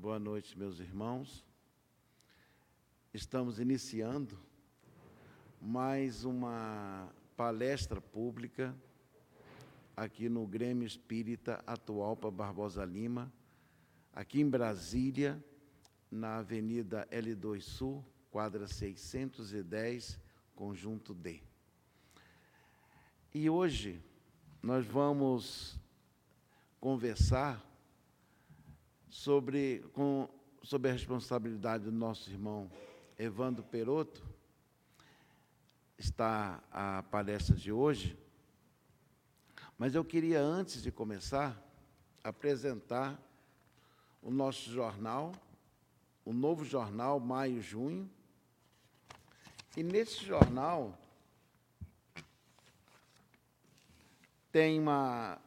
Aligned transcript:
Boa 0.00 0.18
noite, 0.18 0.58
meus 0.58 0.80
irmãos. 0.80 1.44
Estamos 3.12 3.60
iniciando 3.60 4.34
mais 5.60 6.24
uma 6.24 7.12
palestra 7.36 8.00
pública 8.00 8.74
aqui 9.94 10.26
no 10.26 10.46
Grêmio 10.46 10.86
Espírita 10.86 11.62
Atualpa 11.66 12.30
Barbosa 12.30 12.82
Lima, 12.82 13.30
aqui 14.10 14.40
em 14.40 14.48
Brasília, 14.48 15.38
na 16.10 16.38
Avenida 16.38 17.06
L2 17.12 17.60
Sul, 17.60 18.02
quadra 18.30 18.66
610, 18.66 20.18
conjunto 20.56 21.12
D. 21.12 21.42
E 23.34 23.50
hoje 23.50 24.02
nós 24.62 24.86
vamos 24.86 25.78
conversar 26.80 27.69
sobre, 29.10 29.84
com, 29.92 30.28
sobre 30.62 30.88
a 30.88 30.92
responsabilidade 30.92 31.84
do 31.84 31.92
nosso 31.92 32.30
irmão 32.30 32.70
Evandro 33.18 33.64
Peroto, 33.64 34.24
está 35.98 36.62
a 36.72 37.02
palestra 37.10 37.54
de 37.54 37.70
hoje, 37.70 38.16
mas 39.76 39.94
eu 39.94 40.04
queria, 40.04 40.40
antes 40.40 40.82
de 40.82 40.92
começar, 40.92 41.60
apresentar 42.22 43.20
o 44.22 44.30
nosso 44.30 44.70
jornal, 44.70 45.32
o 46.24 46.32
novo 46.32 46.64
jornal 46.64 47.18
Maio-Junho, 47.18 48.08
e 49.76 49.82
nesse 49.82 50.24
jornal 50.24 50.96
tem 54.52 54.78
uma, 54.80 55.38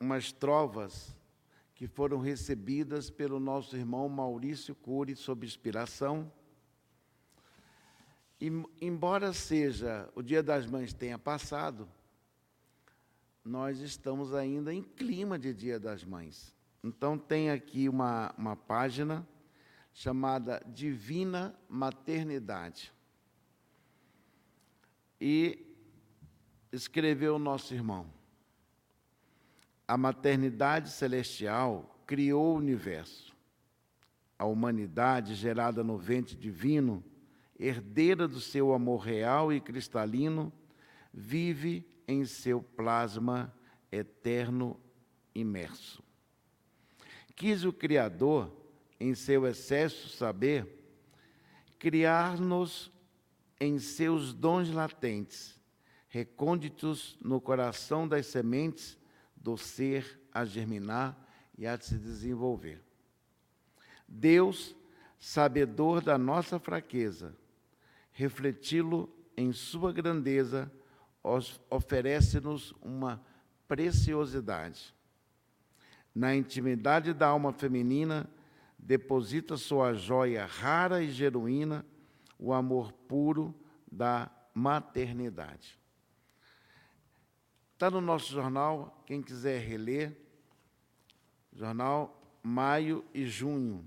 umas 0.00 0.32
trovas 0.32 1.14
que 1.82 1.88
foram 1.88 2.20
recebidas 2.20 3.10
pelo 3.10 3.40
nosso 3.40 3.76
irmão 3.76 4.08
Maurício 4.08 4.72
Cury, 4.72 5.16
sob 5.16 5.44
inspiração. 5.44 6.32
E, 8.40 8.52
embora 8.80 9.32
seja 9.32 10.08
o 10.14 10.22
Dia 10.22 10.44
das 10.44 10.64
Mães 10.64 10.92
tenha 10.92 11.18
passado, 11.18 11.88
nós 13.44 13.80
estamos 13.80 14.32
ainda 14.32 14.72
em 14.72 14.80
clima 14.80 15.36
de 15.36 15.52
Dia 15.52 15.80
das 15.80 16.04
Mães. 16.04 16.54
Então, 16.84 17.18
tem 17.18 17.50
aqui 17.50 17.88
uma, 17.88 18.32
uma 18.38 18.54
página 18.54 19.26
chamada 19.92 20.64
Divina 20.68 21.52
Maternidade. 21.68 22.94
E 25.20 25.66
escreveu 26.70 27.34
o 27.34 27.40
nosso 27.40 27.74
irmão 27.74 28.21
a 29.92 29.96
maternidade 29.98 30.88
celestial 30.88 32.02
criou 32.06 32.54
o 32.54 32.56
universo. 32.56 33.36
A 34.38 34.46
humanidade, 34.46 35.34
gerada 35.34 35.84
no 35.84 35.98
ventre 35.98 36.34
divino, 36.34 37.04
herdeira 37.60 38.26
do 38.26 38.40
seu 38.40 38.72
amor 38.72 39.00
real 39.00 39.52
e 39.52 39.60
cristalino, 39.60 40.50
vive 41.12 41.86
em 42.08 42.24
seu 42.24 42.62
plasma 42.62 43.54
eterno 43.92 44.80
imerso. 45.34 46.02
Quis 47.36 47.62
o 47.62 47.70
Criador, 47.70 48.50
em 48.98 49.14
seu 49.14 49.46
excesso 49.46 50.08
saber, 50.08 50.86
criar-nos 51.78 52.90
em 53.60 53.78
seus 53.78 54.32
dons 54.32 54.70
latentes, 54.70 55.60
recônditos 56.08 57.18
no 57.20 57.38
coração 57.42 58.08
das 58.08 58.24
sementes 58.24 59.01
do 59.42 59.56
ser 59.56 60.20
a 60.32 60.44
germinar 60.44 61.18
e 61.58 61.66
a 61.66 61.78
se 61.78 61.98
desenvolver. 61.98 62.80
Deus, 64.06 64.76
sabedor 65.18 66.02
da 66.02 66.16
nossa 66.16 66.58
fraqueza, 66.58 67.36
refleti-lo 68.12 69.12
em 69.36 69.52
sua 69.52 69.92
grandeza, 69.92 70.70
oferece-nos 71.70 72.72
uma 72.80 73.24
preciosidade. 73.66 74.94
Na 76.14 76.34
intimidade 76.34 77.12
da 77.12 77.28
alma 77.28 77.52
feminina, 77.52 78.28
deposita 78.78 79.56
sua 79.56 79.94
joia 79.94 80.44
rara 80.44 81.02
e 81.02 81.10
genuína, 81.10 81.84
o 82.38 82.52
amor 82.52 82.92
puro 82.92 83.54
da 83.90 84.30
maternidade. 84.54 85.81
Está 87.82 87.90
no 87.90 88.00
nosso 88.00 88.32
jornal, 88.32 89.02
quem 89.04 89.20
quiser 89.20 89.60
reler, 89.60 90.16
jornal 91.52 92.16
maio 92.40 93.04
e 93.12 93.26
junho. 93.26 93.84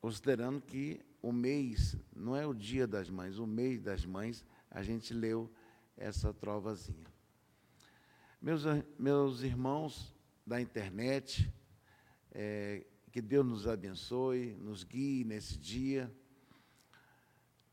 Considerando 0.00 0.60
que 0.60 1.00
o 1.22 1.30
mês, 1.30 1.96
não 2.12 2.34
é 2.34 2.44
o 2.44 2.52
dia 2.52 2.88
das 2.88 3.08
mães, 3.08 3.38
o 3.38 3.46
mês 3.46 3.80
das 3.80 4.04
mães, 4.04 4.44
a 4.68 4.82
gente 4.82 5.14
leu 5.14 5.48
essa 5.96 6.34
trovazinha. 6.34 7.06
Meus, 8.42 8.64
meus 8.98 9.42
irmãos 9.42 10.12
da 10.44 10.60
internet, 10.60 11.48
é, 12.32 12.84
que 13.12 13.22
Deus 13.22 13.46
nos 13.46 13.68
abençoe, 13.68 14.56
nos 14.56 14.82
guie 14.82 15.22
nesse 15.22 15.56
dia. 15.56 16.12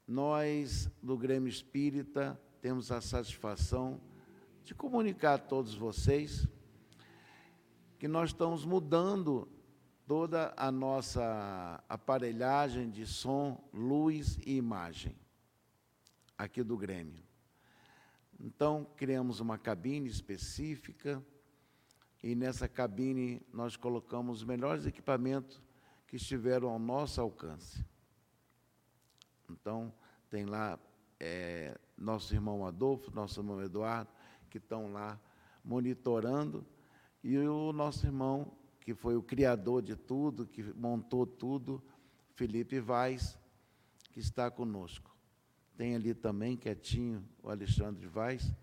Nós, 0.07 0.87
do 1.01 1.17
Grêmio 1.17 1.49
Espírita, 1.49 2.39
temos 2.63 2.93
a 2.93 3.01
satisfação 3.01 3.99
de 4.63 4.73
comunicar 4.73 5.33
a 5.33 5.37
todos 5.37 5.75
vocês 5.75 6.47
que 7.99 8.07
nós 8.07 8.29
estamos 8.29 8.63
mudando 8.63 9.49
toda 10.07 10.53
a 10.55 10.71
nossa 10.71 11.83
aparelhagem 11.89 12.89
de 12.89 13.05
som, 13.05 13.61
luz 13.73 14.39
e 14.45 14.55
imagem 14.55 15.13
aqui 16.37 16.63
do 16.63 16.77
Grêmio. 16.77 17.21
Então, 18.39 18.87
criamos 18.95 19.41
uma 19.41 19.57
cabine 19.57 20.07
específica 20.07 21.21
e 22.23 22.33
nessa 22.33 22.65
cabine 22.65 23.41
nós 23.51 23.75
colocamos 23.75 24.37
os 24.37 24.43
melhores 24.45 24.85
equipamentos 24.85 25.61
que 26.07 26.15
estiveram 26.15 26.69
ao 26.69 26.79
nosso 26.79 27.19
alcance. 27.19 27.85
Então, 29.49 29.93
tem 30.29 30.45
lá 30.45 30.79
é, 31.19 31.77
nosso 31.97 32.33
irmão 32.33 32.65
Adolfo, 32.65 33.11
nosso 33.13 33.39
irmão 33.39 33.61
Eduardo, 33.61 34.11
que 34.49 34.57
estão 34.57 34.91
lá 34.91 35.19
monitorando, 35.63 36.65
e 37.23 37.37
o 37.37 37.71
nosso 37.71 38.05
irmão, 38.05 38.51
que 38.81 38.93
foi 38.93 39.15
o 39.15 39.23
criador 39.23 39.81
de 39.81 39.95
tudo, 39.95 40.45
que 40.45 40.61
montou 40.73 41.25
tudo, 41.25 41.81
Felipe 42.35 42.79
Vaz, 42.79 43.37
que 44.11 44.19
está 44.19 44.51
conosco. 44.51 45.15
Tem 45.77 45.95
ali 45.95 46.13
também, 46.13 46.57
quietinho, 46.57 47.27
o 47.41 47.49
Alexandre 47.49 48.05
Vaz, 48.07 48.53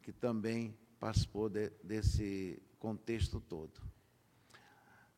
que 0.00 0.12
também 0.12 0.76
participou 0.98 1.48
de, 1.48 1.70
desse 1.82 2.62
contexto 2.78 3.40
todo. 3.40 3.80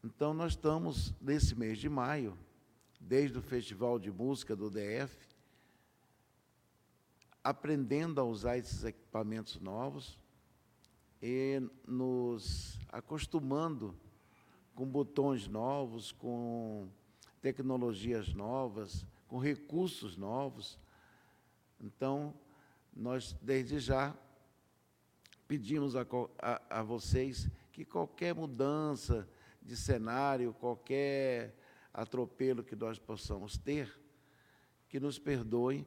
Então, 0.02 0.32
nós 0.32 0.52
estamos, 0.52 1.14
nesse 1.20 1.54
mês 1.54 1.78
de 1.78 1.88
maio, 1.88 2.36
desde 2.98 3.38
o 3.38 3.42
Festival 3.42 3.98
de 3.98 4.10
Música 4.10 4.56
do 4.56 4.70
DF, 4.70 5.16
aprendendo 7.42 8.20
a 8.20 8.24
usar 8.24 8.58
esses 8.58 8.84
equipamentos 8.84 9.58
novos 9.60 10.18
e 11.22 11.60
nos 11.86 12.78
acostumando 12.88 13.94
com 14.74 14.86
botões 14.86 15.46
novos, 15.46 16.12
com 16.12 16.88
tecnologias 17.40 18.32
novas, 18.32 19.06
com 19.28 19.38
recursos 19.38 20.16
novos. 20.16 20.78
Então, 21.80 22.34
nós, 22.94 23.36
desde 23.40 23.78
já, 23.78 24.14
pedimos 25.46 25.96
a, 25.96 26.06
a, 26.38 26.80
a 26.80 26.82
vocês 26.82 27.48
que 27.72 27.84
qualquer 27.84 28.34
mudança 28.34 29.28
de 29.62 29.76
cenário, 29.76 30.54
qualquer 30.54 31.56
atropelo 31.92 32.62
que 32.62 32.76
nós 32.76 32.98
possamos 32.98 33.56
ter, 33.58 33.92
que 34.88 35.00
nos 35.00 35.18
perdoem 35.18 35.86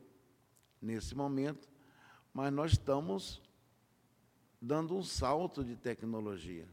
nesse 0.84 1.16
momento, 1.16 1.68
mas 2.34 2.52
nós 2.52 2.72
estamos 2.74 3.42
dando 4.62 4.96
um 4.96 5.04
salto 5.04 5.64
de 5.64 5.76
tecnologia. 5.76 6.68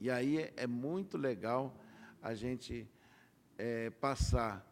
E 0.00 0.10
aí 0.10 0.38
é, 0.38 0.52
é 0.56 0.66
muito 0.66 1.16
legal 1.16 1.74
a 2.22 2.34
gente 2.34 2.88
é, 3.56 3.90
passar 3.90 4.64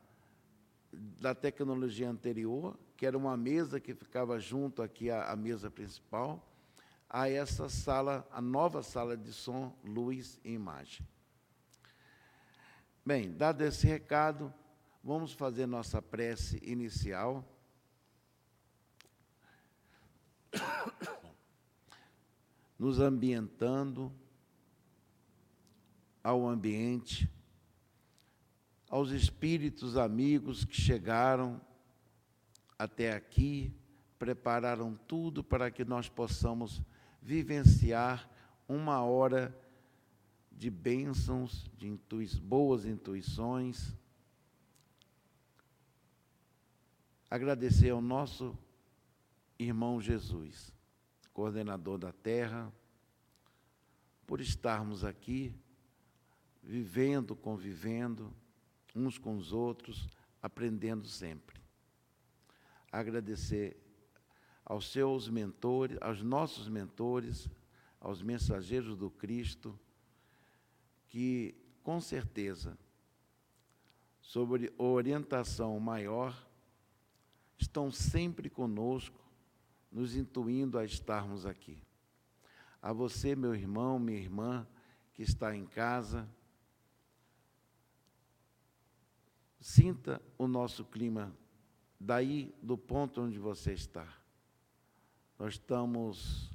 da 0.93 1.35
tecnologia 1.35 2.09
anterior, 2.09 2.79
que 2.97 3.07
era 3.07 3.17
uma 3.17 3.37
mesa 3.37 3.81
que 3.81 3.95
ficava 3.95 4.39
junto 4.39 4.83
aqui 4.83 5.11
à, 5.11 5.31
à 5.31 5.37
mesa 5.37 5.71
principal, 5.71 6.47
a 7.09 7.29
essa 7.29 7.69
sala, 7.69 8.27
a 8.31 8.41
nova 8.41 8.83
sala 8.83 9.17
de 9.17 9.33
som, 9.33 9.77
luz 9.85 10.39
e 10.45 10.53
imagem. 10.53 11.07
Bem, 13.05 13.33
dado 13.33 13.63
esse 13.63 13.87
recado, 13.87 14.53
vamos 15.03 15.33
fazer 15.33 15.67
nossa 15.67 16.01
prece 16.01 16.61
inicial. 16.65 17.45
Nos 22.79 22.99
ambientando 23.01 24.13
ao 26.23 26.47
ambiente, 26.47 27.31
aos 28.89 29.11
espíritos 29.11 29.97
amigos 29.97 30.65
que 30.65 30.81
chegaram 30.81 31.61
até 32.79 33.13
aqui, 33.13 33.75
prepararam 34.19 34.99
tudo 35.07 35.45
para 35.45 35.71
que 35.71 35.85
nós 35.85 36.09
possamos 36.09 36.81
vivenciar 37.21 38.29
uma 38.69 39.03
hora 39.03 39.55
de 40.51 40.71
bênçãos, 40.71 41.71
de 41.77 41.89
intui 41.89 42.27
boas 42.41 42.87
intuições. 42.87 43.95
Agradecer 47.29 47.91
ao 47.91 48.01
nosso 48.01 48.57
irmão 49.59 50.01
Jesus, 50.01 50.73
coordenador 51.33 51.99
da 51.99 52.13
terra, 52.13 52.73
por 54.27 54.41
estarmos 54.41 55.05
aqui, 55.05 55.55
vivendo, 56.63 57.37
convivendo 57.37 58.33
uns 58.95 59.19
com 59.19 59.37
os 59.37 59.53
outros, 59.53 60.09
aprendendo 60.43 61.07
sempre. 61.07 61.61
Agradecer 62.91 63.77
aos 64.65 64.91
seus 64.91 65.29
mentores, 65.29 65.99
aos 66.01 66.23
nossos 66.23 66.69
mentores, 66.69 67.49
aos 68.01 68.23
mensageiros 68.23 68.97
do 68.97 69.11
Cristo, 69.11 69.79
que 71.09 71.55
com 71.83 72.01
certeza, 72.01 72.79
sobre 74.21 74.73
orientação 74.79 75.79
maior, 75.79 76.35
estão 77.59 77.91
sempre 77.91 78.49
conosco, 78.49 79.24
nos 79.95 80.17
intuindo 80.17 80.77
a 80.77 80.85
estarmos 80.85 81.47
aqui. 81.47 81.81
A 82.83 82.93
você, 82.93 83.37
meu 83.37 83.55
irmão, 83.55 83.97
minha 83.97 84.19
irmã, 84.19 84.67
que 85.13 85.23
está 85.23 85.55
em 85.55 85.65
casa, 85.65 86.29
sinta 89.61 90.21
o 90.37 90.49
nosso 90.49 90.85
clima 90.85 91.33
daí 91.99 92.53
do 92.61 92.77
ponto 92.77 93.23
onde 93.23 93.39
você 93.39 93.73
está. 93.73 94.13
Nós 95.39 95.55
estamos 95.55 96.51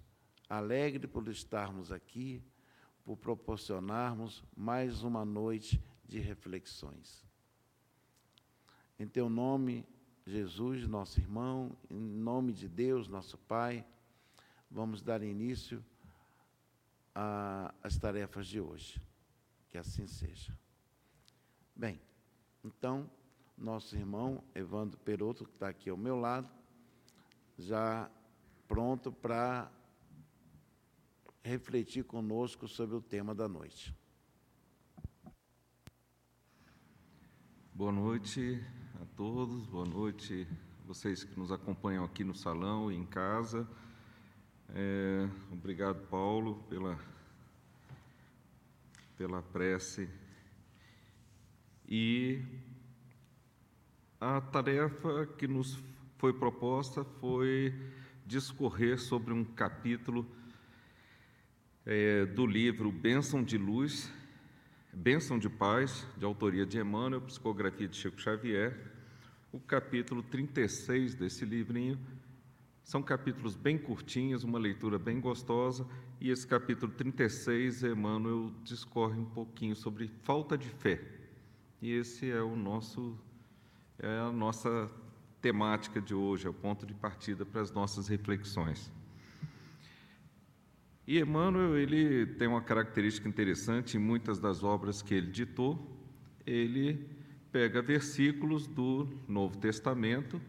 alegres 0.50 1.10
por 1.10 1.26
estarmos 1.30 1.94
aqui, 1.94 2.44
por 3.06 3.16
proporcionarmos 3.16 4.44
mais 4.56 5.02
uma 5.02 5.24
noite 5.24 5.82
de 6.06 6.20
reflexões. 6.20 7.26
Em 9.00 9.08
teu 9.08 9.30
nome, 9.30 9.88
Jesus, 10.30 10.88
nosso 10.88 11.20
irmão, 11.20 11.76
em 11.90 12.00
nome 12.00 12.54
de 12.54 12.70
Deus, 12.70 13.08
nosso 13.08 13.36
Pai, 13.36 13.84
vamos 14.70 15.02
dar 15.02 15.24
início 15.24 15.84
às 17.82 17.98
tarefas 17.98 18.46
de 18.46 18.62
hoje. 18.62 19.02
Que 19.70 19.78
assim 19.78 20.06
seja. 20.06 20.56
Bem, 21.76 22.00
então, 22.64 23.10
nosso 23.58 23.96
irmão 23.96 24.44
Evandro 24.54 25.00
Peroto, 25.00 25.46
que 25.46 25.52
está 25.52 25.70
aqui 25.70 25.90
ao 25.90 25.98
meu 25.98 26.16
lado, 26.16 26.48
já 27.58 28.10
pronto 28.68 29.12
para 29.12 29.72
refletir 31.42 32.04
conosco 32.04 32.68
sobre 32.68 32.96
o 32.96 33.02
tema 33.02 33.34
da 33.34 33.48
noite. 33.48 33.96
Boa 37.74 37.92
noite 37.92 38.79
todos, 39.20 39.66
boa 39.66 39.86
noite 39.86 40.48
vocês 40.88 41.26
que 41.26 41.38
nos 41.38 41.52
acompanham 41.52 42.06
aqui 42.06 42.24
no 42.24 42.34
salão 42.34 42.90
e 42.90 42.96
em 42.96 43.06
casa. 43.06 43.68
É, 44.70 45.28
obrigado, 45.52 46.08
Paulo, 46.08 46.64
pela, 46.70 46.98
pela 49.18 49.42
prece. 49.42 50.08
E 51.86 52.42
a 54.22 54.40
tarefa 54.40 55.26
que 55.38 55.50
nos 55.50 55.78
foi 56.18 56.32
proposta 56.32 57.04
foi 57.04 57.78
discorrer 58.26 58.98
sobre 58.98 59.34
um 59.34 59.44
capítulo 59.44 60.26
é, 61.86 62.26
do 62.26 62.46
livro 62.46 62.90
Bênção 62.90 63.44
de 63.44 63.58
Luz, 63.58 64.10
Bênção 64.94 65.38
de 65.38 65.50
Paz, 65.50 66.08
de 66.18 66.24
autoria 66.24 66.66
de 66.66 66.80
Emmanuel, 66.80 67.20
psicografia 67.20 67.86
de 67.86 67.98
Chico 67.98 68.18
Xavier, 68.22 68.98
o 69.52 69.60
capítulo 69.60 70.22
36 70.22 71.16
desse 71.16 71.46
livrinho. 71.46 72.00
São 72.84 73.02
capítulos 73.02 73.56
bem 73.56 73.78
curtinhos, 73.78 74.44
uma 74.44 74.60
leitura 74.60 74.98
bem 74.98 75.20
gostosa, 75.20 75.88
e 76.20 76.30
esse 76.30 76.46
capítulo 76.46 76.92
36, 76.92 77.84
Emmanuel 77.84 78.52
discorre 78.64 79.20
um 79.20 79.26
pouquinho 79.26 79.76
sobre 79.76 80.08
falta 80.24 80.58
de 80.58 80.68
fé. 80.68 81.02
E 81.82 81.92
esse 81.92 82.30
é 82.30 82.42
o 82.42 82.56
nosso 82.56 83.18
é 84.02 84.20
a 84.20 84.32
nossa 84.32 84.90
temática 85.42 86.00
de 86.02 86.16
hoje, 86.16 86.48
é 86.48 86.50
o 86.50 86.54
ponto 86.54 86.86
de 86.86 86.94
partida 86.94 87.46
para 87.46 87.62
as 87.62 87.72
nossas 87.72 88.08
reflexões. 88.08 88.92
E 91.06 91.20
Emmanuel, 91.20 91.78
ele 91.78 92.26
tem 92.26 92.48
uma 92.48 92.62
característica 92.62 93.28
interessante 93.28 93.98
em 93.98 94.00
muitas 94.00 94.40
das 94.40 94.64
obras 94.64 95.02
que 95.02 95.14
ele 95.14 95.32
ditou, 95.32 95.78
ele 96.46 97.19
pega 97.52 97.82
versículos 97.82 98.68
do 98.68 99.08
Novo 99.28 99.58
Testamento 99.58 100.42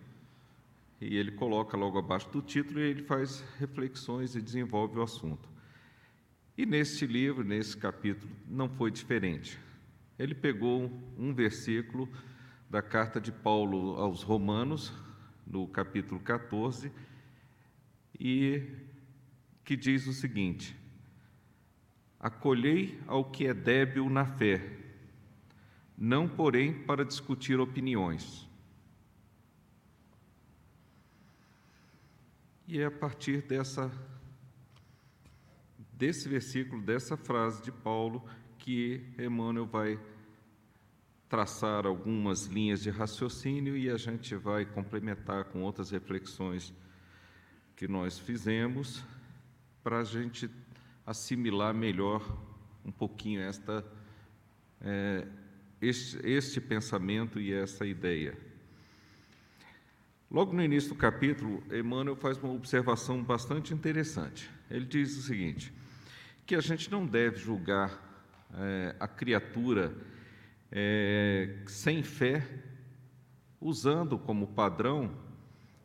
e 1.01 1.17
ele 1.17 1.33
coloca 1.33 1.77
logo 1.77 1.99
abaixo 1.99 2.29
do 2.31 2.43
título 2.43 2.81
e 2.81 2.83
ele 2.83 3.03
faz 3.03 3.43
reflexões 3.59 4.35
e 4.35 4.43
desenvolve 4.43 4.99
o 4.99 5.03
assunto. 5.03 5.49
E 6.57 6.67
neste 6.67 7.07
livro, 7.07 7.43
nesse 7.43 7.77
capítulo, 7.77 8.31
não 8.47 8.69
foi 8.69 8.91
diferente. 8.91 9.59
Ele 10.19 10.35
pegou 10.35 10.93
um 11.17 11.33
versículo 11.33 12.07
da 12.69 12.83
carta 12.83 13.19
de 13.19 13.33
Paulo 13.33 13.97
aos 13.97 14.23
Romanos, 14.23 14.93
no 15.47 15.67
capítulo 15.67 16.21
14, 16.21 16.93
e 18.19 18.63
que 19.65 19.75
diz 19.75 20.07
o 20.07 20.13
seguinte: 20.13 20.77
Acolhei 22.19 23.01
ao 23.07 23.25
que 23.25 23.47
é 23.47 23.55
débil 23.55 24.11
na 24.11 24.27
fé, 24.27 24.80
não 26.01 26.27
porém 26.27 26.73
para 26.73 27.05
discutir 27.05 27.61
opiniões. 27.61 28.49
E 32.67 32.81
é 32.81 32.87
a 32.87 32.91
partir 32.91 33.43
dessa 33.43 33.93
desse 35.93 36.27
versículo, 36.31 36.81
dessa 36.81 37.15
frase 37.15 37.63
de 37.63 37.71
Paulo, 37.71 38.25
que 38.57 39.05
Emmanuel 39.19 39.67
vai 39.67 40.01
traçar 41.29 41.85
algumas 41.87 42.47
linhas 42.47 42.83
de 42.83 42.89
raciocínio 42.89 43.77
e 43.77 43.91
a 43.91 43.99
gente 43.99 44.35
vai 44.35 44.65
complementar 44.65 45.45
com 45.45 45.61
outras 45.61 45.91
reflexões 45.91 46.73
que 47.77 47.87
nós 47.87 48.19
fizemos 48.19 49.05
para 49.83 49.99
a 49.99 50.05
gente 50.05 50.51
assimilar 51.05 51.75
melhor 51.75 52.25
um 52.85 52.91
pouquinho 52.91 53.43
esta, 53.43 53.85
é, 54.81 55.27
este, 55.81 56.19
este 56.27 56.61
pensamento 56.61 57.41
e 57.41 57.53
essa 57.53 57.87
ideia. 57.87 58.37
Logo 60.31 60.53
no 60.53 60.63
início 60.63 60.91
do 60.91 60.95
capítulo, 60.95 61.63
Emmanuel 61.73 62.15
faz 62.15 62.39
uma 62.39 62.53
observação 62.53 63.23
bastante 63.23 63.75
interessante. 63.75 64.49
Ele 64.71 64.85
diz 64.85 65.17
o 65.17 65.23
seguinte: 65.23 65.73
que 66.47 66.55
a 66.55 66.61
gente 66.61 66.91
não 66.91 67.05
deve 67.05 67.39
julgar 67.39 68.11
é, 68.55 68.95
a 69.01 69.09
criatura 69.09 69.93
é, 70.71 71.57
sem 71.67 72.03
fé, 72.03 72.47
usando 73.61 74.19
como 74.19 74.47
padrão 74.47 75.11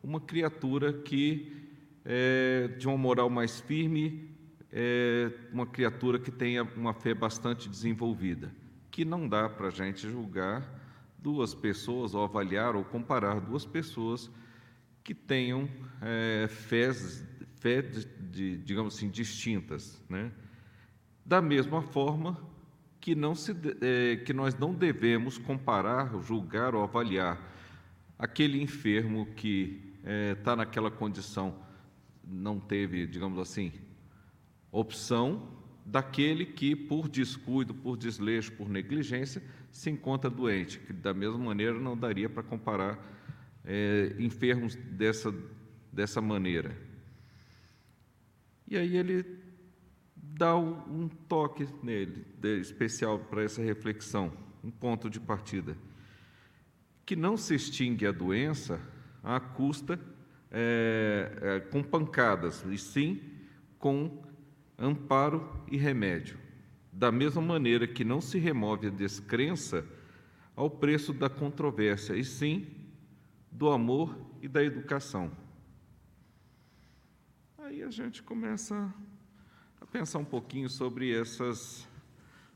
uma 0.02 0.20
criatura 0.20 0.92
que 0.92 1.52
é 2.04 2.68
de 2.78 2.86
uma 2.86 2.96
moral 2.96 3.28
mais 3.28 3.58
firme, 3.58 4.30
é 4.70 5.32
uma 5.52 5.66
criatura 5.66 6.18
que 6.20 6.30
tenha 6.30 6.62
uma 6.62 6.94
fé 6.94 7.12
bastante 7.12 7.68
desenvolvida, 7.68 8.52
que 8.96 9.04
não 9.04 9.28
dá 9.28 9.46
para 9.46 9.66
a 9.66 9.70
gente 9.70 10.08
julgar 10.08 10.66
duas 11.18 11.52
pessoas, 11.52 12.14
ou 12.14 12.24
avaliar 12.24 12.74
ou 12.74 12.82
comparar 12.82 13.38
duas 13.42 13.66
pessoas 13.66 14.30
que 15.04 15.12
tenham 15.12 15.68
é, 16.00 16.48
fés, 16.48 17.22
fé, 17.56 17.82
de, 17.82 18.06
de, 18.06 18.56
digamos 18.56 18.96
assim, 18.96 19.10
distintas. 19.10 20.02
Né? 20.08 20.32
Da 21.26 21.42
mesma 21.42 21.82
forma, 21.82 22.40
que, 22.98 23.14
não 23.14 23.34
se, 23.34 23.54
é, 23.82 24.16
que 24.16 24.32
nós 24.32 24.54
não 24.54 24.72
devemos 24.72 25.36
comparar, 25.36 26.18
julgar 26.22 26.74
ou 26.74 26.82
avaliar 26.82 27.38
aquele 28.18 28.62
enfermo 28.62 29.26
que 29.36 29.94
está 30.38 30.52
é, 30.52 30.56
naquela 30.56 30.90
condição, 30.90 31.54
não 32.24 32.58
teve, 32.58 33.06
digamos 33.06 33.38
assim, 33.38 33.74
opção, 34.72 35.55
daquele 35.86 36.44
que, 36.44 36.74
por 36.74 37.08
descuido, 37.08 37.72
por 37.72 37.96
desleixo, 37.96 38.50
por 38.52 38.68
negligência, 38.68 39.40
se 39.70 39.88
encontra 39.88 40.28
doente, 40.28 40.80
que 40.80 40.92
da 40.92 41.14
mesma 41.14 41.38
maneira 41.38 41.78
não 41.78 41.96
daria 41.96 42.28
para 42.28 42.42
comparar 42.42 42.98
é, 43.64 44.14
enfermos 44.18 44.74
dessa, 44.74 45.32
dessa 45.92 46.20
maneira. 46.20 46.76
E 48.66 48.76
aí 48.76 48.96
ele 48.96 49.24
dá 50.16 50.56
um 50.56 51.08
toque 51.28 51.68
nele, 51.82 52.26
especial 52.60 53.20
para 53.20 53.44
essa 53.44 53.62
reflexão, 53.62 54.32
um 54.64 54.70
ponto 54.70 55.08
de 55.08 55.20
partida. 55.20 55.76
Que 57.04 57.14
não 57.14 57.36
se 57.36 57.54
extingue 57.54 58.06
a 58.06 58.12
doença 58.12 58.80
à 59.22 59.38
custa 59.38 60.00
é, 60.50 61.38
é, 61.40 61.60
com 61.60 61.80
pancadas, 61.80 62.64
e 62.64 62.76
sim 62.76 63.22
com 63.78 64.25
amparo 64.78 65.48
e 65.70 65.76
remédio. 65.76 66.38
Da 66.92 67.12
mesma 67.12 67.42
maneira 67.42 67.86
que 67.86 68.04
não 68.04 68.20
se 68.20 68.38
remove 68.38 68.86
a 68.86 68.90
descrença 68.90 69.84
ao 70.54 70.70
preço 70.70 71.12
da 71.12 71.28
controvérsia, 71.28 72.14
e 72.14 72.24
sim 72.24 72.66
do 73.52 73.70
amor 73.70 74.16
e 74.40 74.48
da 74.48 74.62
educação. 74.62 75.30
Aí 77.58 77.82
a 77.82 77.90
gente 77.90 78.22
começa 78.22 78.92
a 79.80 79.86
pensar 79.86 80.18
um 80.18 80.24
pouquinho 80.24 80.70
sobre 80.70 81.12
essas, 81.12 81.86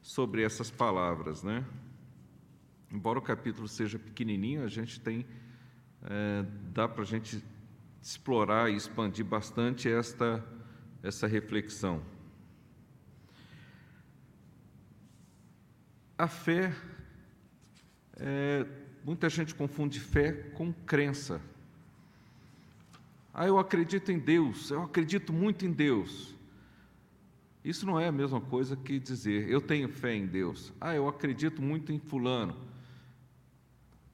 sobre 0.00 0.43
essas 0.43 0.71
palavras, 0.71 1.43
né? 1.43 1.65
Embora 2.91 3.19
o 3.19 3.23
capítulo 3.23 3.69
seja 3.69 3.99
pequenininho, 3.99 4.65
a 4.65 4.69
gente 4.69 5.00
tem, 5.00 5.27
é, 6.03 6.45
dá 6.73 6.89
para 6.89 7.03
a 7.03 7.07
gente 7.07 7.43
explorar 8.03 8.71
e 8.71 8.77
expandir 8.77 9.25
bastante 9.25 9.89
esta, 9.89 10.45
essa 11.03 11.27
reflexão. 11.27 12.03
A 16.21 16.29
fé, 16.29 16.71
é, 18.19 18.67
muita 19.03 19.31
gente 19.31 19.55
confunde 19.55 19.99
fé 19.99 20.33
com 20.53 20.71
crença. 20.71 21.41
Ah, 23.33 23.47
eu 23.47 23.59
acredito 23.59 24.12
em 24.12 24.19
Deus, 24.19 24.71
eu 24.71 24.83
acredito 24.83 25.33
muito 25.33 25.65
em 25.65 25.73
Deus. 25.73 26.35
Isso 27.65 27.87
não 27.87 27.99
é 27.99 28.07
a 28.07 28.12
mesma 28.12 28.39
coisa 28.39 28.77
que 28.77 28.99
dizer 28.99 29.49
eu 29.49 29.62
tenho 29.62 29.89
fé 29.89 30.15
em 30.15 30.27
Deus. 30.27 30.75
Ah, 30.79 30.95
eu 30.95 31.09
acredito 31.09 31.62
muito 31.62 31.91
em 31.91 31.99
Fulano. 31.99 32.55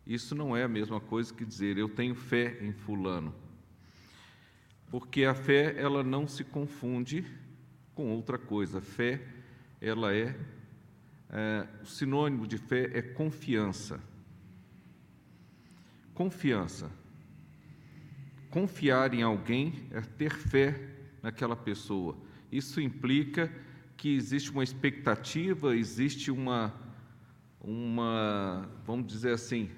Isso 0.06 0.32
não 0.32 0.56
é 0.56 0.62
a 0.62 0.68
mesma 0.68 1.00
coisa 1.00 1.34
que 1.34 1.44
dizer 1.44 1.76
eu 1.76 1.88
tenho 1.88 2.14
fé 2.14 2.56
em 2.60 2.72
Fulano. 2.72 3.34
Porque 4.92 5.24
a 5.24 5.34
fé, 5.34 5.74
ela 5.76 6.04
não 6.04 6.28
se 6.28 6.44
confunde 6.44 7.26
com 7.96 8.12
outra 8.12 8.38
coisa. 8.38 8.80
Fé, 8.80 9.20
ela 9.80 10.14
é, 10.14 10.38
é 11.30 11.66
o 11.82 11.86
sinônimo 11.86 12.46
de 12.46 12.58
fé 12.58 12.90
é 12.92 13.02
confiança. 13.02 14.00
Confiança. 16.14 16.90
Confiar 18.50 19.12
em 19.12 19.22
alguém 19.22 19.88
é 19.90 20.00
ter 20.00 20.32
fé 20.32 20.80
naquela 21.22 21.56
pessoa 21.56 22.16
isso 22.50 22.80
implica 22.80 23.52
que 23.96 24.14
existe 24.14 24.50
uma 24.50 24.62
expectativa, 24.62 25.74
existe 25.76 26.30
uma, 26.30 26.72
uma, 27.60 28.68
vamos 28.84 29.06
dizer 29.06 29.32
assim, 29.32 29.70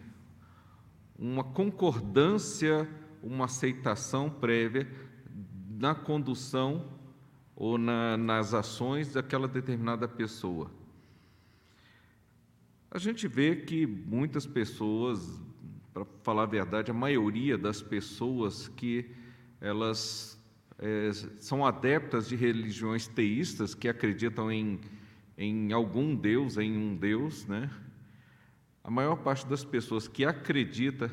uma 1.19 1.45
concordância, 1.45 2.88
uma 3.23 3.47
aceitação 3.47 4.28
prévia 4.31 4.88
na 5.71 5.95
condução 5.95 6.87
ou 7.55 7.78
na, 7.78 8.17
nas 8.17 8.55
ações 8.55 9.12
daquela 9.12 9.49
determinada 9.49 10.07
pessoa. 10.07 10.71
A 12.90 12.99
gente 12.99 13.28
vê 13.28 13.54
que 13.54 13.87
muitas 13.87 14.47
pessoas, 14.47 15.42
para 15.92 16.07
falar 16.23 16.45
a 16.45 16.47
verdade, 16.47 16.90
a 16.90 16.95
maioria 16.95 17.59
das 17.59 17.83
pessoas 17.83 18.68
que 18.68 19.11
elas 19.61 20.40
é, 20.78 21.12
são 21.38 21.66
adeptas 21.66 22.28
de 22.28 22.35
religiões 22.37 23.07
teístas 23.07 23.75
que 23.75 23.88
acreditam 23.88 24.50
em, 24.50 24.80
em 25.37 25.73
algum 25.73 26.14
Deus, 26.14 26.57
em 26.57 26.78
um 26.78 26.97
Deus, 26.97 27.47
né? 27.47 27.71
A 28.83 28.90
maior 28.90 29.16
parte 29.16 29.47
das 29.47 29.64
pessoas 29.64 30.09
que 30.09 30.25
acredita 30.25 31.11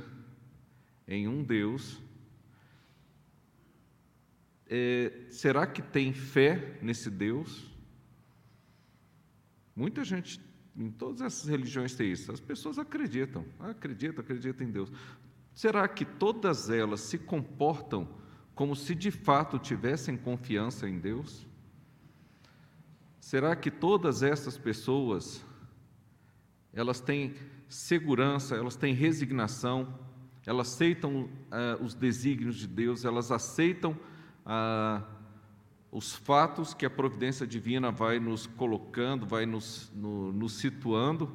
em 1.05 1.27
um 1.27 1.43
Deus, 1.43 2.01
é, 4.67 5.25
será 5.29 5.67
que 5.67 5.81
tem 5.81 6.13
fé 6.13 6.79
nesse 6.81 7.09
Deus? 7.09 7.69
Muita 9.75 10.05
gente, 10.05 10.39
em 10.77 10.91
todas 10.91 11.21
essas 11.21 11.47
religiões 11.47 11.95
teístas, 11.95 12.35
as 12.35 12.39
pessoas 12.39 12.77
acreditam, 12.77 13.45
acreditam, 13.59 14.23
acreditam 14.23 14.67
em 14.67 14.71
Deus. 14.71 14.91
Será 15.53 15.87
que 15.87 16.03
todas 16.03 16.69
elas 16.69 16.99
se 16.99 17.17
comportam 17.17 18.07
como 18.53 18.75
se 18.75 18.93
de 18.93 19.09
fato 19.11 19.57
tivessem 19.57 20.17
confiança 20.17 20.87
em 20.87 20.99
Deus? 20.99 21.47
Será 23.19 23.55
que 23.55 23.71
todas 23.71 24.21
essas 24.21 24.57
pessoas 24.57 25.43
elas 26.73 26.99
têm 26.99 27.35
segurança, 27.69 28.55
elas 28.55 28.75
têm 28.75 28.93
resignação, 28.93 29.97
elas 30.45 30.73
aceitam 30.73 31.23
uh, 31.23 31.83
os 31.83 31.95
desígnios 31.95 32.57
de 32.57 32.67
Deus, 32.67 33.05
elas 33.05 33.31
aceitam 33.31 33.93
uh, 34.45 35.14
os 35.95 36.13
fatos 36.13 36.73
que 36.73 36.85
a 36.85 36.89
providência 36.89 37.47
divina 37.47 37.89
vai 37.89 38.19
nos 38.19 38.45
colocando, 38.45 39.25
vai 39.25 39.45
nos, 39.45 39.89
no, 39.95 40.29
nos 40.33 40.51
situando? 40.57 41.33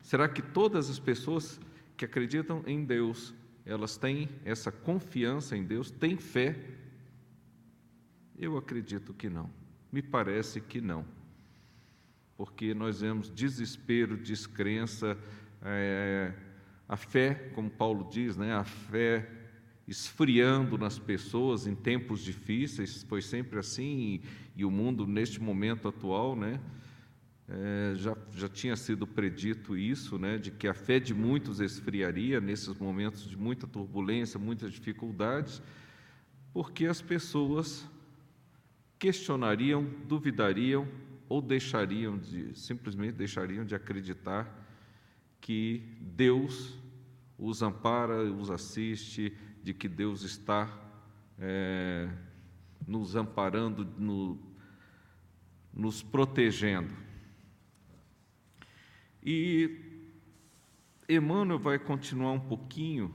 Será 0.00 0.28
que 0.28 0.40
todas 0.40 0.88
as 0.88 1.00
pessoas 1.00 1.60
que 1.96 2.04
acreditam 2.04 2.62
em 2.68 2.84
Deus 2.84 3.34
elas 3.64 3.96
têm 3.96 4.28
essa 4.44 4.70
confiança 4.70 5.56
em 5.56 5.64
Deus, 5.64 5.90
têm 5.90 6.16
fé? 6.16 6.56
Eu 8.38 8.56
acredito 8.56 9.12
que 9.12 9.28
não. 9.28 9.50
Me 9.90 10.00
parece 10.00 10.60
que 10.60 10.80
não. 10.80 11.04
Porque 12.36 12.74
nós 12.74 13.00
vemos 13.00 13.28
desespero, 13.28 14.16
descrença, 14.16 15.18
é, 15.60 16.32
a 16.88 16.96
fé, 16.96 17.50
como 17.56 17.68
Paulo 17.68 18.08
diz, 18.08 18.36
né, 18.36 18.54
a 18.54 18.62
fé 18.62 19.28
esfriando 19.86 20.76
nas 20.76 20.98
pessoas 20.98 21.66
em 21.66 21.74
tempos 21.74 22.20
difíceis, 22.22 23.04
foi 23.04 23.22
sempre 23.22 23.58
assim, 23.58 24.20
e, 24.56 24.60
e 24.60 24.64
o 24.64 24.70
mundo 24.70 25.06
neste 25.06 25.40
momento 25.40 25.86
atual, 25.86 26.34
né, 26.34 26.60
é, 27.48 27.92
já, 27.94 28.16
já 28.32 28.48
tinha 28.48 28.74
sido 28.74 29.06
predito 29.06 29.76
isso, 29.76 30.18
né, 30.18 30.38
de 30.38 30.50
que 30.50 30.66
a 30.66 30.74
fé 30.74 30.98
de 30.98 31.14
muitos 31.14 31.60
esfriaria 31.60 32.40
nesses 32.40 32.74
momentos 32.74 33.28
de 33.28 33.36
muita 33.36 33.66
turbulência, 33.66 34.40
muitas 34.40 34.72
dificuldades, 34.72 35.62
porque 36.52 36.86
as 36.86 37.00
pessoas 37.00 37.88
questionariam, 38.98 39.86
duvidariam 40.08 40.88
ou 41.28 41.40
deixariam 41.40 42.18
de 42.18 42.58
simplesmente 42.58 43.12
deixariam 43.12 43.64
de 43.64 43.74
acreditar 43.74 44.64
que 45.40 45.82
Deus 46.00 46.74
os 47.38 47.62
ampara, 47.62 48.22
os 48.22 48.50
assiste, 48.50 49.36
de 49.66 49.74
que 49.74 49.88
Deus 49.88 50.22
está 50.22 50.72
é, 51.40 52.08
nos 52.86 53.16
amparando, 53.16 53.84
no, 53.98 54.38
nos 55.74 56.04
protegendo. 56.04 56.94
E 59.20 59.76
Emmanuel 61.08 61.58
vai 61.58 61.80
continuar 61.80 62.30
um 62.30 62.38
pouquinho, 62.38 63.12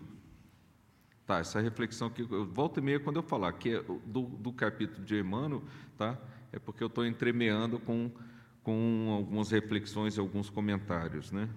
tá? 1.26 1.40
Essa 1.40 1.62
reflexão 1.62 2.10
que 2.10 2.22
volta 2.22 2.82
e 2.82 2.84
meia 2.84 3.00
quando 3.00 3.16
eu 3.16 3.24
falar 3.24 3.54
que 3.54 3.76
é 3.78 3.82
do, 4.06 4.24
do 4.24 4.52
capítulo 4.52 5.06
de 5.06 5.18
Emmanuel, 5.18 5.64
tá? 5.98 6.20
É 6.52 6.60
porque 6.60 6.84
eu 6.84 6.88
estou 6.88 7.06
entremeando 7.06 7.80
com 7.80 8.12
com 8.62 9.16
algumas 9.18 9.52
reflexões 9.52 10.18
e 10.18 10.20
alguns 10.20 10.50
comentários, 10.50 11.32
né? 11.32 11.50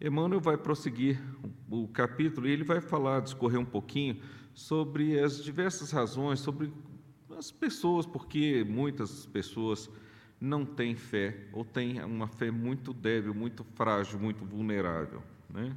Emmanuel 0.00 0.40
vai 0.40 0.56
prosseguir 0.56 1.20
o 1.68 1.88
capítulo 1.88 2.46
e 2.46 2.52
ele 2.52 2.62
vai 2.62 2.80
falar, 2.80 3.20
discorrer 3.20 3.58
um 3.58 3.64
pouquinho 3.64 4.20
sobre 4.54 5.18
as 5.18 5.42
diversas 5.42 5.90
razões, 5.90 6.38
sobre 6.38 6.72
as 7.36 7.50
pessoas, 7.50 8.06
porque 8.06 8.64
muitas 8.68 9.26
pessoas 9.26 9.90
não 10.40 10.64
tem 10.64 10.94
fé 10.94 11.48
ou 11.52 11.64
tem 11.64 12.00
uma 12.02 12.28
fé 12.28 12.50
muito 12.50 12.92
débil, 12.92 13.34
muito 13.34 13.64
frágil, 13.74 14.20
muito 14.20 14.44
vulnerável. 14.44 15.22
Né? 15.50 15.76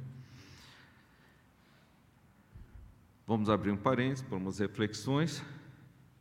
Vamos 3.26 3.50
abrir 3.50 3.72
um 3.72 3.76
parênteses 3.76 4.22
para 4.22 4.36
umas 4.36 4.58
reflexões. 4.60 5.42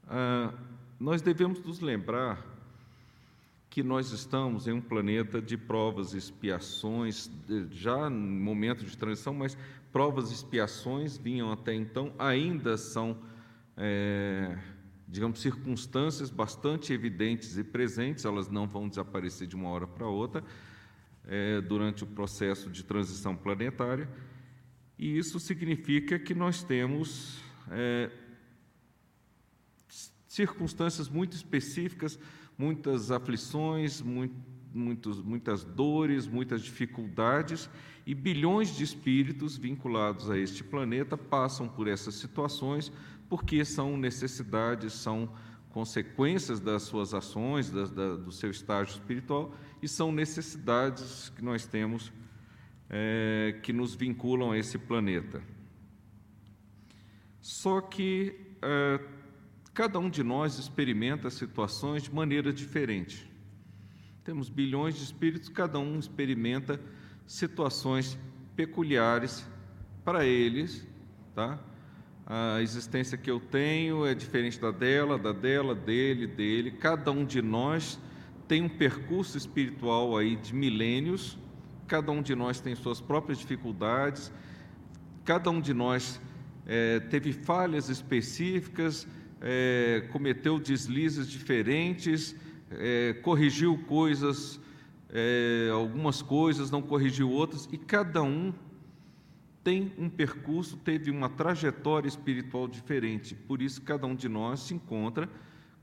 Ah, 0.08 0.54
nós 1.00 1.22
devemos 1.22 1.64
nos 1.64 1.80
lembrar 1.80 2.51
que 3.72 3.82
nós 3.82 4.12
estamos 4.12 4.68
em 4.68 4.74
um 4.74 4.82
planeta 4.82 5.42
de 5.42 5.58
provas 5.58 6.14
e 6.14 6.18
expiações, 6.18 7.32
já 7.72 8.10
em 8.10 8.12
momento 8.12 8.84
de 8.84 8.98
transição, 8.98 9.34
mas 9.34 9.58
provas 9.94 10.30
e 10.30 10.34
expiações 10.34 11.18
vinham 11.18 11.50
até 11.54 11.74
então, 11.74 12.14
ainda 12.20 12.76
são 12.76 13.18
é, 13.78 14.58
digamos, 15.08 15.40
circunstâncias 15.40 16.30
bastante 16.30 16.92
evidentes 16.92 17.58
e 17.58 17.64
presentes, 17.64 18.26
elas 18.26 18.50
não 18.50 18.68
vão 18.68 18.90
desaparecer 18.90 19.48
de 19.48 19.56
uma 19.56 19.70
hora 19.70 19.88
para 19.88 20.06
outra 20.06 20.44
é, 21.26 21.62
durante 21.62 22.04
o 22.04 22.08
processo 22.08 22.70
de 22.70 22.84
transição 22.84 23.38
planetária, 23.38 24.10
e 25.00 25.18
isso 25.18 25.40
significa 25.40 26.20
que 26.20 26.36
nós 26.36 26.62
temos 26.62 27.42
é, 27.70 28.12
circunstâncias 30.28 31.08
muito 31.08 31.38
específicas, 31.38 32.20
muitas 32.62 33.10
aflições, 33.10 34.02
muito, 34.02 34.36
muitos, 34.72 35.20
muitas 35.20 35.64
dores, 35.64 36.28
muitas 36.28 36.62
dificuldades, 36.62 37.68
e 38.06 38.14
bilhões 38.14 38.76
de 38.76 38.84
espíritos 38.84 39.58
vinculados 39.58 40.30
a 40.30 40.38
este 40.38 40.64
planeta 40.64 41.18
passam 41.18 41.68
por 41.68 41.88
essas 41.88 42.16
situações 42.16 42.92
porque 43.28 43.66
são 43.66 43.98
necessidades, 43.98 44.94
são 44.94 45.34
consequências 45.70 46.60
das 46.60 46.84
suas 46.84 47.16
ações, 47.16 47.72
da, 47.72 47.86
da, 47.86 48.16
do 48.18 48.32
seu 48.32 48.52
estágio 48.52 48.94
espiritual, 48.94 49.56
e 49.82 49.88
são 49.88 50.12
necessidades 50.12 51.30
que 51.30 51.44
nós 51.44 51.66
temos 51.66 52.12
é, 52.90 53.60
que 53.64 53.74
nos 53.74 53.96
vinculam 53.96 54.52
a 54.52 54.58
esse 54.58 54.78
planeta. 54.78 55.42
Só 57.42 57.82
que 57.82 58.36
é, 58.62 59.00
cada 59.74 60.00
um 60.00 60.10
de 60.10 60.24
nós 60.24 60.58
experimenta 60.60 61.30
situações 61.30 62.04
de 62.04 62.14
maneira 62.14 62.52
diferente. 62.52 63.32
Temos 64.24 64.50
bilhões 64.50 64.96
de 64.96 65.04
espíritos, 65.04 65.50
cada 65.50 65.80
um 65.80 65.98
experimenta 65.98 66.80
situações 67.26 68.18
peculiares 68.56 69.48
para 70.04 70.26
eles, 70.26 70.88
tá? 71.34 71.60
A 72.26 72.62
existência 72.62 73.18
que 73.18 73.30
eu 73.30 73.40
tenho 73.40 74.06
é 74.06 74.14
diferente 74.14 74.60
da 74.60 74.72
dela, 74.72 75.18
da 75.18 75.32
dela, 75.32 75.76
dele, 75.76 76.28
dele. 76.28 76.72
Cada 76.72 77.12
um 77.12 77.26
de 77.26 77.42
nós 77.42 78.00
tem 78.48 78.62
um 78.62 78.70
percurso 78.70 79.38
espiritual 79.38 80.18
aí 80.18 80.36
de 80.36 80.54
milênios. 80.54 81.38
Cada 81.88 82.12
um 82.12 82.22
de 82.22 82.36
nós 82.36 82.62
tem 82.62 82.76
suas 82.76 83.02
próprias 83.02 83.40
dificuldades. 83.40 84.32
Cada 85.26 85.50
um 85.50 85.60
de 85.60 85.74
nós 85.74 86.22
é, 86.66 87.00
teve 87.00 87.34
falhas 87.34 87.90
específicas, 87.90 89.08
é, 89.42 90.08
cometeu 90.12 90.60
deslizes 90.60 91.28
diferentes, 91.28 92.36
é, 92.70 93.14
corrigiu 93.22 93.78
coisas, 93.80 94.60
é, 95.10 95.70
algumas 95.74 96.22
coisas, 96.22 96.70
não 96.70 96.82
corrigiu 96.82 97.30
outras, 97.30 97.68
e 97.72 97.78
cada 97.78 98.22
um 98.22 98.54
tem 99.64 99.94
um 99.98 100.10
percurso, 100.10 100.78
teve 100.78 101.12
uma 101.12 101.30
trajetória 101.30 102.08
espiritual 102.08 102.68
diferente. 102.68 103.36
Por 103.36 103.62
isso, 103.62 103.82
cada 103.82 104.08
um 104.08 104.16
de 104.16 104.28
nós 104.30 104.62
se 104.62 104.74
encontra 104.74 105.30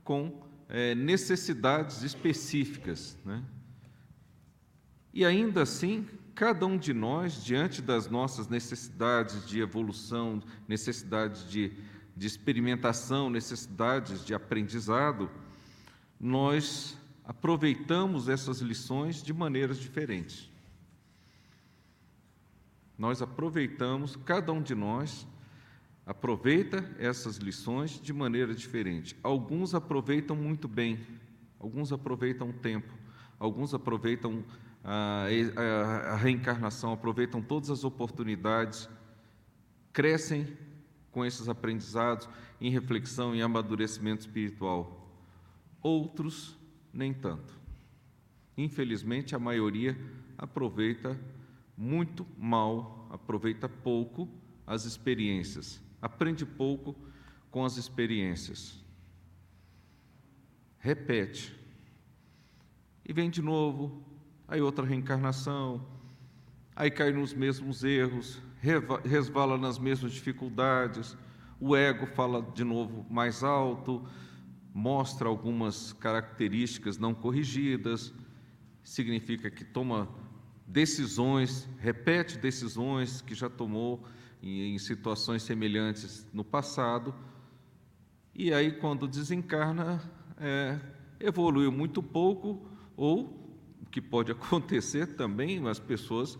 com 0.03 0.41
é, 0.67 0.93
necessidades 0.95 2.03
específicas. 2.03 3.17
Né? 3.25 3.41
E 5.13 5.23
ainda 5.23 5.61
assim, 5.61 6.05
cada 6.35 6.65
um 6.65 6.77
de 6.77 6.93
nós, 6.93 7.43
diante 7.43 7.81
das 7.81 8.09
nossas 8.09 8.47
necessidades 8.47 9.47
de 9.47 9.61
evolução, 9.61 10.41
necessidades 10.67 11.49
de, 11.49 11.71
de 12.19 12.27
experimentação, 12.27 13.29
necessidades 13.29 14.25
de 14.25 14.33
aprendizado, 14.33 15.31
nós 16.19 16.97
aproveitamos 17.23 18.27
essas 18.27 18.59
lições 18.59 19.23
de 19.23 19.33
maneiras 19.33 19.79
diferentes. 19.79 20.51
Nós 22.97 23.21
aproveitamos, 23.21 24.17
cada 24.17 24.51
um 24.51 24.61
de 24.61 24.75
nós 24.75 25.25
aproveita 26.05 26.93
essas 26.99 27.37
lições 27.37 27.91
de 28.01 28.11
maneira 28.11 28.53
diferente. 28.53 29.15
Alguns 29.23 29.73
aproveitam 29.73 30.35
muito 30.35 30.67
bem, 30.67 30.99
alguns 31.57 31.93
aproveitam 31.93 32.49
o 32.49 32.53
tempo, 32.53 32.93
alguns 33.39 33.73
aproveitam 33.73 34.43
a, 34.83 35.27
a, 35.55 36.13
a 36.15 36.15
reencarnação, 36.17 36.91
aproveitam 36.91 37.41
todas 37.41 37.69
as 37.69 37.85
oportunidades, 37.85 38.89
crescem 39.93 40.45
com 41.19 41.25
esses 41.25 41.49
aprendizados 41.49 42.29
em 42.61 42.71
reflexão 42.71 43.35
e 43.35 43.41
amadurecimento 43.41 44.21
espiritual. 44.21 45.13
Outros, 45.81 46.57
nem 46.93 47.13
tanto. 47.13 47.59
Infelizmente, 48.57 49.35
a 49.35 49.39
maioria 49.39 49.99
aproveita 50.37 51.19
muito 51.75 52.25
mal, 52.37 53.09
aproveita 53.11 53.67
pouco 53.67 54.29
as 54.65 54.85
experiências, 54.85 55.81
aprende 56.01 56.45
pouco 56.45 56.95
com 57.51 57.65
as 57.65 57.75
experiências. 57.75 58.81
Repete. 60.77 61.53
E 63.05 63.11
vem 63.11 63.29
de 63.29 63.41
novo, 63.41 64.01
aí 64.47 64.61
outra 64.61 64.85
reencarnação, 64.85 65.85
aí 66.73 66.89
cai 66.89 67.11
nos 67.11 67.33
mesmos 67.33 67.83
erros, 67.83 68.41
resvala 68.61 69.57
nas 69.57 69.79
mesmas 69.79 70.11
dificuldades, 70.11 71.17
o 71.59 71.75
ego 71.75 72.05
fala 72.07 72.41
de 72.41 72.63
novo 72.63 73.05
mais 73.09 73.43
alto, 73.43 74.05
mostra 74.73 75.27
algumas 75.27 75.93
características 75.93 76.97
não 76.97 77.13
corrigidas, 77.13 78.13
significa 78.83 79.49
que 79.49 79.63
toma 79.63 80.09
decisões, 80.67 81.67
repete 81.79 82.37
decisões 82.37 83.21
que 83.21 83.33
já 83.33 83.49
tomou 83.49 84.03
em, 84.41 84.75
em 84.75 84.77
situações 84.77 85.43
semelhantes 85.43 86.27
no 86.33 86.43
passado, 86.43 87.13
e 88.35 88.53
aí, 88.53 88.71
quando 88.71 89.07
desencarna, 89.07 90.01
é, 90.37 90.79
evoluiu 91.19 91.71
muito 91.71 92.01
pouco, 92.01 92.65
ou 92.95 93.57
o 93.81 93.85
que 93.85 94.01
pode 94.01 94.31
acontecer 94.33 95.07
também, 95.15 95.67
as 95.67 95.79
pessoas 95.79 96.37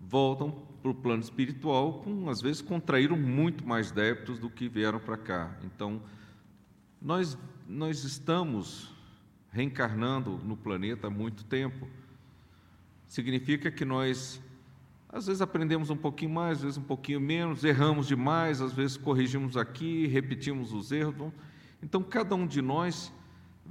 voltam 0.00 0.71
para 0.82 0.90
o 0.90 0.94
plano 0.94 1.22
espiritual, 1.22 2.00
com, 2.00 2.28
às 2.28 2.42
vezes 2.42 2.60
contraíram 2.60 3.16
muito 3.16 3.66
mais 3.66 3.92
débitos 3.92 4.38
do 4.38 4.50
que 4.50 4.68
vieram 4.68 4.98
para 4.98 5.16
cá. 5.16 5.56
Então, 5.64 6.02
nós, 7.00 7.38
nós 7.68 8.04
estamos 8.04 8.92
reencarnando 9.52 10.38
no 10.44 10.56
planeta 10.56 11.06
há 11.06 11.10
muito 11.10 11.44
tempo 11.44 11.86
significa 13.12 13.70
que 13.70 13.84
nós, 13.84 14.40
às 15.06 15.26
vezes, 15.26 15.42
aprendemos 15.42 15.90
um 15.90 15.96
pouquinho 15.96 16.30
mais, 16.30 16.58
às 16.58 16.62
vezes, 16.62 16.78
um 16.78 16.82
pouquinho 16.82 17.20
menos, 17.20 17.62
erramos 17.62 18.06
demais, 18.06 18.62
às 18.62 18.72
vezes, 18.72 18.96
corrigimos 18.96 19.54
aqui, 19.54 20.06
repetimos 20.06 20.72
os 20.72 20.90
erros. 20.90 21.30
Então, 21.82 22.02
cada 22.02 22.34
um 22.34 22.46
de 22.46 22.62
nós 22.62 23.12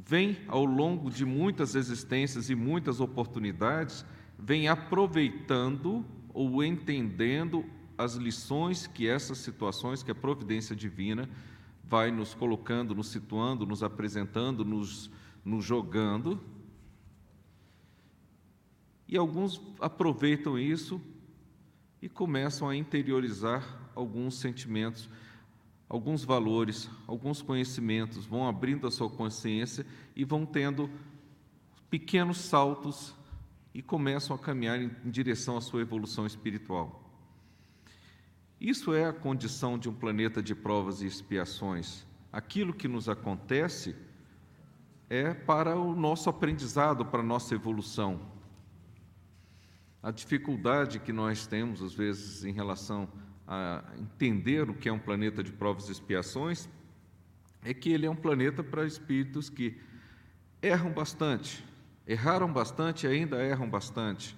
vem, 0.07 0.37
ao 0.47 0.63
longo 0.63 1.09
de 1.09 1.25
muitas 1.25 1.73
existências 1.73 2.51
e 2.51 2.55
muitas 2.55 2.99
oportunidades, 2.99 4.05
vem 4.37 4.67
aproveitando 4.67 6.05
ou 6.33 6.63
entendendo 6.63 7.65
as 7.97 8.15
lições 8.15 8.87
que 8.87 9.07
essas 9.07 9.37
situações, 9.37 10.01
que 10.01 10.11
a 10.11 10.15
providência 10.15 10.75
divina 10.75 11.29
vai 11.83 12.09
nos 12.09 12.33
colocando, 12.33 12.95
nos 12.95 13.09
situando, 13.09 13.65
nos 13.65 13.83
apresentando, 13.83 14.63
nos, 14.63 15.11
nos 15.43 15.63
jogando, 15.63 16.39
e 19.07 19.17
alguns 19.17 19.61
aproveitam 19.79 20.57
isso 20.57 21.01
e 22.01 22.07
começam 22.07 22.69
a 22.69 22.75
interiorizar 22.75 23.91
alguns 23.93 24.35
sentimentos, 24.35 25.09
alguns 25.89 26.23
valores, 26.23 26.89
alguns 27.05 27.41
conhecimentos, 27.41 28.25
vão 28.25 28.47
abrindo 28.47 28.87
a 28.87 28.91
sua 28.91 29.09
consciência 29.09 29.85
e 30.15 30.23
vão 30.23 30.45
tendo 30.45 30.89
pequenos 31.89 32.37
saltos 32.37 33.13
e 33.73 33.81
começam 33.81 34.35
a 34.35 34.39
caminhar 34.39 34.81
em 34.81 34.91
direção 35.05 35.57
à 35.57 35.61
sua 35.61 35.81
evolução 35.81 36.25
espiritual. 36.25 37.01
Isso 38.59 38.93
é 38.93 39.05
a 39.05 39.13
condição 39.13 39.77
de 39.77 39.89
um 39.89 39.93
planeta 39.93 40.41
de 40.41 40.53
provas 40.53 41.01
e 41.01 41.07
expiações. 41.07 42.05
Aquilo 42.31 42.73
que 42.73 42.87
nos 42.87 43.09
acontece 43.09 43.95
é 45.09 45.33
para 45.33 45.75
o 45.75 45.95
nosso 45.95 46.29
aprendizado, 46.29 47.05
para 47.05 47.21
a 47.21 47.25
nossa 47.25 47.55
evolução. 47.55 48.21
A 50.03 50.11
dificuldade 50.11 50.99
que 50.99 51.11
nós 51.11 51.47
temos, 51.47 51.81
às 51.81 51.93
vezes, 51.93 52.43
em 52.43 52.53
relação 52.53 53.09
a 53.47 53.83
entender 53.97 54.69
o 54.69 54.73
que 54.73 54.87
é 54.87 54.93
um 54.93 54.99
planeta 54.99 55.43
de 55.43 55.51
provas 55.51 55.89
e 55.89 55.91
expiações, 55.91 56.69
é 57.63 57.73
que 57.73 57.89
ele 57.89 58.05
é 58.05 58.09
um 58.09 58.15
planeta 58.15 58.63
para 58.63 58.85
espíritos 58.85 59.49
que 59.49 59.79
erram 60.61 60.91
bastante, 60.91 61.63
erraram 62.07 62.51
bastante 62.51 63.05
e 63.05 63.09
ainda 63.09 63.41
erram 63.41 63.69
bastante. 63.69 64.35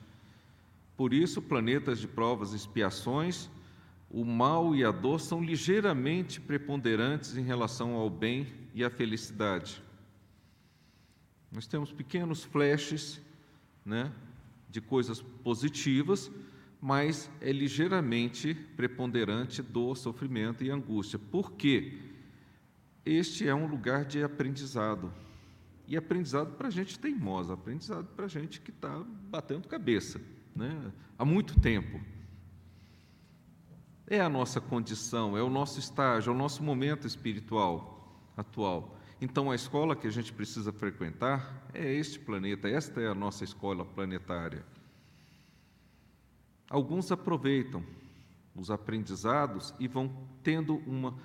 Por 0.96 1.14
isso, 1.14 1.42
planetas 1.42 2.00
de 2.00 2.08
provas 2.08 2.54
e 2.54 2.56
expiações, 2.56 3.50
o 4.10 4.24
mal 4.24 4.76
e 4.76 4.84
a 4.84 4.92
dor 4.92 5.20
são 5.20 5.44
ligeiramente 5.44 6.40
preponderantes 6.40 7.36
em 7.36 7.44
relação 7.44 7.96
ao 7.96 8.10
bem 8.10 8.48
e 8.74 8.84
à 8.84 8.90
felicidade. 8.90 9.82
Nós 11.52 11.66
temos 11.68 11.92
pequenos 11.92 12.44
flashes, 12.44 13.20
né, 13.86 14.12
de 14.70 14.82
coisas 14.82 15.22
positivas, 15.44 16.32
mas 16.82 17.30
é 17.40 17.52
ligeiramente 17.52 18.54
preponderante 18.54 19.62
do 19.62 19.96
sofrimento 19.96 20.64
e 20.64 20.70
angústia. 20.70 21.18
Por 21.18 21.54
quê? 21.54 21.98
Este 23.06 23.48
é 23.48 23.56
um 23.56 23.68
lugar 23.68 24.06
de 24.06 24.24
aprendizado. 24.24 25.14
E 25.88 25.98
aprendizado 25.98 26.56
para 26.56 26.70
gente 26.70 26.98
teimosa, 26.98 27.54
aprendizado 27.54 28.08
para 28.16 28.28
gente 28.28 28.62
que 28.62 28.72
está 28.72 29.04
batendo 29.30 29.68
cabeça 29.68 30.20
né? 30.56 30.92
há 31.18 31.26
muito 31.26 31.60
tempo. 31.60 32.00
É 34.08 34.20
a 34.20 34.30
nossa 34.30 34.60
condição, 34.62 35.38
é 35.38 35.42
o 35.42 35.50
nosso 35.50 35.80
estágio, 35.80 36.32
é 36.32 36.36
o 36.36 36.38
nosso 36.38 36.64
momento 36.64 37.08
espiritual 37.08 38.30
atual. 38.36 38.98
Então, 39.22 39.50
a 39.50 39.56
escola 39.56 39.96
que 39.96 40.08
a 40.08 40.12
gente 40.12 40.34
precisa 40.34 40.74
frequentar 40.74 41.68
é 41.74 41.92
este 41.94 42.20
planeta, 42.20 42.68
esta 42.68 43.00
é 43.00 43.08
a 43.08 43.16
nossa 43.16 43.44
escola 43.44 43.86
planetária. 43.86 44.66
Alguns 46.70 47.12
aproveitam 47.12 47.84
os 48.56 48.70
aprendizados 48.70 49.74
e 49.80 49.88
vão 49.88 50.12
tendo 50.44 50.78
uma 50.86 51.18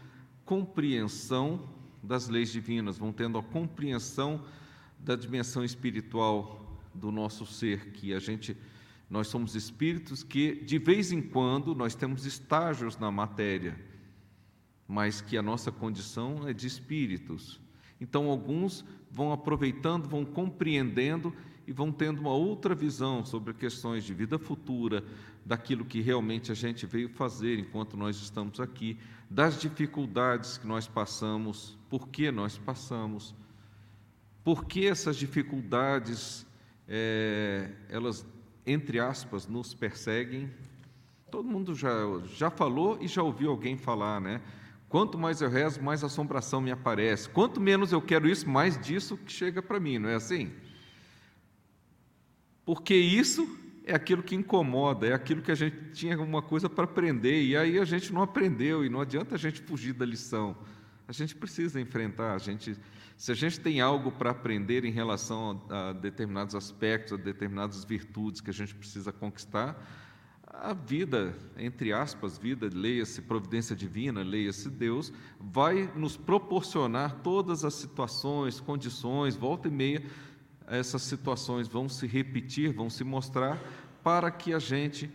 compreensão 0.44 1.68
das 2.08 2.26
leis 2.26 2.50
divinas, 2.50 2.96
vão 2.96 3.12
tendo 3.12 3.36
a 3.36 3.42
compreensão 3.42 4.42
da 4.98 5.14
dimensão 5.14 5.62
espiritual 5.62 6.80
do 6.94 7.12
nosso 7.12 7.44
ser, 7.44 7.92
que 7.92 8.14
a 8.14 8.18
gente 8.18 8.56
nós 9.10 9.28
somos 9.28 9.54
espíritos 9.54 10.22
que 10.22 10.56
de 10.64 10.78
vez 10.78 11.12
em 11.12 11.22
quando 11.22 11.74
nós 11.74 11.94
temos 11.94 12.26
estágios 12.26 12.98
na 12.98 13.10
matéria, 13.10 13.78
mas 14.86 15.20
que 15.20 15.36
a 15.36 15.42
nossa 15.42 15.70
condição 15.70 16.48
é 16.48 16.52
de 16.52 16.66
espíritos. 16.66 17.60
Então 18.00 18.28
alguns 18.28 18.84
vão 19.10 19.32
aproveitando, 19.32 20.08
vão 20.08 20.24
compreendendo 20.24 21.34
e 21.68 21.72
vão 21.72 21.92
tendo 21.92 22.18
uma 22.18 22.32
outra 22.32 22.74
visão 22.74 23.26
sobre 23.26 23.52
questões 23.52 24.02
de 24.02 24.14
vida 24.14 24.38
futura, 24.38 25.04
daquilo 25.44 25.84
que 25.84 26.00
realmente 26.00 26.50
a 26.50 26.54
gente 26.54 26.86
veio 26.86 27.10
fazer 27.10 27.58
enquanto 27.58 27.94
nós 27.94 28.16
estamos 28.16 28.58
aqui, 28.58 28.98
das 29.28 29.60
dificuldades 29.60 30.56
que 30.56 30.66
nós 30.66 30.88
passamos, 30.88 31.76
por 31.90 32.08
que 32.08 32.30
nós 32.30 32.56
passamos, 32.56 33.34
por 34.42 34.64
que 34.64 34.86
essas 34.86 35.14
dificuldades, 35.14 36.46
é, 36.88 37.70
elas, 37.90 38.26
entre 38.64 38.98
aspas, 38.98 39.46
nos 39.46 39.74
perseguem. 39.74 40.50
Todo 41.30 41.46
mundo 41.46 41.74
já, 41.74 41.90
já 42.34 42.48
falou 42.48 42.96
e 42.98 43.06
já 43.06 43.22
ouviu 43.22 43.50
alguém 43.50 43.76
falar, 43.76 44.22
né? 44.22 44.40
Quanto 44.88 45.18
mais 45.18 45.42
eu 45.42 45.50
rezo, 45.50 45.82
mais 45.82 46.02
assombração 46.02 46.62
me 46.62 46.70
aparece. 46.70 47.28
Quanto 47.28 47.60
menos 47.60 47.92
eu 47.92 48.00
quero 48.00 48.26
isso, 48.26 48.48
mais 48.48 48.80
disso 48.80 49.18
que 49.18 49.30
chega 49.30 49.60
para 49.60 49.78
mim, 49.78 49.98
não 49.98 50.08
é 50.08 50.14
assim? 50.14 50.50
Porque 52.68 52.94
isso 52.94 53.48
é 53.82 53.94
aquilo 53.94 54.22
que 54.22 54.34
incomoda, 54.34 55.06
é 55.06 55.14
aquilo 55.14 55.40
que 55.40 55.50
a 55.50 55.54
gente 55.54 55.90
tinha 55.94 56.14
alguma 56.14 56.42
coisa 56.42 56.68
para 56.68 56.84
aprender 56.84 57.42
e 57.42 57.56
aí 57.56 57.78
a 57.78 57.84
gente 57.86 58.12
não 58.12 58.20
aprendeu 58.20 58.84
e 58.84 58.90
não 58.90 59.00
adianta 59.00 59.36
a 59.36 59.38
gente 59.38 59.62
fugir 59.62 59.94
da 59.94 60.04
lição. 60.04 60.54
A 61.08 61.12
gente 61.12 61.34
precisa 61.34 61.80
enfrentar, 61.80 62.34
a 62.34 62.38
gente, 62.38 62.76
se 63.16 63.32
a 63.32 63.34
gente 63.34 63.58
tem 63.58 63.80
algo 63.80 64.12
para 64.12 64.32
aprender 64.32 64.84
em 64.84 64.90
relação 64.90 65.62
a, 65.70 65.88
a 65.88 65.92
determinados 65.94 66.54
aspectos, 66.54 67.14
a 67.14 67.16
determinadas 67.16 67.84
virtudes 67.84 68.42
que 68.42 68.50
a 68.50 68.52
gente 68.52 68.74
precisa 68.74 69.14
conquistar, 69.14 69.82
a 70.46 70.74
vida, 70.74 71.34
entre 71.56 71.92
aspas, 71.92 72.36
vida, 72.36 72.68
leia-se 72.70 73.22
providência 73.22 73.74
divina, 73.74 74.22
leia-se 74.22 74.68
Deus, 74.68 75.10
vai 75.40 75.90
nos 75.94 76.18
proporcionar 76.18 77.20
todas 77.22 77.64
as 77.64 77.72
situações, 77.72 78.60
condições, 78.60 79.36
volta 79.36 79.68
e 79.68 79.70
meia, 79.70 80.02
essas 80.70 81.02
situações 81.02 81.68
vão 81.68 81.88
se 81.88 82.06
repetir, 82.06 82.72
vão 82.72 82.90
se 82.90 83.04
mostrar, 83.04 83.58
para 84.02 84.30
que 84.30 84.52
a 84.52 84.58
gente, 84.58 85.10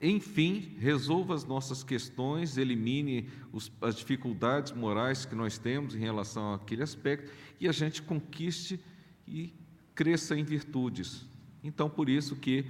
enfim, 0.00 0.76
resolva 0.78 1.34
as 1.34 1.44
nossas 1.44 1.82
questões, 1.82 2.56
elimine 2.56 3.28
os, 3.52 3.70
as 3.80 3.96
dificuldades 3.96 4.72
morais 4.72 5.24
que 5.24 5.34
nós 5.34 5.58
temos 5.58 5.94
em 5.94 5.98
relação 5.98 6.54
àquele 6.54 6.82
aspecto 6.82 7.32
e 7.60 7.68
a 7.68 7.72
gente 7.72 8.02
conquiste 8.02 8.80
e 9.26 9.52
cresça 9.94 10.36
em 10.36 10.44
virtudes. 10.44 11.26
Então, 11.64 11.88
por 11.88 12.08
isso 12.08 12.36
que 12.36 12.66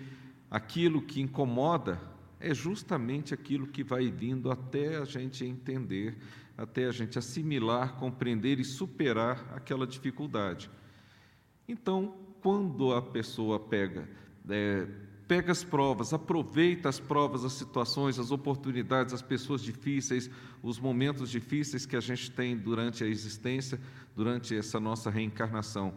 aquilo 0.51 1.03
que 1.03 1.21
incomoda 1.21 2.01
é 2.39 2.55
justamente 2.55 3.35
aquilo 3.35 3.67
que 3.67 3.83
vai 3.83 4.11
vindo 4.11 4.51
até 4.51 4.97
a 4.97 5.05
gente 5.05 5.45
entender, 5.45 6.17
até 6.57 6.87
a 6.87 6.93
gente 6.93 7.19
assimilar, 7.19 7.95
compreender 7.95 8.61
e 8.61 8.65
superar 8.65 9.53
aquela 9.55 9.87
dificuldade. 9.87 10.71
Então, 11.69 12.15
quando 12.41 12.93
a 12.93 13.03
pessoa 13.03 13.59
pega, 13.59 14.09
é, 14.49 14.87
pega 15.27 15.51
as 15.51 15.65
provas, 15.65 16.13
aproveita 16.13 16.89
as 16.89 17.01
provas, 17.01 17.45
as 17.45 17.55
situações, 17.55 18.19
as 18.19 18.31
oportunidades, 18.31 19.13
as 19.13 19.23
pessoas 19.23 19.63
difíceis, 19.63 20.31
os 20.63 20.79
momentos 20.79 21.29
difíceis 21.29 21.85
que 21.85 21.97
a 21.97 22.01
gente 22.01 22.31
tem 22.31 22.57
durante 22.57 23.03
a 23.03 23.07
existência, 23.07 23.81
durante 24.15 24.55
essa 24.55 24.79
nossa 24.79 25.11
reencarnação, 25.11 25.93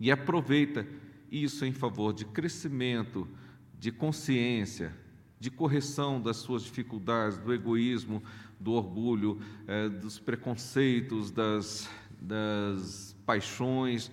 e 0.00 0.10
aproveita 0.10 0.86
isso 1.30 1.64
em 1.64 1.72
favor 1.72 2.12
de 2.12 2.24
crescimento, 2.24 3.28
de 3.78 3.92
consciência, 3.92 4.92
de 5.38 5.50
correção 5.50 6.20
das 6.20 6.38
suas 6.38 6.62
dificuldades, 6.62 7.38
do 7.38 7.54
egoísmo, 7.54 8.22
do 8.58 8.72
orgulho, 8.72 9.40
é, 9.66 9.88
dos 9.88 10.18
preconceitos, 10.18 11.30
das, 11.30 11.88
das 12.20 13.16
paixões 13.24 14.10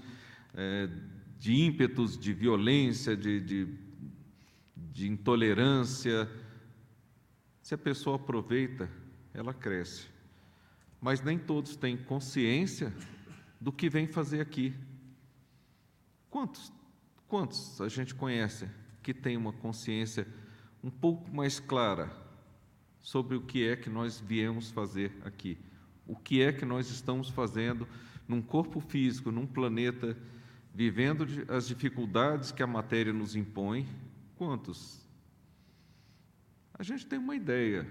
é, 0.59 0.89
de 1.37 1.53
ímpetos 1.53 2.17
de 2.19 2.33
violência, 2.33 3.15
de, 3.15 3.39
de, 3.39 3.67
de 4.75 5.07
intolerância. 5.07 6.29
Se 7.61 7.73
a 7.73 7.77
pessoa 7.77 8.17
aproveita, 8.17 8.91
ela 9.33 9.53
cresce. 9.53 10.07
Mas 10.99 11.21
nem 11.21 11.39
todos 11.39 11.77
têm 11.77 11.95
consciência 11.95 12.93
do 13.59 13.71
que 13.71 13.89
vem 13.89 14.05
fazer 14.05 14.41
aqui. 14.41 14.73
Quantos, 16.29 16.73
quantos 17.25 17.79
a 17.79 17.87
gente 17.87 18.13
conhece 18.13 18.67
que 19.01 19.13
tem 19.13 19.37
uma 19.37 19.53
consciência 19.53 20.27
um 20.83 20.91
pouco 20.91 21.33
mais 21.33 21.57
clara 21.57 22.11
sobre 22.99 23.37
o 23.37 23.41
que 23.41 23.65
é 23.65 23.77
que 23.77 23.89
nós 23.89 24.19
viemos 24.19 24.71
fazer 24.71 25.13
aqui? 25.23 25.57
O 26.05 26.17
que 26.17 26.41
é 26.41 26.51
que 26.51 26.65
nós 26.65 26.89
estamos 26.89 27.29
fazendo 27.29 27.87
num 28.27 28.41
corpo 28.41 28.81
físico, 28.81 29.31
num 29.31 29.47
planeta 29.47 30.17
vivendo 30.73 31.25
as 31.47 31.67
dificuldades 31.67 32.51
que 32.51 32.63
a 32.63 32.67
matéria 32.67 33.13
nos 33.13 33.35
impõe, 33.35 33.87
quantos? 34.37 35.05
A 36.73 36.83
gente 36.83 37.05
tem 37.05 37.19
uma 37.19 37.35
ideia. 37.35 37.85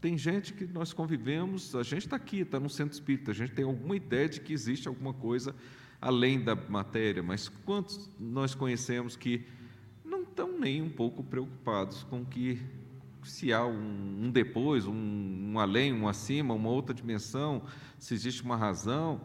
Tem 0.00 0.16
gente 0.16 0.52
que 0.52 0.66
nós 0.66 0.92
convivemos, 0.92 1.74
a 1.74 1.82
gente 1.82 2.06
está 2.06 2.16
aqui, 2.16 2.40
está 2.40 2.58
no 2.58 2.70
centro 2.70 2.94
espírita, 2.94 3.30
a 3.30 3.34
gente 3.34 3.52
tem 3.52 3.64
alguma 3.64 3.96
ideia 3.96 4.28
de 4.28 4.40
que 4.40 4.52
existe 4.52 4.88
alguma 4.88 5.12
coisa 5.12 5.54
além 6.00 6.42
da 6.42 6.54
matéria, 6.54 7.22
mas 7.22 7.48
quantos 7.48 8.10
nós 8.18 8.54
conhecemos 8.54 9.16
que 9.16 9.46
não 10.02 10.22
estão 10.22 10.58
nem 10.58 10.80
um 10.80 10.88
pouco 10.88 11.22
preocupados 11.22 12.02
com 12.04 12.24
que 12.24 12.60
se 13.22 13.52
há 13.52 13.66
um, 13.66 14.24
um 14.24 14.30
depois, 14.30 14.86
um, 14.86 14.94
um 15.52 15.58
além, 15.58 15.92
um 15.92 16.08
acima, 16.08 16.54
uma 16.54 16.70
outra 16.70 16.94
dimensão, 16.94 17.62
se 17.98 18.14
existe 18.14 18.42
uma 18.42 18.56
razão 18.56 19.20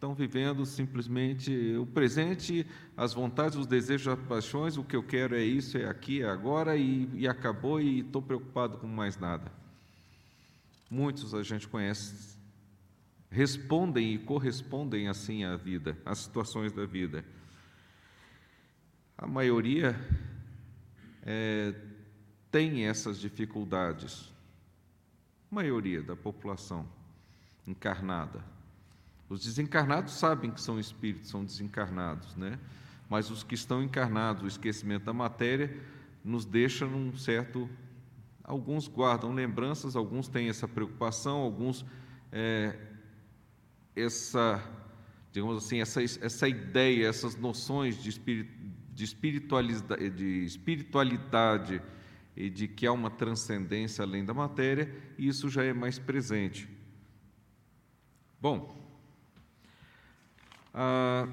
estão 0.00 0.14
vivendo 0.14 0.64
simplesmente 0.64 1.76
o 1.76 1.84
presente, 1.84 2.66
as 2.96 3.12
vontades, 3.12 3.58
os 3.58 3.66
desejos, 3.66 4.08
as 4.08 4.18
paixões, 4.26 4.78
o 4.78 4.82
que 4.82 4.96
eu 4.96 5.02
quero 5.02 5.36
é 5.36 5.42
isso, 5.42 5.76
é 5.76 5.84
aqui, 5.84 6.22
é 6.22 6.26
agora, 6.26 6.74
e, 6.74 7.06
e 7.12 7.28
acabou, 7.28 7.78
e 7.78 8.00
estou 8.00 8.22
preocupado 8.22 8.78
com 8.78 8.86
mais 8.86 9.18
nada. 9.18 9.52
Muitos 10.90 11.34
a 11.34 11.42
gente 11.42 11.68
conhece, 11.68 12.38
respondem 13.30 14.14
e 14.14 14.18
correspondem 14.18 15.06
assim 15.06 15.44
à 15.44 15.54
vida, 15.54 15.98
às 16.02 16.20
situações 16.20 16.72
da 16.72 16.86
vida. 16.86 17.22
A 19.18 19.26
maioria 19.26 19.94
é, 21.22 21.74
tem 22.50 22.86
essas 22.86 23.20
dificuldades, 23.20 24.32
a 25.52 25.54
maioria 25.54 26.02
da 26.02 26.16
população 26.16 26.88
encarnada. 27.66 28.42
Os 29.30 29.44
desencarnados 29.44 30.14
sabem 30.14 30.50
que 30.50 30.60
são 30.60 30.80
espíritos, 30.80 31.30
são 31.30 31.44
desencarnados, 31.44 32.34
né? 32.34 32.58
Mas 33.08 33.30
os 33.30 33.44
que 33.44 33.54
estão 33.54 33.80
encarnados, 33.80 34.42
o 34.42 34.48
esquecimento 34.48 35.04
da 35.04 35.12
matéria, 35.12 35.72
nos 36.24 36.44
deixa 36.44 36.84
num 36.84 37.16
certo. 37.16 37.70
Alguns 38.42 38.88
guardam 38.88 39.32
lembranças, 39.32 39.94
alguns 39.94 40.26
têm 40.26 40.48
essa 40.48 40.66
preocupação, 40.66 41.38
alguns 41.38 41.86
é, 42.32 42.76
essa, 43.94 44.60
digamos 45.30 45.64
assim, 45.64 45.80
essa, 45.80 46.02
essa 46.02 46.48
ideia, 46.48 47.06
essas 47.06 47.36
noções 47.36 48.02
de, 48.02 48.10
espirit, 48.10 48.50
de, 48.92 49.04
espiritualidade, 49.04 50.10
de 50.10 50.44
espiritualidade 50.44 51.80
e 52.36 52.50
de 52.50 52.66
que 52.66 52.84
há 52.84 52.92
uma 52.92 53.10
transcendência 53.10 54.02
além 54.02 54.24
da 54.24 54.34
matéria, 54.34 54.92
e 55.16 55.28
isso 55.28 55.48
já 55.48 55.62
é 55.62 55.72
mais 55.72 56.00
presente. 56.00 56.68
Bom, 58.40 58.79
ah, 60.72 61.28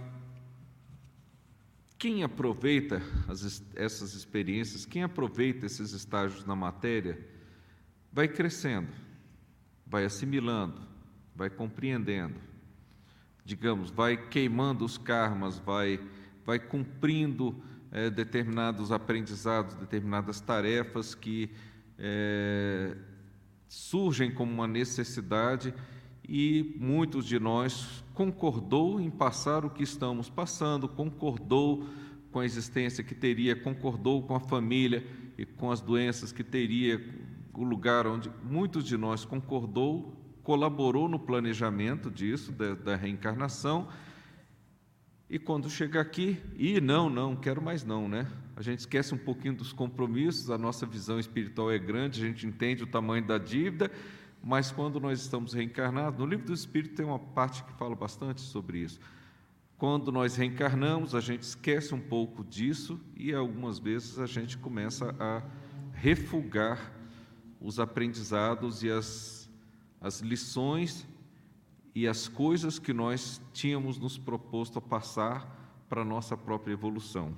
quem 1.98 2.24
aproveita 2.24 3.02
as, 3.28 3.64
essas 3.76 4.14
experiências, 4.14 4.86
quem 4.86 5.04
aproveita 5.04 5.66
esses 5.66 5.94
estágios 5.94 6.46
na 6.46 6.56
matéria, 6.56 7.20
vai 8.12 8.28
crescendo, 8.28 8.90
vai 9.86 10.06
assimilando, 10.06 10.82
vai 11.36 11.50
compreendendo, 11.50 12.40
digamos, 13.44 13.90
vai 13.90 14.18
queimando 14.30 14.86
os 14.86 14.98
karmas, 14.98 15.58
vai, 15.58 16.00
vai 16.46 16.60
cumprindo 16.60 17.56
é, 17.92 18.10
determinados 18.10 18.92
aprendizados, 18.92 19.74
determinadas 19.76 20.40
tarefas 20.42 21.16
que 21.16 21.50
é, 21.98 22.96
surgem 23.68 24.32
como 24.32 24.52
uma 24.52 24.68
necessidade 24.68 25.74
e 26.28 26.76
muitos 26.78 27.26
de 27.26 27.40
nós 27.40 28.04
concordou 28.14 29.00
em 29.00 29.10
passar 29.10 29.64
o 29.64 29.70
que 29.70 29.84
estamos 29.84 30.30
passando, 30.30 30.88
concordou 30.88 31.88
com 32.32 32.40
a 32.40 32.46
existência 32.46 33.04
que 33.04 33.16
teria, 33.16 33.56
concordou 33.56 34.22
com 34.24 34.36
a 34.36 34.40
família 34.40 35.06
e 35.38 35.46
com 35.46 35.72
as 35.72 35.80
doenças 35.80 36.32
que 36.32 36.44
teria, 36.44 37.02
o 37.54 37.64
lugar 37.64 38.06
onde 38.06 38.30
muitos 38.44 38.84
de 38.84 38.98
nós 38.98 39.24
concordou, 39.24 40.14
colaborou 40.44 41.08
no 41.08 41.18
planejamento 41.18 42.12
disso, 42.12 42.52
da, 42.52 42.76
da 42.76 42.96
reencarnação, 42.96 43.88
e 45.30 45.38
quando 45.38 45.70
chega 45.70 46.00
aqui, 46.00 46.42
e 46.56 46.80
não, 46.80 47.10
não, 47.10 47.36
quero 47.36 47.62
mais 47.62 47.84
não, 47.84 48.08
né? 48.08 48.26
A 48.56 48.62
gente 48.62 48.80
esquece 48.80 49.14
um 49.14 49.18
pouquinho 49.18 49.56
dos 49.56 49.74
compromissos, 49.74 50.50
a 50.50 50.58
nossa 50.58 50.86
visão 50.86 51.20
espiritual 51.20 51.70
é 51.70 51.78
grande, 51.78 52.24
a 52.24 52.28
gente 52.28 52.48
entende 52.48 52.84
o 52.84 52.88
tamanho 52.88 53.26
da 53.26 53.38
dívida, 53.38 53.92
mas 54.48 54.72
quando 54.72 54.98
nós 54.98 55.20
estamos 55.20 55.52
reencarnados, 55.52 56.18
no 56.18 56.26
livro 56.26 56.46
do 56.46 56.54
Espírito 56.54 56.96
tem 56.96 57.06
uma 57.06 57.20
parte 57.20 57.62
que 57.66 57.74
fala 57.74 57.94
bastante 57.94 58.40
sobre 58.40 58.80
isso. 58.80 58.98
Quando 59.78 60.10
nós 60.10 60.38
reencarnamos, 60.38 61.14
a 61.14 61.20
gente 61.20 61.42
esquece 61.42 61.94
um 61.94 62.00
pouco 62.00 62.46
disso 62.46 62.98
e 63.14 63.34
algumas 63.34 63.78
vezes 63.78 64.18
a 64.18 64.26
gente 64.26 64.58
começa 64.58 65.14
a 65.20 65.44
refugar 65.92 66.94
os 67.60 67.78
aprendizados 67.78 68.84
e 68.84 68.90
as, 68.90 69.52
as 70.00 70.22
lições 70.22 71.06
e 71.94 72.08
as 72.08 72.30
coisas 72.30 72.80
que 72.80 72.94
nós 72.94 73.42
tínhamos 73.52 74.00
nos 74.00 74.18
proposto 74.18 74.80
a 74.80 74.82
passar 74.82 75.86
para 75.90 76.04
a 76.04 76.06
nossa 76.06 76.38
própria 76.38 76.72
evolução. 76.72 77.38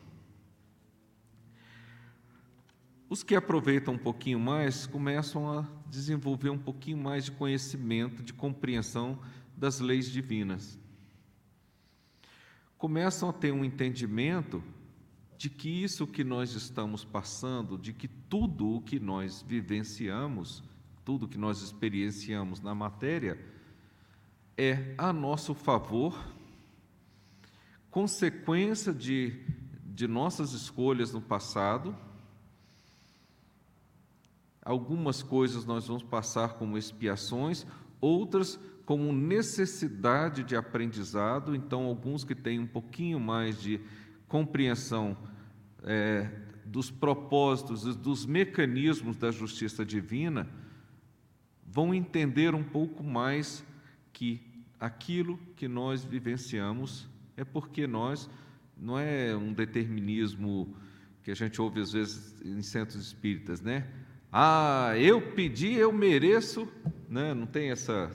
Os 3.09 3.23
que 3.23 3.35
aproveitam 3.35 3.95
um 3.95 3.97
pouquinho 3.97 4.39
mais 4.39 4.85
começam 4.85 5.51
a 5.51 5.67
desenvolver 5.87 6.49
um 6.49 6.59
pouquinho 6.59 6.97
mais 6.97 7.25
de 7.25 7.31
conhecimento, 7.31 8.21
de 8.21 8.33
compreensão 8.33 9.19
das 9.57 9.79
leis 9.79 10.09
divinas 10.09 10.77
começam 12.79 13.27
a 13.27 13.33
ter 13.33 13.51
um 13.51 13.65
entendimento 13.65 14.63
de 15.37 15.49
que 15.49 15.67
isso 15.83 16.07
que 16.07 16.23
nós 16.23 16.53
estamos 16.53 17.03
passando, 17.03 17.77
de 17.77 17.91
que 17.91 18.07
tudo 18.07 18.75
o 18.75 18.81
que 18.81 19.01
nós 19.01 19.43
vivenciamos, 19.45 20.63
tudo 21.03 21.27
que 21.27 21.37
nós 21.37 21.61
experienciamos 21.61 22.61
na 22.61 22.73
matéria, 22.73 23.37
é 24.57 24.95
a 24.97 25.11
nosso 25.11 25.53
favor, 25.53 26.17
consequência 27.91 28.93
de, 28.93 29.41
de 29.85 30.07
nossas 30.07 30.53
escolhas 30.53 31.11
no 31.11 31.21
passado. 31.21 31.93
Algumas 34.69 35.23
coisas 35.23 35.65
nós 35.65 35.87
vamos 35.87 36.03
passar 36.03 36.53
como 36.53 36.77
expiações, 36.77 37.65
outras 37.99 38.59
como 38.85 39.11
necessidade 39.11 40.43
de 40.43 40.55
aprendizado, 40.55 41.55
então, 41.55 41.85
alguns 41.85 42.23
que 42.23 42.35
têm 42.35 42.59
um 42.59 42.67
pouquinho 42.67 43.19
mais 43.19 43.59
de 43.59 43.81
compreensão 44.27 45.17
é, 45.81 46.29
dos 46.63 46.91
propósitos, 46.91 47.95
dos 47.95 48.27
mecanismos 48.27 49.17
da 49.17 49.31
justiça 49.31 49.83
divina, 49.83 50.47
vão 51.65 51.91
entender 51.91 52.53
um 52.53 52.63
pouco 52.63 53.03
mais 53.03 53.65
que 54.13 54.39
aquilo 54.79 55.39
que 55.55 55.67
nós 55.67 56.03
vivenciamos 56.03 57.09
é 57.35 57.43
porque 57.43 57.87
nós, 57.87 58.29
não 58.77 58.99
é 58.99 59.35
um 59.35 59.51
determinismo 59.51 60.75
que 61.23 61.31
a 61.31 61.35
gente 61.35 61.59
ouve 61.59 61.81
às 61.81 61.91
vezes 61.91 62.39
em 62.45 62.61
centros 62.61 63.03
espíritas, 63.03 63.61
né? 63.61 63.87
Ah, 64.31 64.93
eu 64.97 65.21
pedi, 65.33 65.73
eu 65.73 65.91
mereço, 65.91 66.67
né? 67.09 67.33
não 67.33 67.47
tem 67.47 67.71
essa 67.71 68.11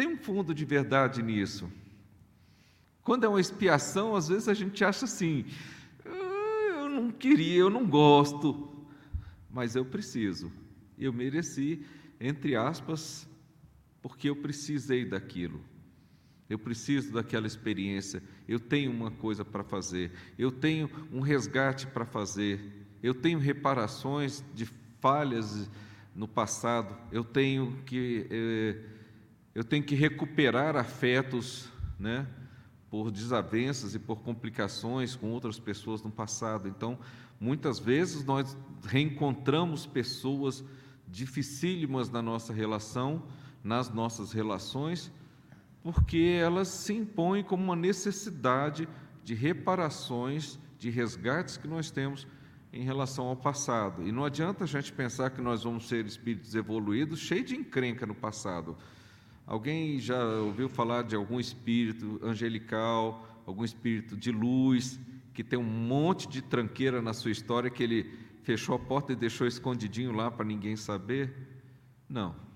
Tem 0.00 0.08
um 0.08 0.16
fundo 0.16 0.54
de 0.54 0.64
verdade 0.64 1.22
nisso. 1.22 1.70
Quando 3.02 3.24
é 3.24 3.28
uma 3.28 3.38
expiação, 3.38 4.16
às 4.16 4.28
vezes 4.28 4.48
a 4.48 4.54
gente 4.54 4.82
acha 4.82 5.04
assim: 5.04 5.44
ah, 6.06 6.78
eu 6.78 6.88
não 6.88 7.10
queria, 7.10 7.58
eu 7.58 7.68
não 7.68 7.86
gosto, 7.86 8.86
mas 9.50 9.76
eu 9.76 9.84
preciso. 9.84 10.50
Eu 10.98 11.12
mereci, 11.12 11.84
entre 12.18 12.56
aspas, 12.56 13.28
porque 14.00 14.30
eu 14.30 14.36
precisei 14.36 15.04
daquilo. 15.04 15.60
Eu 16.50 16.58
preciso 16.58 17.12
daquela 17.12 17.46
experiência. 17.46 18.20
Eu 18.48 18.58
tenho 18.58 18.90
uma 18.90 19.12
coisa 19.12 19.44
para 19.44 19.62
fazer. 19.62 20.10
Eu 20.36 20.50
tenho 20.50 20.90
um 21.12 21.20
resgate 21.20 21.86
para 21.86 22.04
fazer. 22.04 22.60
Eu 23.00 23.14
tenho 23.14 23.38
reparações 23.38 24.44
de 24.52 24.66
falhas 25.00 25.70
no 26.12 26.26
passado. 26.26 26.96
Eu 27.12 27.22
tenho 27.22 27.78
que. 27.86 28.26
Eh, 28.28 28.76
eu 29.54 29.62
tenho 29.62 29.84
que 29.84 29.94
recuperar 29.94 30.76
afetos, 30.76 31.68
né, 31.98 32.26
por 32.90 33.12
desavenças 33.12 33.94
e 33.94 33.98
por 33.98 34.20
complicações 34.22 35.14
com 35.14 35.30
outras 35.30 35.58
pessoas 35.58 36.02
no 36.02 36.10
passado. 36.10 36.66
Então, 36.66 36.98
muitas 37.38 37.78
vezes 37.78 38.24
nós 38.24 38.56
reencontramos 38.84 39.86
pessoas 39.86 40.64
dificílimas 41.06 42.10
na 42.10 42.20
nossa 42.20 42.52
relação, 42.52 43.22
nas 43.62 43.88
nossas 43.88 44.32
relações, 44.32 45.12
porque 45.82 46.38
elas 46.40 46.68
se 46.68 46.92
impõem 46.92 47.42
como 47.42 47.62
uma 47.62 47.76
necessidade 47.76 48.88
de 49.24 49.34
reparações, 49.34 50.58
de 50.78 50.90
resgates 50.90 51.56
que 51.56 51.68
nós 51.68 51.90
temos 51.90 52.26
em 52.72 52.82
relação 52.82 53.26
ao 53.26 53.36
passado. 53.36 54.06
E 54.06 54.12
não 54.12 54.24
adianta 54.24 54.64
a 54.64 54.66
gente 54.66 54.92
pensar 54.92 55.30
que 55.30 55.40
nós 55.40 55.64
vamos 55.64 55.88
ser 55.88 56.06
espíritos 56.06 56.54
evoluídos 56.54 57.18
cheios 57.18 57.46
de 57.46 57.56
encrenca 57.56 58.06
no 58.06 58.14
passado. 58.14 58.76
Alguém 59.46 59.98
já 59.98 60.22
ouviu 60.24 60.68
falar 60.68 61.02
de 61.02 61.16
algum 61.16 61.40
espírito 61.40 62.20
angelical, 62.22 63.42
algum 63.46 63.64
espírito 63.64 64.16
de 64.16 64.30
luz, 64.30 65.00
que 65.34 65.42
tem 65.42 65.58
um 65.58 65.64
monte 65.64 66.28
de 66.28 66.42
tranqueira 66.42 67.02
na 67.02 67.12
sua 67.12 67.30
história, 67.30 67.70
que 67.70 67.82
ele 67.82 68.10
fechou 68.42 68.74
a 68.74 68.78
porta 68.78 69.12
e 69.12 69.16
deixou 69.16 69.46
escondidinho 69.46 70.12
lá 70.12 70.30
para 70.30 70.44
ninguém 70.44 70.76
saber? 70.76 71.34
Não. 72.08 72.49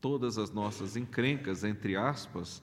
Todas 0.00 0.38
as 0.38 0.50
nossas 0.50 0.96
encrencas, 0.96 1.64
entre 1.64 1.96
aspas, 1.96 2.62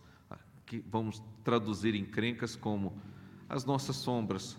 que 0.66 0.84
vamos 0.90 1.22
traduzir 1.44 1.96
encrencas 1.96 2.56
como 2.56 2.94
as 3.48 3.64
nossas 3.64 3.96
sombras, 3.96 4.58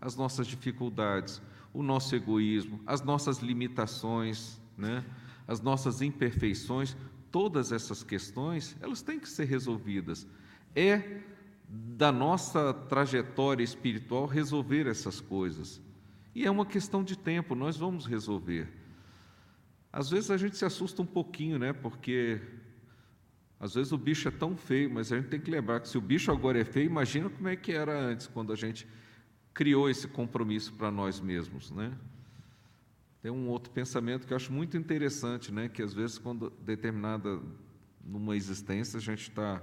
as 0.00 0.16
nossas 0.16 0.46
dificuldades, 0.46 1.42
o 1.72 1.82
nosso 1.82 2.14
egoísmo, 2.16 2.80
as 2.86 3.02
nossas 3.02 3.38
limitações, 3.38 4.60
né? 4.76 5.04
as 5.46 5.60
nossas 5.60 6.00
imperfeições, 6.00 6.96
todas 7.30 7.72
essas 7.72 8.02
questões, 8.02 8.76
elas 8.80 9.02
têm 9.02 9.20
que 9.20 9.28
ser 9.28 9.44
resolvidas. 9.44 10.26
É 10.74 11.20
da 11.68 12.10
nossa 12.10 12.72
trajetória 12.72 13.62
espiritual 13.62 14.26
resolver 14.26 14.86
essas 14.86 15.20
coisas. 15.20 15.80
E 16.34 16.44
é 16.44 16.50
uma 16.50 16.66
questão 16.66 17.04
de 17.04 17.16
tempo, 17.16 17.54
nós 17.54 17.76
vamos 17.76 18.06
resolver. 18.06 18.68
Às 19.92 20.10
vezes 20.10 20.30
a 20.30 20.36
gente 20.36 20.56
se 20.56 20.64
assusta 20.64 21.02
um 21.02 21.06
pouquinho, 21.06 21.58
né? 21.58 21.72
Porque 21.72 22.40
às 23.58 23.74
vezes 23.74 23.92
o 23.92 23.98
bicho 23.98 24.28
é 24.28 24.30
tão 24.30 24.56
feio, 24.56 24.90
mas 24.90 25.12
a 25.12 25.16
gente 25.16 25.28
tem 25.28 25.40
que 25.40 25.50
lembrar 25.50 25.80
que 25.80 25.88
se 25.88 25.98
o 25.98 26.00
bicho 26.00 26.30
agora 26.30 26.60
é 26.60 26.64
feio, 26.64 26.86
imagina 26.86 27.28
como 27.28 27.48
é 27.48 27.56
que 27.56 27.72
era 27.72 27.98
antes, 27.98 28.26
quando 28.26 28.52
a 28.52 28.56
gente 28.56 28.86
criou 29.52 29.90
esse 29.90 30.08
compromisso 30.08 30.72
para 30.74 30.90
nós 30.90 31.20
mesmos, 31.20 31.70
né? 31.70 31.92
Tem 33.20 33.30
um 33.30 33.48
outro 33.48 33.70
pensamento 33.70 34.26
que 34.26 34.32
eu 34.32 34.36
acho 34.36 34.52
muito 34.52 34.76
interessante, 34.76 35.52
né? 35.52 35.68
Que 35.68 35.82
às 35.82 35.92
vezes 35.92 36.18
quando 36.18 36.50
determinada 36.60 37.40
numa 38.02 38.34
existência 38.34 38.96
a 38.96 39.00
gente 39.00 39.28
está, 39.28 39.60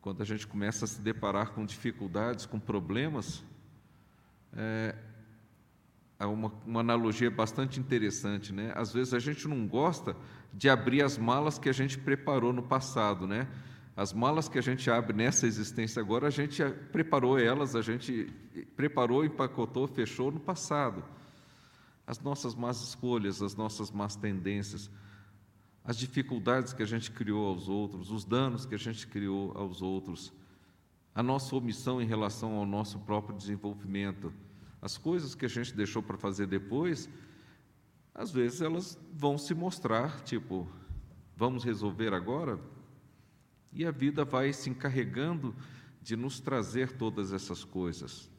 quando 0.00 0.22
a 0.22 0.24
gente 0.24 0.46
começa 0.46 0.84
a 0.84 0.88
se 0.88 1.00
deparar 1.00 1.50
com 1.50 1.64
dificuldades, 1.66 2.46
com 2.46 2.60
problemas, 2.60 3.42
é, 4.52 4.94
uma, 6.26 6.52
uma 6.66 6.80
analogia 6.80 7.30
bastante 7.30 7.80
interessante, 7.80 8.52
né? 8.52 8.72
Às 8.74 8.92
vezes 8.92 9.14
a 9.14 9.18
gente 9.18 9.48
não 9.48 9.66
gosta 9.66 10.16
de 10.52 10.68
abrir 10.68 11.02
as 11.02 11.16
malas 11.16 11.58
que 11.58 11.68
a 11.68 11.72
gente 11.72 11.98
preparou 11.98 12.52
no 12.52 12.62
passado, 12.62 13.26
né? 13.26 13.48
As 13.96 14.12
malas 14.12 14.48
que 14.48 14.58
a 14.58 14.62
gente 14.62 14.90
abre 14.90 15.14
nessa 15.14 15.46
existência 15.46 16.00
agora, 16.00 16.26
a 16.26 16.30
gente 16.30 16.62
preparou 16.92 17.38
elas, 17.38 17.74
a 17.74 17.82
gente 17.82 18.32
preparou, 18.76 19.24
empacotou, 19.24 19.86
fechou 19.86 20.30
no 20.30 20.40
passado 20.40 21.04
as 22.10 22.18
nossas 22.18 22.56
más 22.56 22.82
escolhas, 22.82 23.40
as 23.40 23.54
nossas 23.54 23.92
más 23.92 24.16
tendências, 24.16 24.90
as 25.84 25.96
dificuldades 25.96 26.72
que 26.72 26.82
a 26.82 26.86
gente 26.86 27.08
criou 27.12 27.46
aos 27.46 27.68
outros, 27.68 28.10
os 28.10 28.24
danos 28.24 28.66
que 28.66 28.74
a 28.74 28.78
gente 28.78 29.06
criou 29.06 29.56
aos 29.56 29.80
outros, 29.80 30.32
a 31.14 31.22
nossa 31.22 31.54
omissão 31.54 32.02
em 32.02 32.06
relação 32.06 32.56
ao 32.56 32.66
nosso 32.66 32.98
próprio 32.98 33.36
desenvolvimento, 33.36 34.32
as 34.80 34.96
coisas 34.96 35.34
que 35.34 35.44
a 35.44 35.48
gente 35.48 35.74
deixou 35.74 36.02
para 36.02 36.16
fazer 36.16 36.46
depois, 36.46 37.08
às 38.14 38.30
vezes 38.30 38.60
elas 38.60 38.98
vão 39.12 39.36
se 39.38 39.54
mostrar, 39.54 40.20
tipo, 40.22 40.68
vamos 41.36 41.64
resolver 41.64 42.12
agora? 42.14 42.58
E 43.72 43.84
a 43.84 43.90
vida 43.90 44.24
vai 44.24 44.52
se 44.52 44.68
encarregando 44.68 45.54
de 46.02 46.16
nos 46.16 46.40
trazer 46.40 46.92
todas 46.92 47.32
essas 47.32 47.64
coisas. 47.64 48.30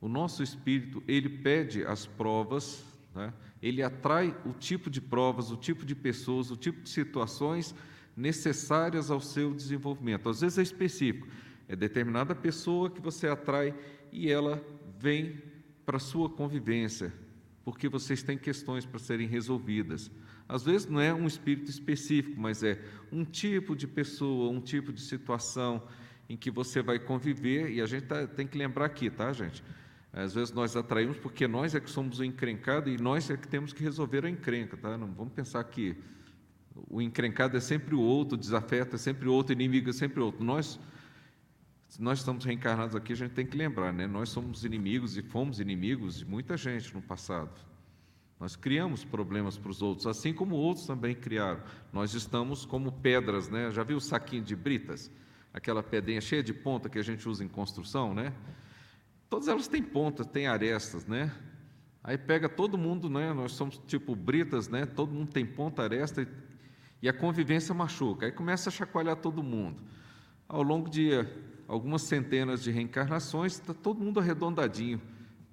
O 0.00 0.08
nosso 0.08 0.42
espírito, 0.42 1.02
ele 1.06 1.28
pede 1.28 1.84
as 1.84 2.06
provas 2.06 2.84
Né? 3.14 3.32
Ele 3.60 3.82
atrai 3.82 4.36
o 4.44 4.52
tipo 4.52 4.88
de 4.88 5.00
provas, 5.00 5.50
o 5.50 5.56
tipo 5.56 5.84
de 5.84 5.94
pessoas, 5.94 6.50
o 6.50 6.56
tipo 6.56 6.82
de 6.82 6.88
situações 6.88 7.74
necessárias 8.16 9.10
ao 9.10 9.20
seu 9.20 9.52
desenvolvimento. 9.52 10.28
Às 10.28 10.40
vezes 10.40 10.58
é 10.58 10.62
específico, 10.62 11.26
é 11.66 11.74
determinada 11.74 12.34
pessoa 12.34 12.90
que 12.90 13.00
você 13.00 13.26
atrai 13.26 13.74
e 14.12 14.30
ela 14.30 14.62
vem 14.98 15.42
para 15.86 15.96
a 15.96 16.00
sua 16.00 16.28
convivência, 16.28 17.12
porque 17.64 17.88
vocês 17.88 18.22
têm 18.22 18.36
questões 18.36 18.84
para 18.84 18.98
serem 18.98 19.26
resolvidas. 19.26 20.10
Às 20.48 20.64
vezes 20.64 20.88
não 20.88 21.00
é 21.00 21.12
um 21.12 21.26
espírito 21.26 21.70
específico, 21.70 22.40
mas 22.40 22.62
é 22.62 22.82
um 23.12 23.24
tipo 23.24 23.76
de 23.76 23.86
pessoa, 23.86 24.50
um 24.50 24.60
tipo 24.60 24.92
de 24.92 25.00
situação 25.00 25.82
em 26.28 26.36
que 26.36 26.50
você 26.50 26.82
vai 26.82 26.98
conviver, 26.98 27.70
e 27.70 27.80
a 27.80 27.86
gente 27.86 28.06
tá, 28.06 28.26
tem 28.26 28.46
que 28.46 28.56
lembrar 28.56 28.86
aqui, 28.86 29.10
tá, 29.10 29.32
gente? 29.32 29.62
Às 30.12 30.34
vezes 30.34 30.52
nós 30.52 30.74
atraímos 30.74 31.16
porque 31.18 31.46
nós 31.46 31.74
é 31.74 31.80
que 31.80 31.90
somos 31.90 32.18
o 32.18 32.24
encrencado 32.24 32.90
e 32.90 32.96
nós 32.96 33.30
é 33.30 33.36
que 33.36 33.46
temos 33.46 33.72
que 33.72 33.82
resolver 33.82 34.24
a 34.24 34.30
encrenca, 34.30 34.76
tá? 34.76 34.96
Não 34.96 35.06
vamos 35.12 35.32
pensar 35.32 35.62
que 35.64 35.96
o 36.88 37.00
encrencado 37.02 37.56
é 37.56 37.60
sempre 37.60 37.94
o 37.94 38.00
outro, 38.00 38.36
o 38.36 38.38
desafeto 38.38 38.96
é 38.96 38.98
sempre 38.98 39.28
o 39.28 39.32
outro, 39.32 39.52
o 39.52 39.56
inimigo 39.56 39.90
é 39.90 39.92
sempre 39.92 40.20
o 40.20 40.26
outro. 40.26 40.44
Nós, 40.44 40.78
se 41.88 42.02
nós 42.02 42.18
estamos 42.18 42.44
reencarnados 42.44 42.94
aqui, 42.94 43.14
a 43.14 43.16
gente 43.16 43.32
tem 43.32 43.46
que 43.46 43.56
lembrar, 43.56 43.92
né? 43.94 44.06
Nós 44.06 44.28
somos 44.28 44.62
inimigos 44.62 45.16
e 45.16 45.22
fomos 45.22 45.58
inimigos 45.58 46.18
de 46.18 46.26
muita 46.26 46.54
gente 46.54 46.94
no 46.94 47.00
passado. 47.00 47.50
Nós 48.38 48.54
criamos 48.54 49.04
problemas 49.04 49.56
para 49.56 49.70
os 49.70 49.80
outros, 49.80 50.06
assim 50.06 50.32
como 50.32 50.54
outros 50.54 50.86
também 50.86 51.14
criaram. 51.14 51.60
Nós 51.90 52.12
estamos 52.12 52.66
como 52.66 52.92
pedras, 52.92 53.48
né? 53.48 53.70
Já 53.70 53.82
viu 53.82 53.96
o 53.96 54.00
saquinho 54.00 54.44
de 54.44 54.54
britas? 54.54 55.10
Aquela 55.52 55.82
pedrinha 55.82 56.20
cheia 56.20 56.42
de 56.42 56.52
ponta 56.52 56.90
que 56.90 56.98
a 56.98 57.02
gente 57.02 57.26
usa 57.26 57.42
em 57.42 57.48
construção, 57.48 58.14
né? 58.14 58.34
Todas 59.30 59.48
elas 59.48 59.66
têm 59.66 59.82
pontas, 59.82 60.26
têm 60.26 60.46
arestas, 60.46 61.06
né? 61.06 61.34
Aí 62.04 62.18
pega 62.18 62.50
todo 62.50 62.76
mundo, 62.76 63.08
né? 63.08 63.32
Nós 63.32 63.52
somos 63.52 63.78
tipo 63.86 64.14
britas, 64.14 64.68
né? 64.68 64.84
Todo 64.84 65.12
mundo 65.12 65.32
tem 65.32 65.44
ponta, 65.44 65.82
aresta 65.82 66.28
e 67.02 67.08
a 67.08 67.14
convivência 67.14 67.74
machuca. 67.74 68.26
Aí 68.26 68.32
começa 68.32 68.68
a 68.68 68.72
chacoalhar 68.72 69.16
todo 69.16 69.42
mundo. 69.42 69.82
Ao 70.46 70.62
longo 70.62 70.88
de 70.88 71.10
algumas 71.68 72.02
centenas 72.02 72.62
de 72.62 72.70
reencarnações, 72.70 73.52
está 73.52 73.74
todo 73.74 74.00
mundo 74.00 74.18
arredondadinho. 74.18 75.00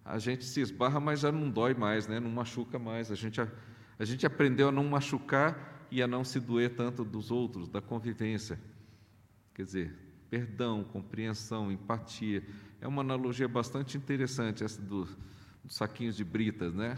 A 0.04 0.17
gente 0.17 0.45
se 0.45 0.62
esbarra, 0.62 0.99
mas 0.99 1.19
já 1.19 1.32
não 1.32 1.49
dói 1.49 1.73
mais, 1.73 2.08
né? 2.08 2.19
Não 2.19 2.32
machuca 2.32 2.80
mais. 2.80 3.12
A 3.12 3.15
gente 3.15 3.41
a, 3.41 3.47
a 3.99 4.06
gente 4.06 4.25
aprendeu 4.25 4.69
a 4.69 4.71
não 4.71 4.86
machucar 4.86 5.86
e 5.91 6.01
a 6.01 6.08
não 6.08 6.23
se 6.23 6.39
doer 6.39 6.75
tanto 6.75 7.04
dos 7.04 7.32
outros, 7.32 7.67
da 7.67 7.82
convivência. 7.82 8.58
Quer 9.54 9.65
dizer, 9.65 9.95
perdão, 10.30 10.84
compreensão, 10.84 11.71
empatia. 11.71 12.43
É 12.80 12.88
uma 12.88 13.01
analogia 13.01 13.47
bastante 13.47 13.97
interessante 13.97 14.63
essa 14.63 14.82
do, 14.82 15.06
dos 15.63 15.75
saquinhos 15.75 16.15
de 16.15 16.23
britas, 16.23 16.73
né? 16.73 16.97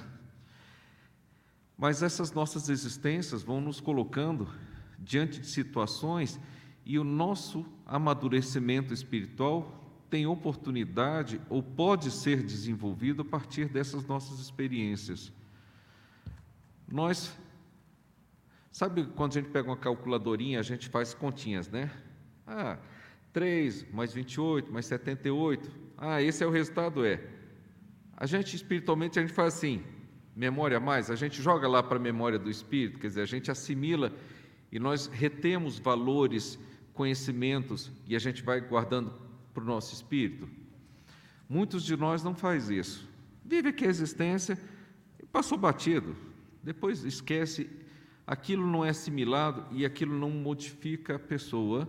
Mas 1.77 2.03
essas 2.03 2.31
nossas 2.31 2.69
existências 2.69 3.41
vão 3.41 3.61
nos 3.61 3.79
colocando 3.79 4.47
diante 4.99 5.39
de 5.39 5.47
situações 5.47 6.39
e 6.87 6.97
o 6.97 7.03
nosso 7.03 7.65
amadurecimento 7.85 8.93
espiritual 8.93 9.77
tem 10.09 10.25
oportunidade 10.25 11.41
ou 11.49 11.61
pode 11.61 12.09
ser 12.09 12.41
desenvolvido 12.41 13.23
a 13.23 13.25
partir 13.25 13.65
dessas 13.65 14.05
nossas 14.05 14.39
experiências. 14.39 15.33
Nós, 16.89 17.37
sabe 18.71 19.05
quando 19.17 19.31
a 19.31 19.41
gente 19.41 19.49
pega 19.49 19.67
uma 19.67 19.75
calculadorinha, 19.75 20.61
a 20.61 20.63
gente 20.63 20.87
faz 20.87 21.13
continhas, 21.13 21.67
né? 21.67 21.91
Ah, 22.47 22.77
3 23.33 23.91
mais 23.91 24.13
28 24.13 24.71
mais 24.71 24.85
78. 24.85 25.69
Ah, 25.97 26.21
esse 26.21 26.41
é 26.41 26.47
o 26.47 26.51
resultado, 26.51 27.05
é. 27.05 27.21
A 28.15 28.25
gente 28.25 28.55
espiritualmente 28.55 29.19
a 29.19 29.21
gente 29.21 29.33
faz 29.33 29.55
assim, 29.55 29.83
memória 30.33 30.79
mais, 30.79 31.11
a 31.11 31.15
gente 31.15 31.41
joga 31.41 31.67
lá 31.67 31.83
para 31.83 31.97
a 31.97 31.99
memória 31.99 32.39
do 32.39 32.49
espírito, 32.49 32.97
quer 32.97 33.07
dizer, 33.07 33.23
a 33.23 33.25
gente 33.25 33.51
assimila 33.51 34.13
e 34.71 34.79
nós 34.79 35.07
retemos 35.07 35.77
valores, 35.77 36.57
conhecimentos 36.97 37.91
e 38.07 38.15
a 38.15 38.19
gente 38.19 38.41
vai 38.41 38.59
guardando 38.59 39.13
para 39.53 39.63
o 39.63 39.67
nosso 39.67 39.93
espírito. 39.93 40.49
Muitos 41.47 41.83
de 41.83 41.95
nós 41.95 42.23
não 42.23 42.33
faz 42.33 42.69
isso. 42.69 43.07
Vive 43.45 43.69
aqui 43.69 43.85
a 43.85 43.89
existência 43.89 44.59
e 45.21 45.25
passou 45.27 45.57
batido. 45.57 46.15
Depois 46.63 47.05
esquece, 47.05 47.69
aquilo 48.25 48.65
não 48.65 48.83
é 48.83 48.89
assimilado 48.89 49.63
e 49.71 49.85
aquilo 49.85 50.17
não 50.17 50.31
modifica 50.31 51.15
a 51.15 51.19
pessoa 51.19 51.87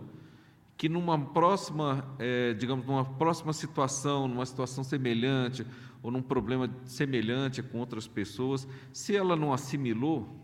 que 0.77 0.87
numa 0.87 1.19
próxima, 1.19 2.15
é, 2.19 2.53
digamos, 2.53 2.85
numa 2.85 3.03
próxima 3.03 3.51
situação, 3.51 4.29
numa 4.29 4.45
situação 4.45 4.81
semelhante 4.81 5.65
ou 6.01 6.09
num 6.09 6.21
problema 6.21 6.73
semelhante 6.85 7.61
com 7.61 7.79
outras 7.79 8.07
pessoas, 8.07 8.65
se 8.93 9.13
ela 9.13 9.35
não 9.35 9.51
assimilou, 9.51 10.39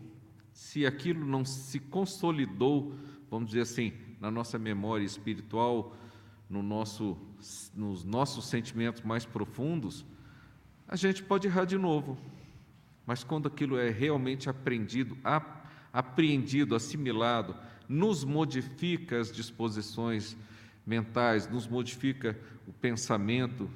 se 0.52 0.84
aquilo 0.84 1.24
não 1.24 1.42
se 1.42 1.78
consolidou, 1.78 2.94
vamos 3.30 3.48
dizer 3.48 3.62
assim, 3.62 3.94
na 4.20 4.30
nossa 4.30 4.58
memória 4.58 5.04
espiritual, 5.04 5.94
no 6.48 6.62
nosso, 6.62 7.16
nos 7.74 8.04
nossos 8.04 8.46
sentimentos 8.46 9.02
mais 9.02 9.24
profundos, 9.24 10.04
a 10.88 10.96
gente 10.96 11.22
pode 11.22 11.48
errar 11.48 11.64
de 11.64 11.76
novo. 11.76 12.16
Mas 13.04 13.22
quando 13.22 13.48
aquilo 13.48 13.78
é 13.78 13.90
realmente 13.90 14.48
aprendido, 14.48 15.16
apreendido, 15.92 16.74
assimilado, 16.74 17.56
nos 17.88 18.24
modifica 18.24 19.20
as 19.20 19.30
disposições 19.30 20.36
mentais, 20.84 21.48
nos 21.48 21.66
modifica 21.66 22.38
o 22.66 22.72
pensamento. 22.72 23.70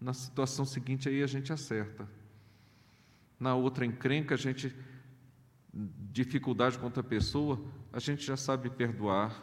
Na 0.00 0.12
situação 0.12 0.64
seguinte 0.64 1.08
aí 1.08 1.22
a 1.22 1.26
gente 1.26 1.52
acerta. 1.52 2.08
Na 3.38 3.54
outra 3.54 3.84
encrenca, 3.84 4.34
a 4.34 4.38
gente 4.38 4.74
dificuldade 6.12 6.78
com 6.78 6.84
outra 6.84 7.02
pessoa, 7.02 7.60
a 7.92 7.98
gente 7.98 8.24
já 8.24 8.36
sabe 8.36 8.70
perdoar, 8.70 9.42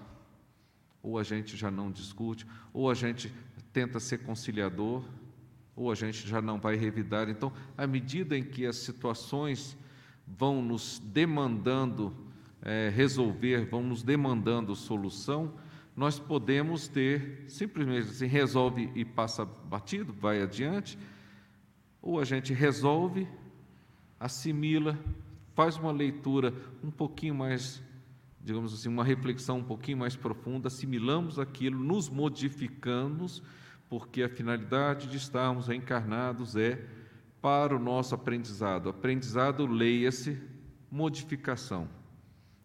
ou 1.02 1.18
a 1.18 1.24
gente 1.24 1.56
já 1.56 1.70
não 1.70 1.92
discute, 1.92 2.46
ou 2.74 2.90
a 2.90 2.94
gente 2.94 3.34
tenta 3.72 4.00
ser 4.00 4.20
conciliador, 4.20 5.04
ou 5.76 5.92
a 5.92 5.96
gente 5.96 6.28
já 6.28 6.42
não 6.42 6.60
vai 6.60 6.76
revidar. 6.76 7.30
Então, 7.30 7.54
à 7.78 7.88
medida 7.88 8.38
em 8.38 8.44
que 8.44 8.66
as 8.66 8.78
situações 8.78 9.78
vão 10.28 10.62
nos 10.62 11.00
demandando 11.00 12.14
é, 12.62 12.92
resolver, 12.94 13.66
vão 13.66 13.84
nos 13.84 14.04
demandando 14.04 14.76
solução, 14.76 15.54
nós 15.96 16.20
podemos 16.20 16.88
ter 16.88 17.46
simplesmente 17.48 18.10
assim, 18.10 18.26
resolve 18.26 18.92
e 18.96 19.04
passa 19.04 19.46
batido, 19.46 20.14
vai 20.14 20.42
adiante, 20.42 20.98
ou 22.02 22.20
a 22.20 22.26
gente 22.26 22.54
resolve, 22.54 23.28
assimila, 24.20 24.98
faz 25.54 25.78
uma 25.78 25.92
leitura 25.92 26.54
um 26.84 26.92
pouquinho 26.92 27.36
mais, 27.36 27.82
digamos 28.44 28.74
assim, 28.74 28.90
uma 28.90 29.04
reflexão 29.04 29.60
um 29.60 29.64
pouquinho 29.64 29.98
mais 29.98 30.16
profunda, 30.16 30.68
assimilamos 30.68 31.40
aquilo, 31.40 31.78
nos 31.84 32.10
modificamos, 32.10 33.44
porque 33.90 34.24
a 34.24 34.30
finalidade 34.30 35.08
de 35.08 35.18
estarmos 35.18 35.68
reencarnados 35.68 36.56
é 36.56 36.86
para 37.42 37.76
o 37.76 37.80
nosso 37.80 38.16
aprendizado. 38.16 38.90
Aprendizado, 38.90 39.66
leia-se, 39.66 40.42
modificação. 40.92 41.88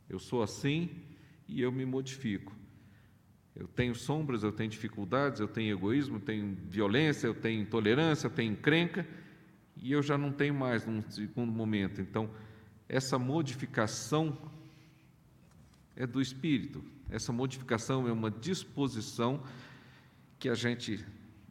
Eu 0.09 0.19
sou 0.19 0.43
assim 0.43 0.91
e 1.49 1.61
eu 1.61 1.73
me 1.73 1.85
modifico. 1.85 2.53
Eu 3.55 3.69
tenho 3.69 3.95
sombras, 3.95 4.43
eu 4.43 4.51
tenho 4.51 4.71
dificuldades, 4.71 5.41
eu 5.41 5.47
tenho 5.47 5.77
egoísmo, 5.77 6.17
eu 6.17 6.21
tenho 6.21 6.57
violência, 6.69 7.27
eu 7.29 7.35
tenho 7.35 7.63
intolerância, 7.63 8.27
eu 8.27 8.31
tenho 8.31 8.53
encrenca, 8.53 9.07
e 9.77 9.93
eu 9.93 10.03
já 10.03 10.19
não 10.19 10.33
tenho 10.33 10.55
mais 10.55 10.85
num 10.85 11.03
segundo 11.09 11.53
momento. 11.53 12.01
Então, 12.01 12.29
essa 12.89 13.19
modificação 13.19 14.37
é 15.97 16.07
do 16.07 16.21
espírito. 16.21 16.85
Essa 17.11 17.33
modificação 17.33 18.09
é 18.09 18.13
uma 18.13 18.31
disposição 18.31 19.43
que 20.39 20.49
a 20.49 20.55
gente 20.55 21.05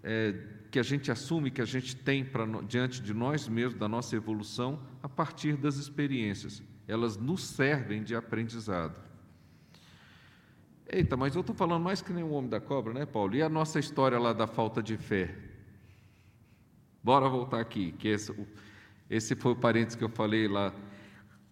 é, 0.03 0.35
que 0.69 0.79
a 0.79 0.83
gente 0.83 1.11
assume, 1.11 1.49
que 1.49 1.61
a 1.61 1.65
gente 1.65 1.95
tem 1.95 2.25
para 2.25 2.45
diante 2.63 3.01
de 3.01 3.13
nós 3.13 3.47
mesmos, 3.47 3.79
da 3.79 3.87
nossa 3.87 4.15
evolução, 4.15 4.81
a 5.01 5.07
partir 5.07 5.55
das 5.55 5.77
experiências 5.77 6.61
elas 6.87 7.17
nos 7.17 7.43
servem 7.43 8.03
de 8.03 8.15
aprendizado. 8.15 9.01
Eita, 10.87 11.15
mas 11.15 11.33
eu 11.33 11.41
estou 11.41 11.55
falando 11.55 11.81
mais 11.81 12.01
que 12.01 12.11
nem 12.11 12.23
o 12.23 12.31
homem 12.31 12.49
da 12.49 12.59
cobra, 12.59 12.93
né, 12.93 13.05
Paulo? 13.05 13.35
E 13.35 13.41
a 13.41 13.49
nossa 13.49 13.79
história 13.79 14.19
lá 14.19 14.33
da 14.33 14.45
falta 14.45 14.83
de 14.83 14.97
fé? 14.97 15.33
Bora 17.01 17.27
voltar 17.27 17.59
aqui, 17.59 17.93
que 17.93 18.07
esse, 18.07 18.33
esse 19.09 19.35
foi 19.35 19.53
o 19.53 19.55
parênteses 19.55 19.95
que 19.95 20.03
eu 20.03 20.09
falei 20.09 20.47
lá. 20.47 20.73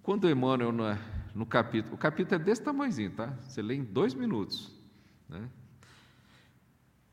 Quando 0.04 0.30
Emmanuel, 0.30 0.72
no, 0.72 0.84
no 1.34 1.46
capítulo, 1.46 1.96
o 1.96 1.98
capítulo 1.98 2.42
é 2.42 2.44
desse 2.44 2.62
tamanhozinho, 2.62 3.12
tá? 3.12 3.28
Você 3.42 3.62
lê 3.62 3.76
em 3.76 3.84
dois 3.84 4.14
minutos, 4.14 4.72
né? 5.30 5.50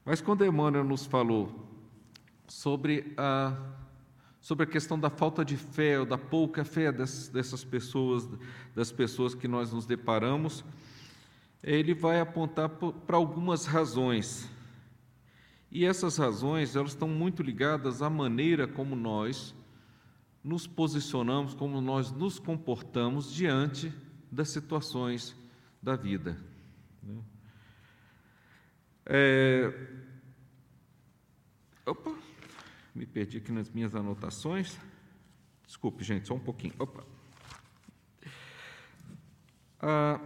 Mas 0.04 0.20
quando 0.20 0.44
Emmanuel 0.44 0.84
nos 0.84 1.04
falou 1.06 1.68
sobre 2.46 3.12
a 3.16 3.56
sobre 4.40 4.64
a 4.64 4.66
questão 4.66 4.98
da 4.98 5.10
falta 5.10 5.44
de 5.44 5.56
fé 5.56 6.00
ou 6.00 6.06
da 6.06 6.16
pouca 6.16 6.64
fé 6.64 6.90
dessas 6.90 7.64
pessoas, 7.64 8.26
das 8.74 8.90
pessoas 8.90 9.34
que 9.34 9.46
nós 9.46 9.72
nos 9.72 9.84
deparamos, 9.84 10.64
ele 11.62 11.92
vai 11.92 12.20
apontar 12.20 12.70
para 12.70 13.16
algumas 13.16 13.66
razões. 13.66 14.48
E 15.70 15.84
essas 15.84 16.16
razões, 16.16 16.76
elas 16.76 16.92
estão 16.92 17.08
muito 17.08 17.42
ligadas 17.42 18.00
à 18.00 18.08
maneira 18.08 18.66
como 18.66 18.96
nós 18.96 19.54
nos 20.42 20.66
posicionamos, 20.66 21.52
como 21.52 21.80
nós 21.82 22.10
nos 22.10 22.38
comportamos 22.38 23.30
diante 23.30 23.92
das 24.30 24.50
situações 24.50 25.36
da 25.82 25.96
vida. 25.96 26.36
Né? 27.02 27.22
É... 29.06 29.72
Opa, 31.86 32.14
me 32.94 33.06
perdi 33.06 33.38
aqui 33.38 33.50
nas 33.50 33.70
minhas 33.70 33.94
anotações. 33.94 34.76
Desculpe, 35.66 36.04
gente, 36.04 36.28
só 36.28 36.34
um 36.34 36.40
pouquinho. 36.40 36.74
Opa. 36.78 37.04
Ah, 39.80 40.20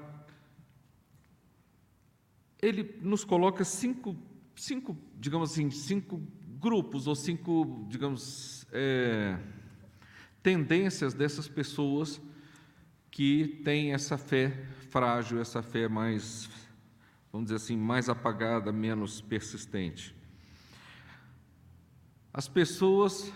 ele 2.61 2.99
nos 3.03 3.25
coloca 3.25 3.65
cinco, 3.65 4.17
cinco, 4.57 4.97
digamos 5.17 5.53
assim, 5.53 5.71
cinco 5.71 6.23
grupos 6.59 7.07
ou 7.07 7.15
cinco, 7.15 7.85
digamos, 7.89 8.65
é, 8.73 9.39
tendências 10.43 11.13
dessas 11.13 11.49
pessoas 11.49 12.21
que 13.13 13.61
têm 13.63 13.93
essa 13.93 14.17
fé 14.17 14.51
frágil, 14.89 15.39
essa 15.39 15.63
fé 15.63 15.87
mais, 15.87 16.49
vamos 17.31 17.45
dizer 17.45 17.57
assim, 17.57 17.77
mais 17.77 18.09
apagada, 18.09 18.73
menos 18.73 19.21
persistente. 19.21 20.17
As 22.33 22.49
pessoas 22.49 23.31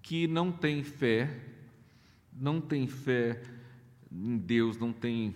que 0.00 0.28
não 0.28 0.52
têm 0.52 0.84
fé, 0.84 1.36
não 2.32 2.60
têm 2.60 2.86
fé 2.86 3.42
em 4.10 4.38
Deus, 4.38 4.78
não 4.78 4.92
têm 4.92 5.34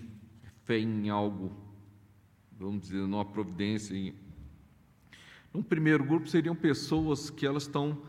fé 0.64 0.78
em 0.78 1.10
algo, 1.10 1.52
vamos 2.56 2.82
dizer, 2.82 2.98
numa 2.98 3.24
providência. 3.24 4.14
Um 5.52 5.62
primeiro 5.62 6.04
grupo 6.04 6.28
seriam 6.28 6.54
pessoas 6.54 7.30
que 7.30 7.44
elas 7.44 7.64
estão, 7.64 8.00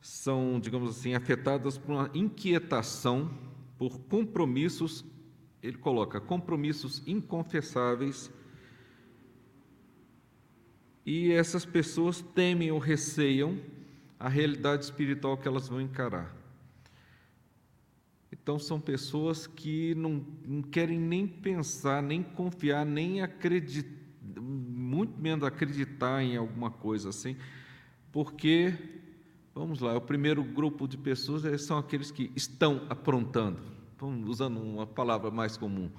são, 0.00 0.60
digamos 0.60 0.90
assim, 0.90 1.14
afetadas 1.14 1.76
por 1.76 1.90
uma 1.90 2.10
inquietação, 2.14 3.51
por 3.82 3.98
compromissos, 4.02 5.04
ele 5.60 5.76
coloca 5.76 6.20
compromissos 6.20 7.02
inconfessáveis, 7.04 8.30
e 11.04 11.32
essas 11.32 11.64
pessoas 11.64 12.20
temem 12.20 12.70
ou 12.70 12.78
receiam 12.78 13.58
a 14.20 14.28
realidade 14.28 14.84
espiritual 14.84 15.36
que 15.36 15.48
elas 15.48 15.68
vão 15.68 15.80
encarar. 15.80 16.32
Então, 18.30 18.56
são 18.56 18.80
pessoas 18.80 19.48
que 19.48 19.96
não, 19.96 20.24
não 20.46 20.62
querem 20.62 21.00
nem 21.00 21.26
pensar, 21.26 22.00
nem 22.00 22.22
confiar, 22.22 22.86
nem 22.86 23.20
acreditar, 23.20 23.90
muito 24.40 25.20
menos 25.20 25.44
acreditar 25.44 26.22
em 26.22 26.36
alguma 26.36 26.70
coisa 26.70 27.08
assim, 27.08 27.36
porque, 28.12 28.72
vamos 29.52 29.80
lá, 29.80 29.96
o 29.96 30.00
primeiro 30.00 30.44
grupo 30.44 30.86
de 30.86 30.96
pessoas 30.96 31.60
são 31.62 31.78
aqueles 31.78 32.12
que 32.12 32.30
estão 32.36 32.86
aprontando, 32.88 33.71
usando 34.06 34.58
uma 34.58 34.86
palavra 34.86 35.30
mais 35.30 35.56
comum. 35.56 35.90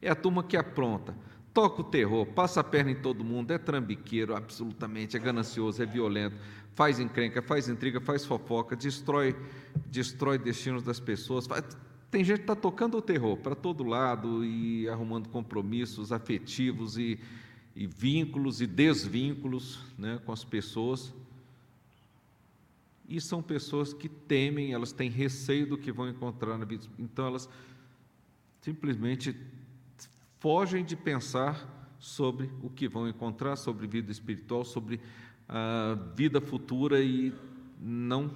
É 0.00 0.10
a 0.10 0.14
turma 0.14 0.42
que 0.42 0.56
apronta 0.56 1.14
toca 1.52 1.82
o 1.82 1.84
terror, 1.84 2.26
passa 2.26 2.60
a 2.60 2.64
perna 2.64 2.90
em 2.90 2.94
todo 2.94 3.24
mundo, 3.24 3.50
é 3.50 3.58
trambiqueiro, 3.58 4.34
absolutamente, 4.34 5.16
é 5.16 5.20
ganancioso, 5.20 5.82
é 5.82 5.86
violento, 5.86 6.36
faz 6.74 6.98
encrenca, 6.98 7.42
faz 7.42 7.68
intriga, 7.68 8.00
faz 8.00 8.24
fofoca, 8.24 8.74
destrói, 8.74 9.36
destrói 9.86 10.38
destinos 10.38 10.82
das 10.82 10.98
pessoas. 10.98 11.46
Faz... 11.46 11.64
Tem 12.10 12.24
gente 12.24 12.38
que 12.38 12.42
está 12.44 12.56
tocando 12.56 12.96
o 12.96 13.02
terror 13.02 13.36
para 13.36 13.54
todo 13.54 13.84
lado 13.84 14.44
e 14.44 14.88
arrumando 14.88 15.28
compromissos 15.28 16.12
afetivos 16.12 16.96
e, 16.96 17.18
e 17.76 17.86
vínculos 17.86 18.60
e 18.60 18.66
desvínculos 18.66 19.80
né, 19.98 20.20
com 20.24 20.32
as 20.32 20.44
pessoas. 20.44 21.14
E 23.12 23.20
são 23.20 23.42
pessoas 23.42 23.92
que 23.92 24.08
temem, 24.08 24.72
elas 24.72 24.90
têm 24.90 25.10
receio 25.10 25.66
do 25.66 25.76
que 25.76 25.92
vão 25.92 26.08
encontrar 26.08 26.56
na 26.56 26.64
vida. 26.64 26.86
Então 26.98 27.26
elas 27.26 27.46
simplesmente 28.62 29.36
fogem 30.40 30.82
de 30.82 30.96
pensar 30.96 31.94
sobre 31.98 32.50
o 32.62 32.70
que 32.70 32.88
vão 32.88 33.06
encontrar, 33.06 33.56
sobre 33.56 33.86
vida 33.86 34.10
espiritual, 34.10 34.64
sobre 34.64 34.98
a 35.46 35.94
vida 36.16 36.40
futura 36.40 37.02
e 37.02 37.34
não 37.78 38.34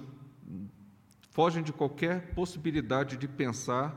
fogem 1.31 1.63
de 1.63 1.73
qualquer 1.73 2.35
possibilidade 2.35 3.17
de 3.17 3.27
pensar 3.27 3.95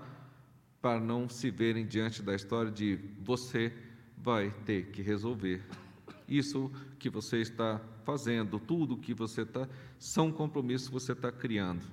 para 0.81 0.99
não 0.99 1.29
se 1.29 1.51
verem 1.51 1.87
diante 1.87 2.23
da 2.23 2.35
história 2.35 2.71
de 2.71 2.99
você 3.21 3.71
vai 4.17 4.51
ter 4.65 4.87
que 4.87 5.03
resolver. 5.03 5.63
Isso 6.27 6.73
que 6.99 7.11
você 7.11 7.43
está 7.43 7.83
fazendo, 8.11 8.59
tudo 8.59 8.97
que 8.97 9.15
você 9.15 9.43
está, 9.43 9.69
são 9.99 10.33
compromissos 10.33 10.89
que 10.89 10.95
você 10.95 11.13
está 11.13 11.31
criando. 11.31 11.85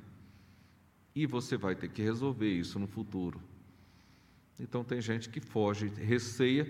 E 1.14 1.28
você 1.28 1.56
vai 1.56 1.76
ter 1.76 1.90
que 1.90 2.02
resolver 2.02 2.50
isso 2.50 2.80
no 2.80 2.88
futuro. 2.88 3.40
Então 4.60 4.84
tem 4.84 5.00
gente 5.00 5.30
que 5.30 5.40
foge, 5.40 5.88
receia 5.88 6.68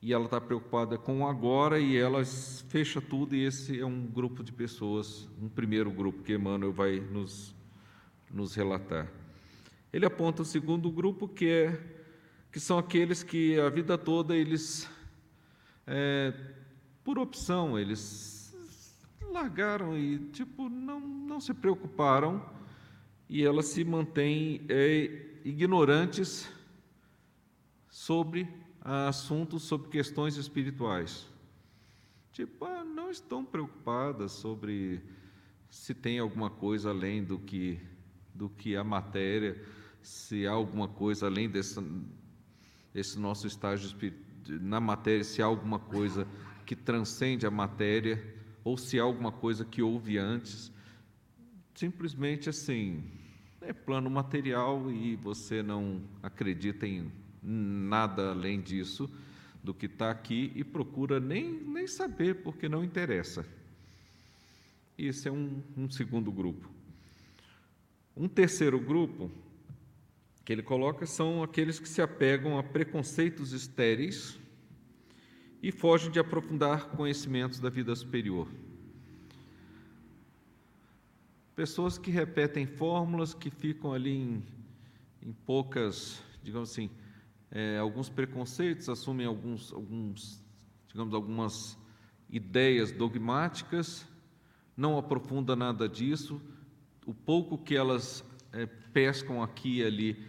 e 0.00 0.12
ela 0.12 0.26
está 0.26 0.40
preocupada 0.40 0.96
com 0.96 1.22
o 1.22 1.28
agora 1.28 1.80
e 1.80 1.96
ela 1.96 2.24
fecha 2.68 3.00
tudo, 3.00 3.34
e 3.34 3.44
esse 3.44 3.80
é 3.80 3.86
um 3.86 4.06
grupo 4.06 4.44
de 4.44 4.52
pessoas, 4.52 5.28
um 5.40 5.48
primeiro 5.48 5.90
grupo 5.90 6.22
que 6.22 6.34
Emmanuel 6.34 6.72
vai 6.72 7.00
nos, 7.00 7.54
nos 8.30 8.54
relatar. 8.54 9.10
Ele 9.92 10.06
aponta 10.06 10.42
o 10.42 10.44
segundo 10.44 10.90
grupo, 10.90 11.26
que, 11.26 11.48
é, 11.48 11.80
que 12.52 12.60
são 12.60 12.78
aqueles 12.78 13.22
que 13.22 13.58
a 13.58 13.68
vida 13.68 13.96
toda 13.98 14.36
eles, 14.36 14.88
é, 15.86 16.32
por 17.02 17.18
opção, 17.18 17.78
eles 17.78 18.33
largaram 19.34 19.98
e 19.98 20.18
tipo 20.30 20.68
não, 20.68 21.00
não 21.00 21.40
se 21.40 21.52
preocuparam 21.52 22.40
e 23.28 23.44
elas 23.44 23.66
se 23.66 23.82
mantêm 23.84 24.64
é, 24.68 25.40
ignorantes 25.44 26.48
sobre 27.88 28.48
assuntos, 28.80 29.64
sobre 29.64 29.88
questões 29.88 30.36
espirituais. 30.36 31.26
Tipo, 32.32 32.64
ah, 32.64 32.84
não 32.84 33.10
estão 33.10 33.44
preocupadas 33.44 34.32
sobre 34.32 35.02
se 35.70 35.94
tem 35.94 36.18
alguma 36.18 36.50
coisa 36.50 36.90
além 36.90 37.24
do 37.24 37.38
que, 37.38 37.80
do 38.32 38.48
que 38.48 38.76
a 38.76 38.84
matéria, 38.84 39.60
se 40.02 40.46
há 40.46 40.52
alguma 40.52 40.86
coisa 40.86 41.26
além 41.26 41.48
desse, 41.48 41.80
desse 42.92 43.18
nosso 43.18 43.46
estágio 43.46 43.90
na 44.60 44.78
matéria, 44.80 45.24
se 45.24 45.42
há 45.42 45.46
alguma 45.46 45.78
coisa 45.78 46.26
que 46.66 46.76
transcende 46.76 47.46
a 47.46 47.50
matéria, 47.50 48.33
ou 48.64 48.78
se 48.78 48.98
há 48.98 49.02
alguma 49.02 49.30
coisa 49.30 49.64
que 49.64 49.82
houve 49.82 50.16
antes. 50.16 50.72
Simplesmente 51.74 52.48
assim, 52.48 53.04
é 53.60 53.72
plano 53.72 54.08
material 54.08 54.90
e 54.90 55.14
você 55.16 55.62
não 55.62 56.00
acredita 56.22 56.86
em 56.86 57.12
nada 57.42 58.30
além 58.30 58.60
disso 58.60 59.10
do 59.62 59.74
que 59.74 59.86
está 59.86 60.10
aqui 60.10 60.52
e 60.54 60.64
procura 60.64 61.20
nem, 61.20 61.52
nem 61.52 61.86
saber, 61.86 62.42
porque 62.42 62.68
não 62.68 62.82
interessa. 62.82 63.46
Esse 64.96 65.28
é 65.28 65.32
um, 65.32 65.62
um 65.76 65.90
segundo 65.90 66.30
grupo. 66.30 66.70
Um 68.16 68.28
terceiro 68.28 68.78
grupo 68.78 69.30
que 70.44 70.52
ele 70.52 70.62
coloca 70.62 71.06
são 71.06 71.42
aqueles 71.42 71.78
que 71.78 71.88
se 71.88 72.00
apegam 72.00 72.58
a 72.58 72.62
preconceitos 72.62 73.52
estéreis 73.52 74.38
e 75.64 75.72
fogem 75.72 76.10
de 76.10 76.20
aprofundar 76.20 76.90
conhecimentos 76.90 77.58
da 77.58 77.70
vida 77.70 77.96
superior. 77.96 78.46
Pessoas 81.56 81.96
que 81.96 82.10
repetem 82.10 82.66
fórmulas, 82.66 83.32
que 83.32 83.48
ficam 83.48 83.94
ali 83.94 84.14
em, 84.14 84.42
em 85.22 85.32
poucas, 85.32 86.22
digamos 86.42 86.70
assim, 86.70 86.90
é, 87.50 87.78
alguns 87.78 88.10
preconceitos, 88.10 88.90
assumem 88.90 89.24
alguns, 89.24 89.72
alguns, 89.72 90.44
digamos, 90.86 91.14
algumas 91.14 91.78
ideias 92.28 92.92
dogmáticas, 92.92 94.06
não 94.76 94.98
aprofunda 94.98 95.56
nada 95.56 95.88
disso. 95.88 96.42
O 97.06 97.14
pouco 97.14 97.56
que 97.56 97.74
elas 97.74 98.22
é, 98.52 98.66
pescam 98.66 99.42
aqui 99.42 99.78
e 99.78 99.84
ali, 99.84 100.26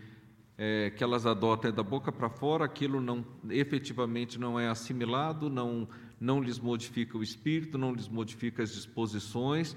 é, 0.57 0.89
que 0.89 1.03
elas 1.03 1.25
adotam 1.25 1.69
é 1.69 1.73
da 1.73 1.83
boca 1.83 2.11
para 2.11 2.29
fora, 2.29 2.65
aquilo 2.65 3.01
não 3.01 3.25
efetivamente 3.49 4.39
não 4.39 4.59
é 4.59 4.67
assimilado, 4.67 5.49
não 5.49 5.87
não 6.17 6.41
lhes 6.41 6.57
modifica 6.57 7.17
o 7.17 7.23
espírito, 7.23 7.77
não 7.77 7.93
lhes 7.93 8.07
modifica 8.07 8.63
as 8.63 8.71
disposições, 8.73 9.75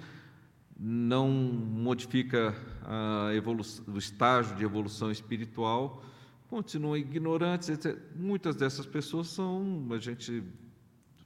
não 0.78 1.28
modifica 1.28 2.54
o 3.88 3.98
estágio 3.98 4.54
de 4.54 4.64
evolução 4.64 5.10
espiritual 5.10 6.00
continuam 6.48 6.96
ignorantes. 6.96 7.68
Etc. 7.68 7.96
Muitas 8.16 8.56
dessas 8.56 8.86
pessoas 8.86 9.28
são, 9.28 9.86
a 9.90 9.98
gente, 9.98 10.42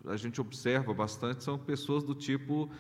a 0.07 0.17
gente 0.17 0.41
observa 0.41 0.93
bastante, 0.93 1.43
são 1.43 1.59
pessoas 1.59 2.05
do 2.05 2.15
tipo 2.15 2.71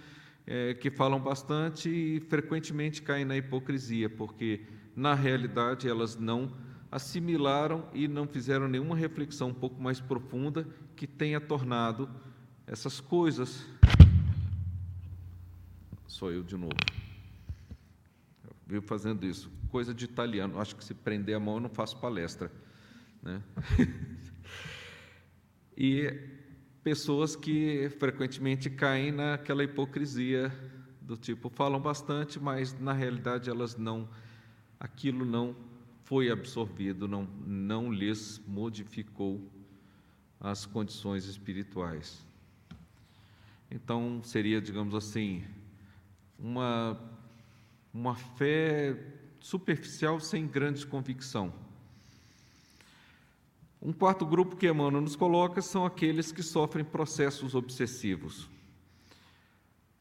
é, 0.47 0.75
que 0.75 0.91
falam 0.91 1.20
bastante 1.20 1.89
e 1.89 2.20
frequentemente 2.20 3.01
caem 3.01 3.25
na 3.25 3.37
hipocrisia, 3.37 4.11
porque 4.11 4.62
na 4.95 5.14
realidade 5.14 5.88
elas 5.88 6.16
não 6.16 6.53
assimilaram 6.90 7.88
e 7.95 8.07
não 8.07 8.26
fizeram 8.26 8.68
nenhuma 8.68 8.95
reflexão 8.95 9.49
um 9.49 9.55
pouco 9.55 9.80
mais 9.80 9.99
profunda 10.01 10.66
que 10.95 11.07
tenha 11.07 11.40
tornado 11.40 12.09
essas 12.66 13.01
coisas. 13.01 13.66
Sou 16.07 16.30
eu 16.30 16.43
de 16.43 16.57
novo. 16.57 16.76
vivo 18.66 18.86
fazendo 18.86 19.24
isso. 19.24 19.51
Coisa 19.70 19.95
de 19.95 20.05
italiano. 20.05 20.61
Acho 20.61 20.76
que 20.76 20.84
se 20.84 20.93
prender 20.93 21.34
a 21.34 21.40
mão 21.40 21.55
eu 21.55 21.61
não 21.61 21.70
faço 21.70 21.97
palestra. 21.99 22.53
Né? 23.22 23.43
e 25.76 26.12
pessoas 26.84 27.34
que 27.34 27.88
frequentemente 27.99 28.68
caem 28.68 29.12
naquela 29.12 29.64
hipocrisia 29.64 30.53
do 31.01 31.16
tipo 31.16 31.49
falam 31.49 31.80
bastante, 31.80 32.38
mas 32.38 32.78
na 32.78 32.93
realidade 32.93 33.49
elas 33.49 33.76
não 33.76 34.09
aquilo 34.83 35.24
não 35.24 35.55
foi 36.03 36.28
absorvido, 36.28 37.07
não 37.07 37.22
não 37.47 37.93
lhes 37.93 38.43
modificou 38.49 39.41
as 40.41 40.66
condições 40.66 41.26
espirituais. 41.26 42.20
Então 43.70 44.20
seria, 44.24 44.61
digamos 44.61 44.93
assim, 44.97 45.45
uma 46.37 47.01
uma 47.95 48.16
fé 48.16 48.99
superficial 49.39 50.18
sem 50.18 50.49
grande 50.49 50.85
convicção. 50.85 51.53
Um 53.80 53.93
quarto 53.93 54.26
grupo 54.26 54.57
que 54.57 54.68
Emmanuel 54.68 55.03
nos 55.03 55.14
coloca 55.14 55.62
são 55.62 55.87
aqueles 55.87 56.33
que 56.33 56.43
sofrem 56.43 56.85
processos 56.85 57.55
obsessivos. 57.55 58.49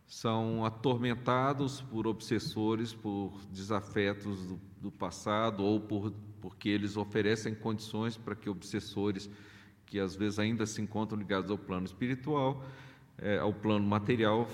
São 0.07 0.65
atormentados 0.65 1.81
por 1.81 2.07
obsessores, 2.07 2.93
por 2.93 3.31
desafetos 3.51 4.45
do, 4.45 4.70
do 4.81 4.91
passado 4.91 5.63
ou 5.63 5.79
por, 5.79 6.11
porque 6.41 6.67
eles 6.67 6.97
oferecem 6.97 7.53
condições 7.53 8.17
para 8.17 8.35
que 8.35 8.49
obsessores, 8.49 9.29
que 9.85 9.99
às 9.99 10.15
vezes 10.15 10.39
ainda 10.39 10.65
se 10.65 10.81
encontram 10.81 11.19
ligados 11.19 11.51
ao 11.51 11.57
plano 11.57 11.85
espiritual, 11.85 12.65
é, 13.17 13.37
ao 13.37 13.53
plano 13.53 13.85
material, 13.85 14.49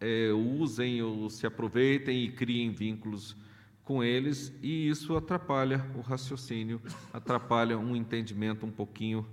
é, 0.00 0.32
usem 0.32 1.00
ou 1.02 1.30
se 1.30 1.46
aproveitem 1.46 2.24
e 2.24 2.32
criem 2.32 2.70
vínculos 2.70 3.36
com 3.84 4.02
eles, 4.02 4.52
e 4.62 4.88
isso 4.88 5.16
atrapalha 5.16 5.84
o 5.96 6.00
raciocínio, 6.00 6.80
atrapalha 7.12 7.78
um 7.78 7.94
entendimento 7.94 8.64
um 8.64 8.70
pouquinho, 8.70 9.26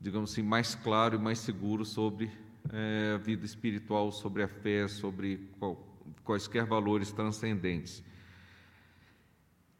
digamos 0.00 0.32
assim, 0.32 0.42
mais 0.42 0.74
claro 0.74 1.16
e 1.16 1.18
mais 1.18 1.38
seguro 1.38 1.84
sobre 1.84 2.30
é, 2.70 3.12
a 3.14 3.18
vida 3.18 3.44
espiritual, 3.44 4.10
sobre 4.10 4.42
a 4.42 4.48
fé, 4.48 4.88
sobre 4.88 5.48
qual, 5.58 5.76
quaisquer 6.24 6.64
valores 6.64 7.12
transcendentes. 7.12 8.02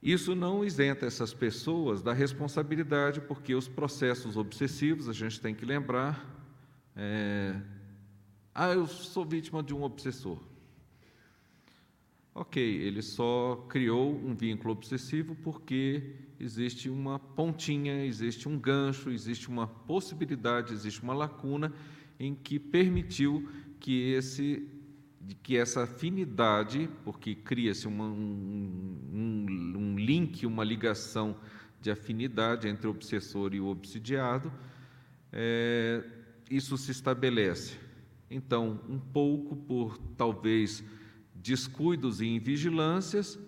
Isso 0.02 0.34
não 0.34 0.64
isenta 0.64 1.06
essas 1.06 1.32
pessoas 1.32 2.02
da 2.02 2.12
responsabilidade, 2.12 3.20
porque 3.20 3.54
os 3.54 3.68
processos 3.68 4.36
obsessivos, 4.36 5.08
a 5.08 5.12
gente 5.12 5.40
tem 5.40 5.54
que 5.54 5.64
lembrar, 5.64 6.28
é, 6.96 7.54
ah, 8.52 8.72
eu 8.72 8.86
sou 8.88 9.24
vítima 9.24 9.62
de 9.62 9.72
um 9.72 9.84
obsessor. 9.84 10.40
Ok, 12.34 12.60
ele 12.60 13.00
só 13.00 13.64
criou 13.68 14.12
um 14.12 14.34
vínculo 14.34 14.72
obsessivo 14.72 15.36
porque 15.36 16.16
existe 16.40 16.90
uma 16.90 17.18
pontinha, 17.18 18.04
existe 18.04 18.48
um 18.48 18.58
gancho, 18.58 19.10
existe 19.10 19.48
uma 19.48 19.66
possibilidade, 19.68 20.72
existe 20.72 21.00
uma 21.02 21.14
lacuna 21.14 21.72
em 22.18 22.34
que 22.34 22.58
permitiu 22.58 23.48
que 23.78 24.12
esse 24.12 24.66
que 25.42 25.56
essa 25.56 25.84
afinidade, 25.84 26.88
porque 27.04 27.34
cria-se 27.34 27.86
um, 27.86 28.02
um, 28.02 29.76
um, 29.76 29.98
link, 29.98 30.44
uma 30.46 30.64
ligação 30.64 31.36
de 31.80 31.90
afinidade 31.90 32.68
entre 32.68 32.86
o 32.86 32.90
obsessor 32.90 33.54
e 33.54 33.60
o 33.60 33.66
obsidiado, 33.66 34.52
é, 35.32 36.04
isso 36.50 36.76
se 36.76 36.90
estabelece. 36.90 37.76
Então, 38.30 38.80
um 38.88 38.98
pouco 38.98 39.56
por 39.56 39.98
talvez 40.16 40.82
descuidos 41.34 42.20
e 42.20 42.26
invigilâncias, 42.26 43.38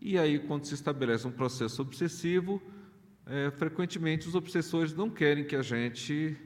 e 0.00 0.16
aí, 0.16 0.38
quando 0.38 0.64
se 0.64 0.74
estabelece 0.74 1.26
um 1.26 1.32
processo 1.32 1.82
obsessivo, 1.82 2.62
é, 3.26 3.50
frequentemente 3.50 4.28
os 4.28 4.34
obsessores 4.34 4.94
não 4.94 5.10
querem 5.10 5.44
que 5.44 5.56
a 5.56 5.62
gente 5.62 6.36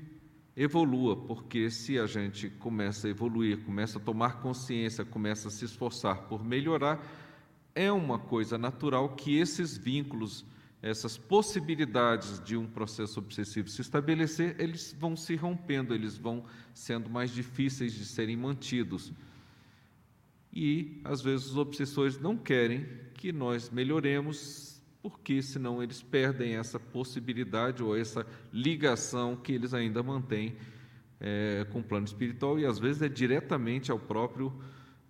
evolua, 0.57 1.17
porque 1.17 1.71
se 1.71 1.99
a 1.99 2.07
gente 2.07 2.51
começa 2.51 3.07
a 3.07 3.11
evoluir, 3.11 3.65
começa 3.65 3.99
a 3.99 4.01
tomar 4.01 4.41
consciência, 4.41 5.05
começa 5.05 5.49
a 5.49 5.51
se 5.51 5.65
esforçar 5.65 6.29
por 6.29 6.45
melhorar, 6.45 7.05
é 7.75 7.91
uma 7.91 8.19
coisa 8.19 8.59
natural 8.59 9.11
que 9.11 9.37
esses 9.37 9.77
vínculos, 9.77 10.45
essas 10.83 11.17
possibilidades 11.17 12.43
de 12.45 12.57
um 12.57 12.67
processo 12.67 13.19
obsessivo 13.19 13.69
se 13.69 13.81
estabelecer, 13.81 14.57
eles 14.59 14.95
vão 14.99 15.17
se 15.17 15.35
rompendo, 15.37 15.95
eles 15.95 16.19
vão 16.19 16.45
sendo 16.75 17.09
mais 17.09 17.31
difíceis 17.31 17.93
de 17.95 18.05
serem 18.05 18.37
mantidos. 18.37 19.13
E 20.53 21.01
às 21.03 21.23
vezes 21.23 21.47
os 21.47 21.57
obsessores 21.57 22.19
não 22.19 22.37
querem 22.37 22.87
que 23.15 23.33
nós 23.33 23.71
melhoremos, 23.71 24.72
porque 25.03 25.43
senão 25.43 25.83
eles 25.83 26.01
perdem 26.01 26.55
essa 26.55 26.79
possibilidade 26.79 27.83
ou 27.83 27.97
essa 27.97 28.25
ligação 28.53 29.35
que 29.37 29.53
eles 29.53 29.75
ainda 29.75 30.03
mantêm 30.03 30.55
é, 31.21 31.67
com 31.71 31.81
o 31.81 31.83
plano 31.83 32.07
espiritual 32.07 32.59
e 32.59 32.65
às 32.65 32.79
vezes 32.79 33.03
é 33.03 33.09
diretamente 33.09 33.91
ao 33.91 33.99
próprio 33.99 34.53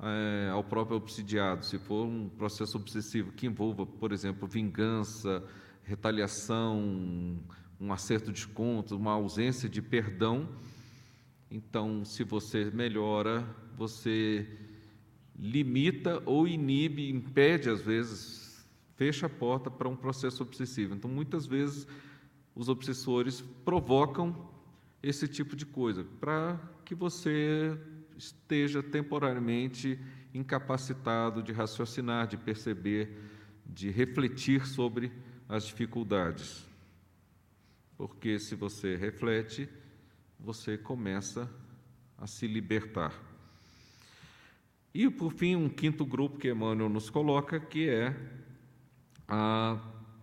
é, 0.03 0.51
ao 0.51 0.65
próprio 0.65 0.97
obsidiado. 0.97 1.65
Se 1.65 1.79
for 1.79 2.07
um 2.07 2.29
processo 2.29 2.77
obsessivo 2.77 3.31
que 3.33 3.47
envolva, 3.47 3.87
por 3.87 4.13
exemplo, 4.13 4.49
vingança, 4.49 5.45
retaliação, 5.85 7.39
um 7.81 7.93
acerto 7.93 8.33
de 8.33 8.47
contas, 8.49 8.93
uma 8.93 9.13
ausência 9.13 9.69
de 9.69 9.81
perdão, 9.81 10.49
então 11.51 12.05
se 12.05 12.25
você 12.25 12.71
melhora, 12.73 13.47
você 13.77 14.47
limita 15.39 16.23
ou 16.27 16.49
inibe, 16.49 17.11
impede 17.11 17.71
às 17.71 17.81
vezes, 17.81 18.42
fecha 19.03 19.27
a 19.27 19.29
porta 19.29 19.69
para 19.69 19.89
um 19.89 19.97
processo 19.97 20.45
obsessivo. 20.45 20.95
Então, 20.95 21.11
muitas 21.11 21.45
vezes, 21.45 21.89
os 22.55 22.69
obsessores 22.69 23.41
provocam 23.65 24.49
esse 25.03 25.27
tipo 25.27 25.57
de 25.57 25.67
coisa 25.67 26.05
para 26.21 26.57
que 26.85 26.95
você 26.95 27.77
esteja 28.17 28.81
temporariamente 28.81 29.99
incapacitado 30.33 31.43
de 31.43 31.51
raciocinar, 31.51 32.29
de 32.29 32.37
perceber, 32.37 33.19
de 33.67 33.91
refletir 33.91 34.69
sobre 34.69 35.11
as 35.49 35.67
dificuldades. 35.67 36.65
Porque 37.97 38.39
se 38.39 38.55
você 38.55 38.95
reflete, 38.95 39.69
você 40.39 40.79
começa 40.79 41.51
a 42.17 42.29
se 42.29 42.47
libertar. 42.47 43.21
E, 44.95 45.11
por 45.11 45.33
fim, 45.33 45.57
um 45.57 45.69
quinto 45.69 46.07
grupo 46.07 46.39
que 46.39 46.49
Emmanuel 46.49 46.89
nos 46.89 47.11
coloca, 47.11 47.59
que 47.59 47.89
é 47.89 48.42
a, 49.27 49.79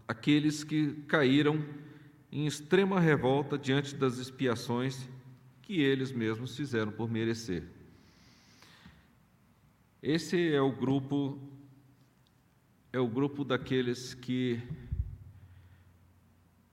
aqueles 0.08 0.64
que 0.64 0.94
caíram 1.08 1.64
em 2.32 2.46
extrema 2.46 3.00
revolta 3.00 3.58
diante 3.58 3.96
das 3.96 4.18
expiações 4.18 5.08
que 5.62 5.82
eles 5.82 6.12
mesmos 6.12 6.56
fizeram 6.56 6.92
por 6.92 7.10
merecer. 7.10 7.64
Esse 10.02 10.54
é 10.54 10.62
o 10.62 10.72
grupo 10.72 11.40
é 12.92 13.00
o 13.00 13.08
grupo 13.08 13.44
daqueles 13.44 14.16
que 14.16 14.60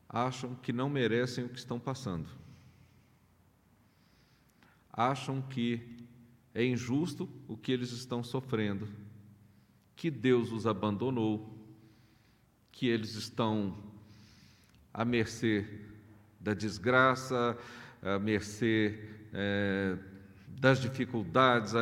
acham 0.09 0.55
que 0.55 0.73
não 0.73 0.89
merecem 0.89 1.45
o 1.45 1.49
que 1.49 1.59
estão 1.59 1.79
passando. 1.79 2.29
Acham 4.91 5.43
que 5.43 6.07
é 6.55 6.65
injusto 6.65 7.29
o 7.47 7.55
que 7.55 7.71
eles 7.71 7.93
estão 7.93 8.25
sofrendo, 8.25 8.89
que 9.95 10.11
Deus 10.11 10.53
os 10.53 10.67
abandonou, 10.67 11.56
que 12.77 12.87
eles 12.87 13.15
estão 13.15 13.75
à 14.93 15.03
mercê 15.03 15.67
da 16.39 16.53
desgraça, 16.53 17.57
à 18.03 18.19
mercê 18.19 19.03
é, 19.33 19.97
das 20.61 20.79
dificuldades, 20.79 21.73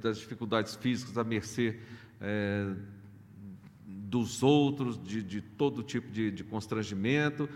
das 0.00 0.18
dificuldades 0.18 0.74
físicas, 0.74 1.18
à 1.18 1.22
mercê 1.22 1.78
é, 2.18 2.74
dos 3.86 4.42
outros, 4.42 4.98
de, 4.98 5.22
de 5.22 5.42
todo 5.42 5.82
tipo 5.82 6.10
de, 6.10 6.30
de 6.30 6.42
constrangimento. 6.42 7.46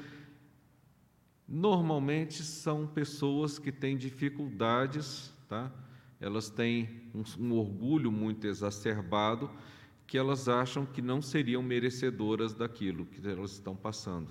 Normalmente 1.49 2.43
são 2.43 2.87
pessoas 2.87 3.59
que 3.59 3.73
têm 3.73 3.97
dificuldades, 3.97 5.33
tá? 5.49 5.73
elas 6.21 6.51
têm 6.51 7.11
um, 7.15 7.23
um 7.43 7.53
orgulho 7.55 8.13
muito 8.13 8.47
exacerbado 8.47 9.51
que 10.13 10.19
elas 10.19 10.47
acham 10.47 10.85
que 10.85 11.01
não 11.01 11.23
seriam 11.23 11.63
merecedoras 11.63 12.53
daquilo 12.53 13.07
que 13.07 13.27
elas 13.27 13.53
estão 13.53 13.75
passando. 13.75 14.31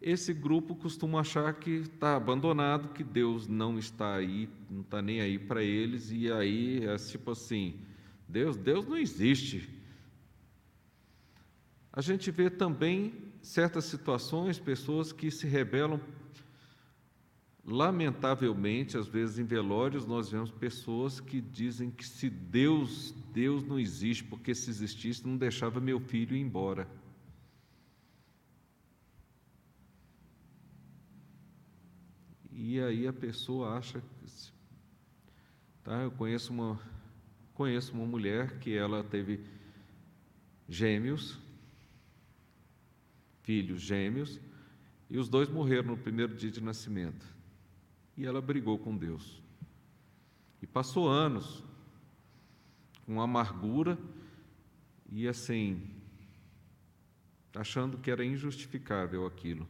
Esse 0.00 0.32
grupo 0.32 0.76
costuma 0.76 1.18
achar 1.18 1.52
que 1.54 1.68
está 1.78 2.14
abandonado, 2.14 2.92
que 2.92 3.02
Deus 3.02 3.48
não 3.48 3.76
está 3.76 4.14
aí, 4.14 4.48
não 4.70 4.82
está 4.82 5.02
nem 5.02 5.20
aí 5.20 5.36
para 5.36 5.64
eles, 5.64 6.12
e 6.12 6.30
aí 6.30 6.84
é 6.84 6.94
tipo 6.94 7.32
assim: 7.32 7.80
Deus, 8.28 8.56
Deus 8.56 8.86
não 8.86 8.96
existe. 8.96 9.68
A 11.92 12.00
gente 12.00 12.30
vê 12.30 12.48
também 12.48 13.14
certas 13.42 13.86
situações, 13.86 14.60
pessoas 14.60 15.10
que 15.10 15.28
se 15.28 15.48
rebelam 15.48 16.00
lamentavelmente, 17.66 18.96
às 18.96 19.08
vezes 19.08 19.40
em 19.40 19.44
velórios, 19.44 20.06
nós 20.06 20.30
vemos 20.30 20.52
pessoas 20.52 21.18
que 21.18 21.40
dizem 21.40 21.90
que 21.90 22.06
se 22.06 22.30
Deus, 22.30 23.12
Deus 23.32 23.64
não 23.64 23.78
existe, 23.78 24.22
porque 24.22 24.54
se 24.54 24.70
existisse, 24.70 25.26
não 25.26 25.36
deixava 25.36 25.80
meu 25.80 25.98
filho 25.98 26.36
ir 26.36 26.40
embora. 26.40 26.88
E 32.52 32.80
aí 32.80 33.06
a 33.06 33.12
pessoa 33.12 33.76
acha 33.76 34.00
que. 34.00 34.26
Tá, 35.82 36.02
eu 36.02 36.10
conheço 36.10 36.52
uma, 36.52 36.80
conheço 37.54 37.92
uma 37.92 38.06
mulher 38.06 38.58
que 38.58 38.76
ela 38.76 39.04
teve 39.04 39.44
gêmeos, 40.68 41.38
filhos 43.42 43.80
gêmeos, 43.80 44.40
e 45.08 45.18
os 45.18 45.28
dois 45.28 45.48
morreram 45.48 45.90
no 45.90 45.96
primeiro 45.96 46.34
dia 46.34 46.50
de 46.50 46.60
nascimento. 46.60 47.35
E 48.16 48.24
ela 48.24 48.40
brigou 48.40 48.78
com 48.78 48.96
Deus. 48.96 49.42
E 50.62 50.66
passou 50.66 51.08
anos 51.08 51.62
com 53.04 53.20
amargura 53.20 53.96
e 55.10 55.28
assim, 55.28 55.88
achando 57.54 57.98
que 57.98 58.10
era 58.10 58.24
injustificável 58.24 59.26
aquilo. 59.26 59.68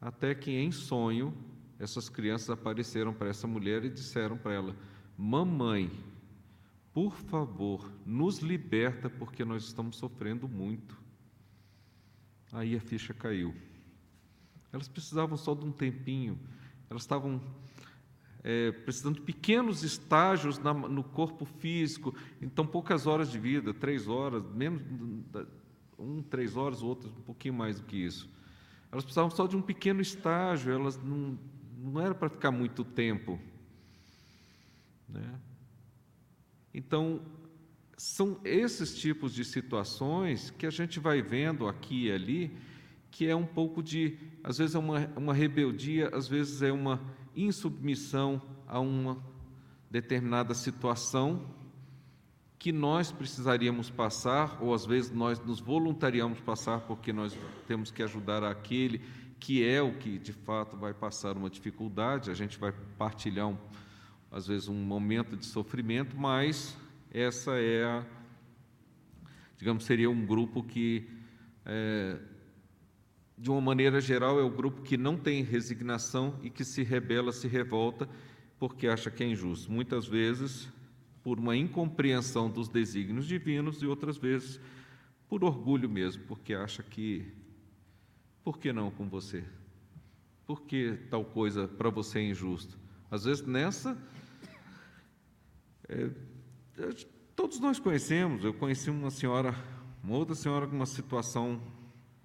Até 0.00 0.34
que 0.34 0.50
em 0.50 0.70
sonho, 0.70 1.34
essas 1.78 2.08
crianças 2.08 2.50
apareceram 2.50 3.12
para 3.12 3.28
essa 3.28 3.46
mulher 3.46 3.84
e 3.84 3.90
disseram 3.90 4.36
para 4.36 4.54
ela: 4.54 4.76
Mamãe, 5.16 5.90
por 6.92 7.14
favor, 7.14 7.92
nos 8.06 8.38
liberta 8.38 9.10
porque 9.10 9.44
nós 9.44 9.64
estamos 9.64 9.96
sofrendo 9.96 10.48
muito. 10.48 11.00
Aí 12.52 12.76
a 12.76 12.80
ficha 12.80 13.12
caiu. 13.12 13.54
Elas 14.72 14.88
precisavam 14.88 15.36
só 15.36 15.54
de 15.54 15.64
um 15.64 15.72
tempinho, 15.72 16.38
elas 16.90 17.02
estavam 17.02 17.40
é, 18.42 18.70
precisando 18.70 19.16
de 19.16 19.22
pequenos 19.22 19.82
estágios 19.82 20.58
na, 20.58 20.72
no 20.72 21.02
corpo 21.02 21.44
físico, 21.44 22.14
então 22.40 22.66
poucas 22.66 23.06
horas 23.06 23.30
de 23.30 23.38
vida, 23.38 23.72
três 23.74 24.08
horas, 24.08 24.42
menos 24.52 24.82
um, 25.98 26.22
três 26.22 26.56
horas, 26.56 26.82
outras 26.82 27.12
um 27.12 27.22
pouquinho 27.22 27.54
mais 27.54 27.80
do 27.80 27.86
que 27.86 27.96
isso. 27.96 28.30
Elas 28.90 29.04
precisavam 29.04 29.30
só 29.30 29.46
de 29.46 29.56
um 29.56 29.62
pequeno 29.62 30.00
estágio, 30.00 30.72
elas 30.72 30.96
não, 31.02 31.38
não 31.76 32.00
era 32.00 32.14
para 32.14 32.28
ficar 32.28 32.50
muito 32.50 32.84
tempo. 32.84 33.38
Né? 35.08 35.34
Então, 36.72 37.20
são 37.98 38.38
esses 38.44 38.96
tipos 38.96 39.34
de 39.34 39.44
situações 39.44 40.50
que 40.56 40.64
a 40.64 40.70
gente 40.70 41.00
vai 41.00 41.20
vendo 41.20 41.66
aqui 41.66 42.06
e 42.06 42.12
ali, 42.12 42.56
que 43.10 43.26
é 43.26 43.34
um 43.34 43.44
pouco 43.44 43.82
de, 43.82 44.16
às 44.44 44.58
vezes 44.58 44.76
é 44.76 44.78
uma, 44.78 45.10
uma 45.16 45.34
rebeldia, 45.34 46.08
às 46.14 46.28
vezes 46.28 46.62
é 46.62 46.70
uma 46.70 47.00
insubmissão 47.34 48.40
a 48.68 48.78
uma 48.78 49.20
determinada 49.90 50.54
situação 50.54 51.44
que 52.56 52.70
nós 52.70 53.10
precisaríamos 53.10 53.90
passar, 53.90 54.62
ou 54.62 54.72
às 54.72 54.86
vezes 54.86 55.10
nós 55.10 55.40
nos 55.40 55.58
voluntariamos 55.58 56.40
passar 56.40 56.82
porque 56.82 57.12
nós 57.12 57.36
temos 57.66 57.90
que 57.90 58.02
ajudar 58.04 58.44
aquele 58.44 59.00
que 59.40 59.64
é 59.64 59.82
o 59.82 59.92
que 59.94 60.18
de 60.18 60.32
fato 60.32 60.76
vai 60.76 60.94
passar 60.94 61.36
uma 61.36 61.50
dificuldade, 61.50 62.30
a 62.30 62.34
gente 62.34 62.58
vai 62.58 62.72
partilhar, 62.96 63.48
um, 63.48 63.56
às 64.30 64.46
vezes, 64.46 64.68
um 64.68 64.74
momento 64.74 65.36
de 65.36 65.46
sofrimento, 65.46 66.16
mas 66.16 66.76
essa 67.10 67.52
é 67.52 67.84
a, 67.84 68.06
digamos, 69.56 69.84
seria 69.84 70.10
um 70.10 70.26
grupo 70.26 70.62
que, 70.62 71.08
é, 71.64 72.18
de 73.36 73.50
uma 73.50 73.60
maneira 73.60 74.00
geral, 74.00 74.38
é 74.38 74.42
o 74.42 74.50
grupo 74.50 74.82
que 74.82 74.96
não 74.96 75.16
tem 75.16 75.42
resignação 75.42 76.38
e 76.42 76.50
que 76.50 76.64
se 76.64 76.82
rebela, 76.82 77.32
se 77.32 77.48
revolta, 77.48 78.08
porque 78.58 78.88
acha 78.88 79.10
que 79.10 79.22
é 79.22 79.26
injusto. 79.26 79.70
Muitas 79.70 80.06
vezes 80.06 80.68
por 81.22 81.38
uma 81.38 81.56
incompreensão 81.56 82.50
dos 82.50 82.68
desígnios 82.68 83.26
divinos 83.26 83.82
e 83.82 83.86
outras 83.86 84.16
vezes 84.16 84.60
por 85.28 85.44
orgulho 85.44 85.88
mesmo, 85.88 86.24
porque 86.24 86.54
acha 86.54 86.82
que 86.82 87.32
por 88.42 88.58
que 88.58 88.72
não 88.72 88.90
com 88.90 89.08
você? 89.08 89.44
Por 90.46 90.62
que 90.62 90.98
tal 91.10 91.24
coisa 91.24 91.68
para 91.68 91.90
você 91.90 92.18
é 92.18 92.30
injusto? 92.30 92.78
Às 93.10 93.24
vezes 93.24 93.46
nessa 93.46 93.96
é, 95.88 96.10
todos 97.34 97.60
nós 97.60 97.78
conhecemos, 97.78 98.44
eu 98.44 98.54
conheci 98.54 98.90
uma 98.90 99.10
senhora, 99.10 99.54
uma 100.02 100.16
outra 100.16 100.34
senhora 100.34 100.66
com 100.66 100.76
uma 100.76 100.86
situação, 100.86 101.60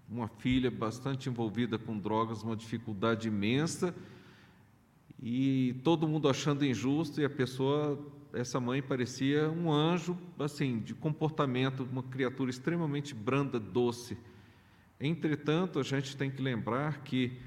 uma 0.09 0.27
filha 0.27 0.69
bastante 0.69 1.29
envolvida 1.29 1.77
com 1.77 1.97
drogas, 1.97 2.43
uma 2.43 2.55
dificuldade 2.55 3.27
imensa, 3.27 3.95
e 5.21 5.75
todo 5.83 6.07
mundo 6.07 6.29
achando 6.29 6.65
injusto, 6.65 7.21
e 7.21 7.25
a 7.25 7.29
pessoa 7.29 7.99
essa 8.33 8.59
mãe 8.59 8.81
parecia 8.81 9.49
um 9.49 9.71
anjo, 9.71 10.17
assim, 10.39 10.79
de 10.79 10.95
comportamento, 10.95 11.87
uma 11.91 12.01
criatura 12.01 12.49
extremamente 12.49 13.13
branda, 13.13 13.59
doce. 13.59 14.17
Entretanto, 14.99 15.79
a 15.79 15.83
gente 15.83 16.17
tem 16.17 16.31
que 16.31 16.41
lembrar 16.41 17.03
que 17.03 17.37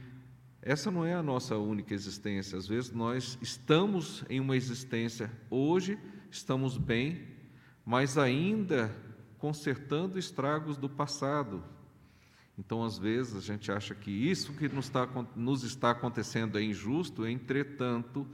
essa 0.62 0.90
não 0.90 1.04
é 1.04 1.14
a 1.14 1.22
nossa 1.22 1.56
única 1.56 1.92
existência. 1.92 2.56
Às 2.56 2.68
vezes 2.68 2.92
nós 2.92 3.36
estamos 3.42 4.24
em 4.30 4.40
uma 4.40 4.56
existência 4.56 5.30
hoje, 5.50 5.98
estamos 6.30 6.76
bem, 6.76 7.26
mas 7.84 8.18
ainda 8.18 8.94
consertando 9.38 10.18
estragos 10.18 10.76
do 10.76 10.88
passado. 10.88 11.62
Então, 12.58 12.82
às 12.82 12.98
vezes, 12.98 13.36
a 13.36 13.40
gente 13.40 13.70
acha 13.70 13.94
que 13.94 14.10
isso 14.10 14.54
que 14.54 14.68
nos 14.68 14.86
está, 14.86 15.06
nos 15.36 15.62
está 15.62 15.90
acontecendo 15.90 16.58
é 16.58 16.62
injusto, 16.62 17.26
entretanto, 17.26 18.26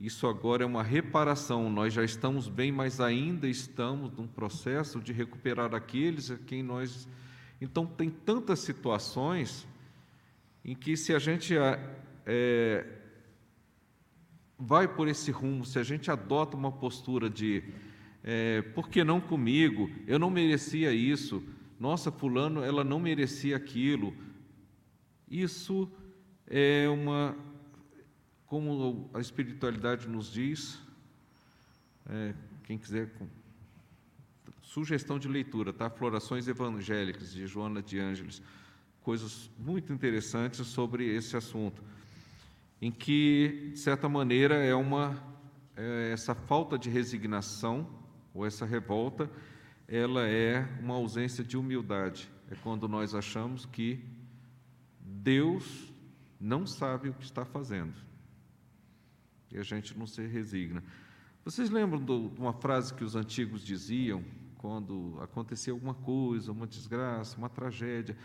isso 0.00 0.26
agora 0.26 0.64
é 0.64 0.66
uma 0.66 0.82
reparação. 0.82 1.70
Nós 1.70 1.92
já 1.92 2.04
estamos 2.04 2.48
bem, 2.48 2.70
mas 2.70 3.00
ainda 3.00 3.48
estamos 3.48 4.12
num 4.12 4.26
processo 4.26 5.00
de 5.00 5.12
recuperar 5.12 5.74
aqueles 5.74 6.30
a 6.30 6.36
quem 6.36 6.62
nós. 6.62 7.08
Então, 7.60 7.86
tem 7.86 8.10
tantas 8.10 8.60
situações 8.60 9.66
em 10.64 10.74
que, 10.74 10.96
se 10.96 11.14
a 11.14 11.18
gente 11.18 11.54
é, 12.26 12.86
vai 14.58 14.88
por 14.88 15.08
esse 15.08 15.30
rumo, 15.30 15.64
se 15.64 15.78
a 15.78 15.82
gente 15.82 16.10
adota 16.10 16.56
uma 16.56 16.72
postura 16.72 17.30
de 17.30 17.62
é, 18.24 18.62
por 18.74 18.88
que 18.88 19.04
não 19.04 19.20
comigo? 19.20 19.90
Eu 20.06 20.18
não 20.18 20.30
merecia 20.30 20.92
isso. 20.92 21.42
Nossa, 21.78 22.10
fulano, 22.10 22.62
ela 22.62 22.82
não 22.82 22.98
merecia 22.98 23.56
aquilo. 23.56 24.14
Isso 25.30 25.88
é 26.46 26.88
uma 26.88 27.36
como 28.48 29.10
a 29.12 29.20
espiritualidade 29.20 30.08
nos 30.08 30.32
diz, 30.32 30.80
é, 32.08 32.34
quem 32.64 32.78
quiser, 32.78 33.10
sugestão 34.62 35.18
de 35.18 35.28
leitura, 35.28 35.70
tá? 35.70 35.90
Florações 35.90 36.48
Evangélicas, 36.48 37.32
de 37.32 37.46
Joana 37.46 37.82
de 37.82 37.98
Ângeles, 37.98 38.40
coisas 39.02 39.50
muito 39.58 39.92
interessantes 39.92 40.66
sobre 40.66 41.14
esse 41.14 41.36
assunto, 41.36 41.82
em 42.80 42.90
que, 42.90 43.70
de 43.72 43.78
certa 43.78 44.08
maneira, 44.08 44.54
é 44.54 44.74
uma, 44.74 45.20
é, 45.76 46.10
essa 46.12 46.34
falta 46.34 46.78
de 46.78 46.88
resignação, 46.88 47.88
ou 48.32 48.46
essa 48.46 48.64
revolta, 48.64 49.30
ela 49.86 50.26
é 50.26 50.66
uma 50.80 50.94
ausência 50.94 51.42
de 51.42 51.56
humildade. 51.56 52.30
É 52.50 52.54
quando 52.56 52.88
nós 52.88 53.14
achamos 53.14 53.66
que 53.66 54.04
Deus 55.00 55.92
não 56.40 56.66
sabe 56.66 57.08
o 57.08 57.14
que 57.14 57.24
está 57.24 57.44
fazendo 57.44 58.08
e 59.50 59.58
a 59.58 59.62
gente 59.62 59.96
não 59.98 60.06
se 60.06 60.24
resigna. 60.26 60.82
Vocês 61.44 61.70
lembram 61.70 62.04
de 62.04 62.12
uma 62.40 62.52
frase 62.52 62.92
que 62.92 63.04
os 63.04 63.16
antigos 63.16 63.64
diziam 63.64 64.22
quando 64.58 65.18
acontecia 65.22 65.72
alguma 65.72 65.94
coisa, 65.94 66.52
uma 66.52 66.66
desgraça, 66.66 67.38
uma 67.38 67.48
tragédia? 67.48 68.16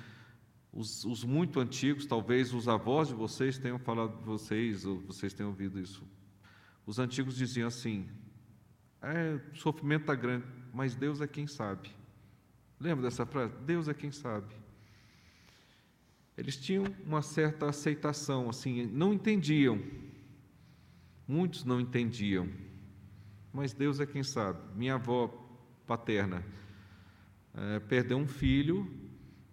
Os, 0.74 1.06
os, 1.06 1.24
muito 1.24 1.60
antigos, 1.60 2.06
talvez 2.06 2.54
os 2.54 2.68
avós 2.68 3.10
de 3.10 3.14
vocês 3.14 3.60
tenham 3.60 3.78
falado 3.78 4.18
de 4.18 4.24
vocês, 4.24 4.86
ou 4.86 5.00
vocês 5.02 5.34
tenham 5.34 5.52
ouvido 5.52 5.80
isso. 5.80 6.04
Os 6.86 6.98
antigos 6.98 7.36
diziam 7.36 7.68
assim: 7.68 8.10
é, 9.02 9.40
o 9.54 9.56
sofrimento 9.56 10.02
está 10.02 10.16
grande, 10.16 10.46
mas 10.74 10.96
Deus 10.96 11.22
é 11.22 11.28
quem 11.28 11.46
sabe. 11.46 11.92
Lembra 12.80 13.04
dessa 13.04 13.26
frase? 13.26 13.54
Deus 13.66 13.88
é 13.88 13.94
quem 13.94 14.12
sabe. 14.12 14.54
Eles 16.36 16.58
tinham 16.58 16.86
uma 17.06 17.22
certa 17.22 17.70
aceitação, 17.70 18.50
assim, 18.50 18.88
não 18.88 19.14
entendiam, 19.14 19.80
Muitos 21.28 21.64
não 21.64 21.80
entendiam, 21.80 22.50
mas 23.52 23.74
Deus 23.74 24.00
é 24.00 24.06
quem 24.06 24.24
sabe. 24.24 24.60
Minha 24.76 24.96
avó 24.96 25.30
paterna 25.88 26.44
é, 27.54 27.80
perdeu 27.80 28.18
um 28.18 28.28
filho 28.28 28.92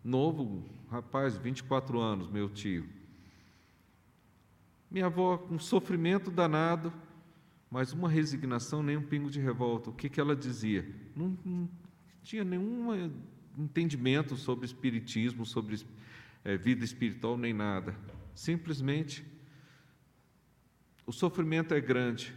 novo, 0.02 0.68
rapaz, 0.90 1.36
24 1.36 2.00
anos, 2.00 2.28
meu 2.28 2.48
tio. 2.48 2.86
Minha 4.90 5.06
avó, 5.06 5.46
um 5.48 5.58
sofrimento 5.58 6.30
danado, 6.30 6.92
mas 7.70 7.92
uma 7.92 8.08
resignação, 8.08 8.82
nem 8.82 8.96
um 8.96 9.02
pingo 9.02 9.30
de 9.30 9.40
revolta. 9.40 9.90
O 9.90 9.92
que, 9.92 10.08
que 10.08 10.20
ela 10.20 10.34
dizia? 10.34 10.84
Não, 11.14 11.38
não 11.44 11.68
tinha 12.24 12.42
nenhum 12.42 13.10
entendimento 13.56 14.36
sobre 14.36 14.66
espiritismo, 14.66 15.46
sobre 15.46 15.80
é, 16.44 16.56
vida 16.56 16.84
espiritual 16.84 17.38
nem 17.38 17.52
nada. 17.52 17.94
Simplesmente 18.34 19.24
o 21.06 21.12
sofrimento 21.12 21.72
é 21.72 21.80
grande, 21.80 22.34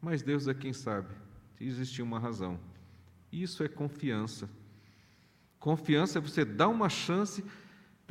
mas 0.00 0.22
Deus 0.22 0.46
é 0.46 0.54
quem 0.54 0.72
sabe. 0.72 1.14
Existe 1.60 2.00
uma 2.00 2.20
razão. 2.20 2.60
Isso 3.32 3.64
é 3.64 3.68
confiança. 3.68 4.48
Confiança 5.58 6.18
é 6.18 6.20
você 6.20 6.44
dar 6.44 6.68
uma 6.68 6.88
chance 6.88 7.44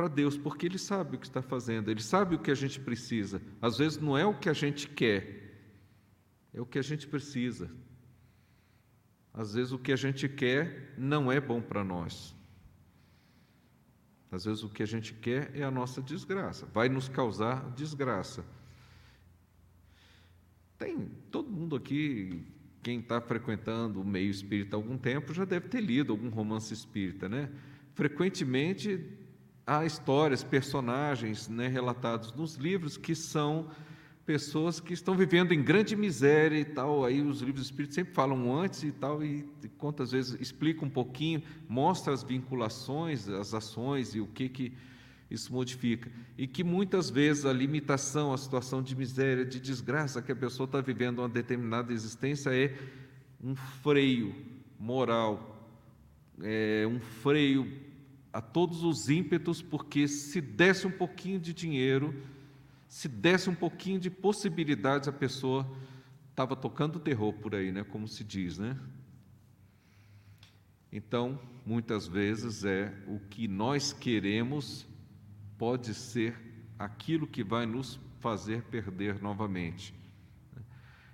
para 0.01 0.07
Deus, 0.07 0.35
porque 0.35 0.65
Ele 0.65 0.79
sabe 0.79 1.15
o 1.15 1.19
que 1.19 1.27
está 1.27 1.43
fazendo, 1.43 1.91
Ele 1.91 2.01
sabe 2.01 2.33
o 2.33 2.39
que 2.39 2.49
a 2.49 2.55
gente 2.55 2.79
precisa. 2.79 3.39
Às 3.61 3.77
vezes 3.77 3.99
não 3.99 4.17
é 4.17 4.25
o 4.25 4.33
que 4.33 4.49
a 4.49 4.53
gente 4.53 4.89
quer, 4.89 5.61
é 6.51 6.59
o 6.59 6.65
que 6.65 6.79
a 6.79 6.81
gente 6.81 7.07
precisa. 7.07 7.69
Às 9.31 9.53
vezes 9.53 9.71
o 9.71 9.77
que 9.77 9.91
a 9.91 9.95
gente 9.95 10.27
quer 10.27 10.95
não 10.97 11.31
é 11.31 11.39
bom 11.39 11.61
para 11.61 11.83
nós. 11.83 12.35
Às 14.31 14.45
vezes 14.45 14.63
o 14.63 14.69
que 14.69 14.81
a 14.81 14.87
gente 14.87 15.13
quer 15.13 15.55
é 15.55 15.61
a 15.61 15.69
nossa 15.69 16.01
desgraça, 16.01 16.65
vai 16.73 16.89
nos 16.89 17.07
causar 17.07 17.69
desgraça. 17.75 18.43
Tem 20.79 21.11
todo 21.29 21.47
mundo 21.47 21.75
aqui, 21.75 22.43
quem 22.81 23.01
está 23.01 23.21
frequentando 23.21 24.01
o 24.01 24.03
meio 24.03 24.31
espírita 24.31 24.75
há 24.75 24.79
algum 24.79 24.97
tempo, 24.97 25.31
já 25.31 25.45
deve 25.45 25.67
ter 25.67 25.79
lido 25.79 26.11
algum 26.11 26.29
romance 26.29 26.73
espírita, 26.73 27.29
né? 27.29 27.51
Frequentemente 27.93 29.20
há 29.71 29.85
histórias, 29.85 30.43
personagens 30.43 31.47
né, 31.47 31.69
relatados 31.69 32.33
nos 32.33 32.55
livros 32.55 32.97
que 32.97 33.15
são 33.15 33.69
pessoas 34.25 34.81
que 34.81 34.93
estão 34.93 35.15
vivendo 35.15 35.53
em 35.53 35.63
grande 35.63 35.95
miséria 35.95 36.59
e 36.59 36.65
tal. 36.65 37.05
Aí 37.05 37.21
os 37.21 37.39
livros 37.41 37.65
espíritas 37.67 37.95
sempre 37.95 38.13
falam 38.13 38.53
antes 38.53 38.83
e 38.83 38.91
tal, 38.91 39.23
e 39.23 39.45
quantas 39.77 40.11
vezes 40.11 40.39
explica 40.41 40.83
um 40.83 40.89
pouquinho, 40.89 41.41
mostra 41.69 42.13
as 42.13 42.21
vinculações, 42.21 43.29
as 43.29 43.53
ações 43.53 44.13
e 44.13 44.19
o 44.19 44.27
que 44.27 44.49
que 44.49 44.73
isso 45.29 45.53
modifica. 45.53 46.11
E 46.37 46.45
que 46.47 46.65
muitas 46.65 47.09
vezes 47.09 47.45
a 47.45 47.53
limitação, 47.53 48.33
a 48.33 48.37
situação 48.37 48.83
de 48.83 48.93
miséria, 48.93 49.45
de 49.45 49.57
desgraça 49.57 50.21
que 50.21 50.33
a 50.33 50.35
pessoa 50.35 50.65
está 50.65 50.81
vivendo 50.81 51.19
uma 51.19 51.29
determinada 51.29 51.93
existência 51.93 52.53
é 52.53 52.75
um 53.41 53.55
freio 53.55 54.35
moral, 54.77 55.65
é 56.41 56.85
um 56.85 56.99
freio 56.99 57.90
a 58.33 58.41
todos 58.41 58.83
os 58.83 59.09
ímpetos, 59.09 59.61
porque 59.61 60.07
se 60.07 60.39
desse 60.39 60.87
um 60.87 60.91
pouquinho 60.91 61.39
de 61.39 61.53
dinheiro, 61.53 62.15
se 62.87 63.07
desse 63.07 63.49
um 63.49 63.55
pouquinho 63.55 63.99
de 63.99 64.09
possibilidades, 64.09 65.07
a 65.07 65.13
pessoa 65.13 65.69
estava 66.29 66.55
tocando 66.55 66.99
terror 66.99 67.33
por 67.33 67.55
aí, 67.55 67.71
né? 67.71 67.83
Como 67.83 68.07
se 68.07 68.23
diz, 68.23 68.57
né? 68.57 68.77
Então, 70.91 71.39
muitas 71.65 72.07
vezes 72.07 72.65
é 72.65 72.93
o 73.07 73.19
que 73.19 73.47
nós 73.47 73.93
queremos 73.93 74.85
pode 75.57 75.93
ser 75.93 76.35
aquilo 76.77 77.27
que 77.27 77.43
vai 77.43 77.65
nos 77.65 77.99
fazer 78.19 78.63
perder 78.63 79.21
novamente. 79.21 79.93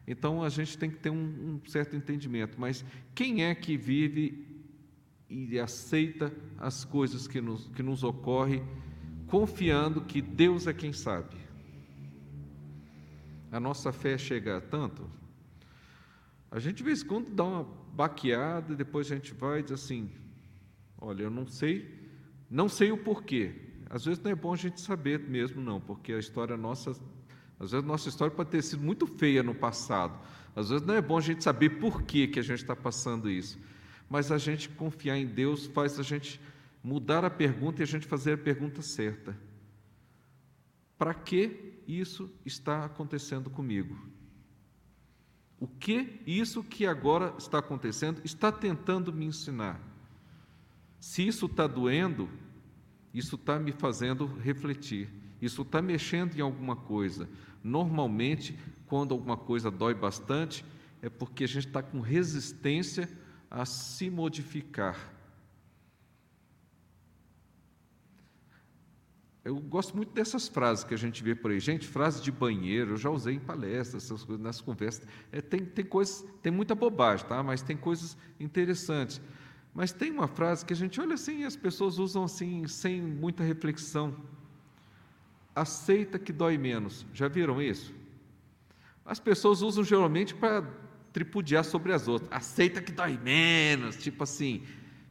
Então 0.08 0.42
a 0.42 0.50
gente 0.50 0.78
tem 0.78 0.90
que 0.90 0.98
ter 0.98 1.10
um, 1.10 1.60
um, 1.66 1.70
certo 1.70 1.96
entendimento, 1.96 2.60
mas 2.60 2.86
quem 3.14 3.44
é 3.44 3.54
que 3.54 3.76
vive 3.76 4.57
e 5.30 5.60
aceita 5.60 6.34
as 6.58 6.86
coisas 6.86 7.28
que 7.28 7.42
nos, 7.42 7.68
que 7.70 7.84
nos 7.84 8.04
ocorrem, 8.04 8.66
confiando 9.28 10.02
que 10.02 10.22
Deus 10.22 10.68
é 10.68 10.74
quem 10.74 10.94
sabe? 10.94 11.36
A 13.52 13.60
nossa 13.60 13.92
fé 13.92 14.18
chega 14.18 14.58
a 14.58 14.62
tanto? 14.62 15.10
A 16.50 16.60
gente 16.60 16.78
de 16.78 16.84
vez 16.84 17.04
em 17.04 17.08
quando 17.08 17.30
dá 17.30 17.44
uma 17.44 17.64
baqueada 17.94 18.74
e 18.74 18.76
depois 18.76 19.12
a 19.12 19.16
gente 19.16 19.34
vai 19.34 19.60
e 19.60 19.64
diz 19.64 19.74
assim: 19.74 20.10
olha, 20.98 21.24
eu 21.24 21.30
não 21.30 21.46
sei, 21.46 22.10
não 22.50 22.70
sei 22.70 22.92
o 22.92 22.98
porquê, 22.98 23.54
às 23.90 24.06
vezes 24.06 24.24
não 24.24 24.32
é 24.32 24.36
bom 24.36 24.54
a 24.54 24.58
gente 24.58 24.80
saber 24.80 25.20
mesmo, 25.20 25.62
não, 25.62 25.80
porque 25.80 26.14
a 26.14 26.20
história 26.20 26.56
nossa, 26.56 26.92
às 27.60 27.72
vezes 27.72 27.86
a 27.86 27.88
nossa 27.88 28.08
história 28.10 28.34
pode 28.34 28.50
ter 28.50 28.62
sido 28.62 28.84
muito 28.84 29.06
feia 29.06 29.44
no 29.44 29.56
passado. 29.56 30.18
Às 30.56 30.70
vezes 30.70 30.86
não 30.86 30.94
é 30.94 31.02
bom 31.02 31.18
a 31.18 31.22
gente 31.22 31.44
saber 31.44 31.72
por 31.72 32.02
que, 32.02 32.28
que 32.28 32.40
a 32.40 32.44
gente 32.44 32.62
está 32.62 32.76
passando 32.76 33.30
isso. 33.30 33.60
Mas 34.10 34.32
a 34.32 34.38
gente 34.38 34.70
confiar 34.70 35.18
em 35.18 35.26
Deus 35.26 35.66
faz 35.68 36.00
a 36.00 36.04
gente 36.04 36.40
mudar 36.84 37.26
a 37.26 37.30
pergunta 37.30 37.82
e 37.82 37.84
a 37.84 37.88
gente 37.88 38.08
fazer 38.08 38.34
a 38.34 38.38
pergunta 38.38 38.82
certa. 38.82 39.38
Para 40.98 41.14
que 41.14 41.74
isso 41.88 42.30
está 42.46 42.86
acontecendo 42.86 43.50
comigo? 43.50 43.98
O 45.60 45.68
que 45.68 46.22
isso 46.26 46.64
que 46.64 46.86
agora 46.86 47.34
está 47.38 47.60
acontecendo 47.60 48.22
está 48.24 48.52
tentando 48.52 49.12
me 49.12 49.26
ensinar? 49.26 49.82
Se 51.00 51.28
isso 51.28 51.46
está 51.46 51.68
doendo, 51.68 52.30
isso 53.14 53.36
está 53.36 53.58
me 53.60 53.72
fazendo 53.72 54.26
refletir, 54.26 55.10
isso 55.42 55.64
está 55.64 55.82
mexendo 55.82 56.36
em 56.36 56.42
alguma 56.42 56.76
coisa. 56.76 57.30
Normalmente, 57.64 58.58
quando 58.86 59.14
alguma 59.14 59.38
coisa 59.38 59.72
dói 59.72 59.94
bastante, 59.94 60.64
é 61.02 61.10
porque 61.10 61.44
a 61.44 61.48
gente 61.48 61.68
está 61.68 61.82
com 61.82 62.02
resistência 62.02 63.10
a 63.50 63.66
se 63.66 64.10
modificar. 64.10 65.18
Eu 69.48 69.56
gosto 69.62 69.96
muito 69.96 70.12
dessas 70.12 70.50
frases 70.50 70.84
que 70.84 70.94
a 70.94 70.98
gente 70.98 71.24
vê 71.24 71.34
por 71.34 71.52
aí. 71.52 71.60
Gente, 71.62 71.88
frase 71.88 72.22
de 72.22 72.30
banheiro, 72.30 72.92
eu 72.92 72.98
já 72.98 73.10
usei 73.10 73.36
em 73.36 73.40
palestras, 73.40 74.04
essas 74.04 74.22
coisas, 74.26 74.44
nas 74.44 74.60
conversas. 74.60 75.08
É, 75.32 75.40
tem, 75.40 75.64
tem 75.64 75.86
coisas, 75.86 76.26
tem 76.42 76.52
muita 76.52 76.76
bobagem, 76.76 77.26
tá? 77.26 77.42
mas 77.42 77.62
tem 77.62 77.78
coisas 77.78 78.18
interessantes. 78.42 79.22
Mas 79.74 79.94
tem 79.94 80.12
uma 80.12 80.28
frase 80.28 80.66
que 80.66 80.74
a 80.74 80.76
gente 80.76 81.00
olha 81.00 81.14
assim 81.14 81.44
e 81.44 81.46
as 81.46 81.56
pessoas 81.56 81.98
usam 81.98 82.26
assim, 82.26 82.68
sem 82.68 83.02
muita 83.02 83.42
reflexão. 83.42 84.14
Aceita 85.56 86.20
que 86.20 86.34
dói 86.34 86.58
menos. 86.58 87.06
Já 87.14 87.30
viram 87.30 87.62
isso? 87.62 87.96
As 89.06 89.18
pessoas 89.18 89.62
usam 89.62 89.82
geralmente 89.82 90.36
para 90.36 90.62
tripudiar 91.12 91.64
sobre 91.64 91.94
as 91.94 92.08
outras. 92.08 92.32
Aceita 92.32 92.82
que 92.82 92.92
dói 92.92 93.18
menos, 93.18 93.96
tipo 93.98 94.24
assim, 94.24 94.64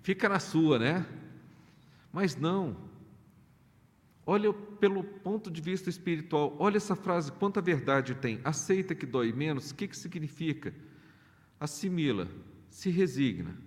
fica 0.03 0.29
na 0.29 0.39
sua, 0.39 0.79
né? 0.79 1.07
Mas 2.13 2.37
não. 2.37 2.77
Olha 4.25 4.53
pelo 4.53 5.05
ponto 5.05 5.51
de 5.51 5.61
vista 5.61 5.89
espiritual, 5.89 6.57
olha 6.59 6.77
essa 6.77 6.97
frase, 6.97 7.31
quanta 7.33 7.61
verdade 7.61 8.15
tem. 8.15 8.41
Aceita 8.43 8.95
que 8.95 9.07
dói 9.07 9.33
menos, 9.33 9.71
o 9.71 9.75
que, 9.75 9.87
que 9.87 9.97
significa? 9.97 10.75
Assimila, 11.61 12.29
se 12.69 12.91
resigna 12.91 13.67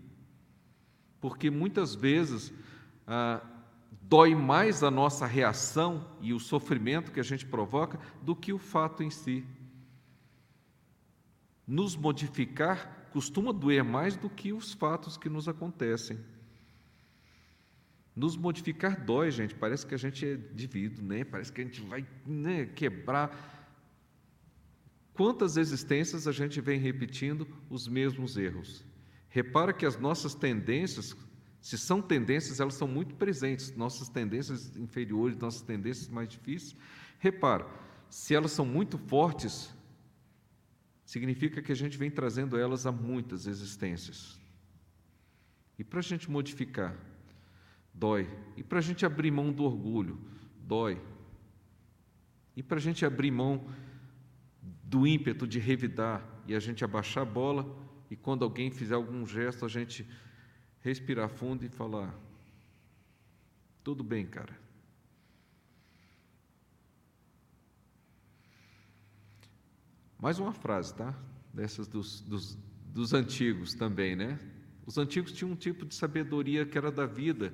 porque 1.20 1.50
muitas 1.50 1.96
vezes 1.96 2.54
ah, 3.06 3.42
dói 4.02 4.36
mais 4.36 4.84
a 4.84 4.92
nossa 4.92 5.26
reação 5.26 6.06
e 6.22 6.34
o 6.34 6.40
sofrimento 6.40 7.12
que 7.12 7.20
a 7.20 7.24
gente 7.24 7.46
provoca 7.46 8.00
do 8.22 8.36
que 8.36 8.54
o 8.54 8.58
fato 8.58 9.04
em 9.04 9.10
si. 9.10 9.46
Nos 11.70 11.96
modificar 11.96 13.12
costuma 13.14 13.54
doer 13.54 13.84
mais 13.84 14.18
do 14.18 14.28
que 14.28 14.52
os 14.52 14.74
fatos 14.74 15.18
que 15.18 15.30
nos 15.30 15.48
acontecem. 15.48 16.18
Nos 18.16 18.36
modificar 18.36 19.00
dói, 19.00 19.30
gente. 19.30 19.54
Parece 19.54 19.86
que 19.86 19.94
a 19.94 19.98
gente 19.98 20.26
é 20.26 20.36
dividido, 20.36 21.04
né? 21.04 21.24
Parece 21.24 21.54
que 21.54 21.62
a 21.62 21.64
gente 21.64 21.80
vai 21.82 22.04
né, 22.26 22.66
quebrar. 22.66 23.78
Quantas 25.14 25.58
existências 25.58 26.28
a 26.28 26.32
gente 26.32 26.60
vem 26.60 26.80
repetindo 26.80 27.48
os 27.70 27.88
mesmos 27.88 28.36
erros? 28.36 28.84
Repara 29.30 29.72
que 29.72 29.86
as 29.86 29.96
nossas 29.96 30.34
tendências, 30.34 31.16
se 31.62 31.78
são 31.78 32.02
tendências, 32.02 32.60
elas 32.60 32.74
são 32.74 32.88
muito 32.88 33.14
presentes, 33.14 33.76
nossas 33.76 34.10
tendências 34.10 34.76
inferiores, 34.76 35.38
nossas 35.38 35.62
tendências 35.62 36.10
mais 36.10 36.30
difíceis. 36.30 36.76
Repara, 37.20 37.68
se 38.10 38.34
elas 38.34 38.54
são 38.54 38.66
muito 38.66 38.98
fortes, 38.98 39.72
significa 41.10 41.60
que 41.60 41.72
a 41.72 41.76
gente 41.76 41.98
vem 41.98 42.12
trazendo 42.12 42.56
elas 42.56 42.86
a 42.86 42.92
muitas 42.92 43.48
existências. 43.48 44.40
E 45.76 45.84
para 45.84 46.02
a 46.02 46.04
gente 46.04 46.30
modificar, 46.30 46.96
dói. 47.92 48.30
E 48.56 48.62
para 48.62 48.78
a 48.78 48.82
gente 48.82 49.04
abrir 49.04 49.32
mão 49.32 49.52
do 49.52 49.64
orgulho, 49.64 50.22
dói. 50.60 51.02
E 52.56 52.62
para 52.62 52.78
a 52.78 52.80
gente 52.80 53.04
abrir 53.04 53.32
mão 53.32 53.68
do 54.84 55.08
ímpeto 55.08 55.48
de 55.48 55.58
revidar 55.58 56.24
e 56.46 56.54
a 56.54 56.60
gente 56.60 56.84
abaixar 56.84 57.24
a 57.24 57.26
bola, 57.26 57.66
e 58.12 58.16
quando 58.16 58.44
alguém 58.44 58.70
fizer 58.70 58.94
algum 58.94 59.26
gesto, 59.26 59.66
a 59.66 59.68
gente 59.68 60.08
respirar 60.80 61.28
fundo 61.28 61.66
e 61.66 61.70
falar: 61.70 62.14
tudo 63.84 64.04
bem, 64.04 64.28
cara. 64.28 64.56
Mais 70.22 70.38
uma 70.38 70.52
frase, 70.52 70.94
tá? 70.94 71.16
Dessas 71.54 71.88
dos, 71.88 72.20
dos, 72.20 72.58
dos 72.94 73.14
antigos 73.14 73.74
também, 73.74 74.18
né? 74.18 74.38
Os 74.86 74.98
antigos 74.98 75.32
tinham 75.32 75.54
um 75.54 75.56
tipo 75.56 75.86
de 75.86 75.96
sabedoria 75.96 76.66
que 76.66 76.78
era 76.78 76.92
da 76.92 77.06
vida, 77.06 77.54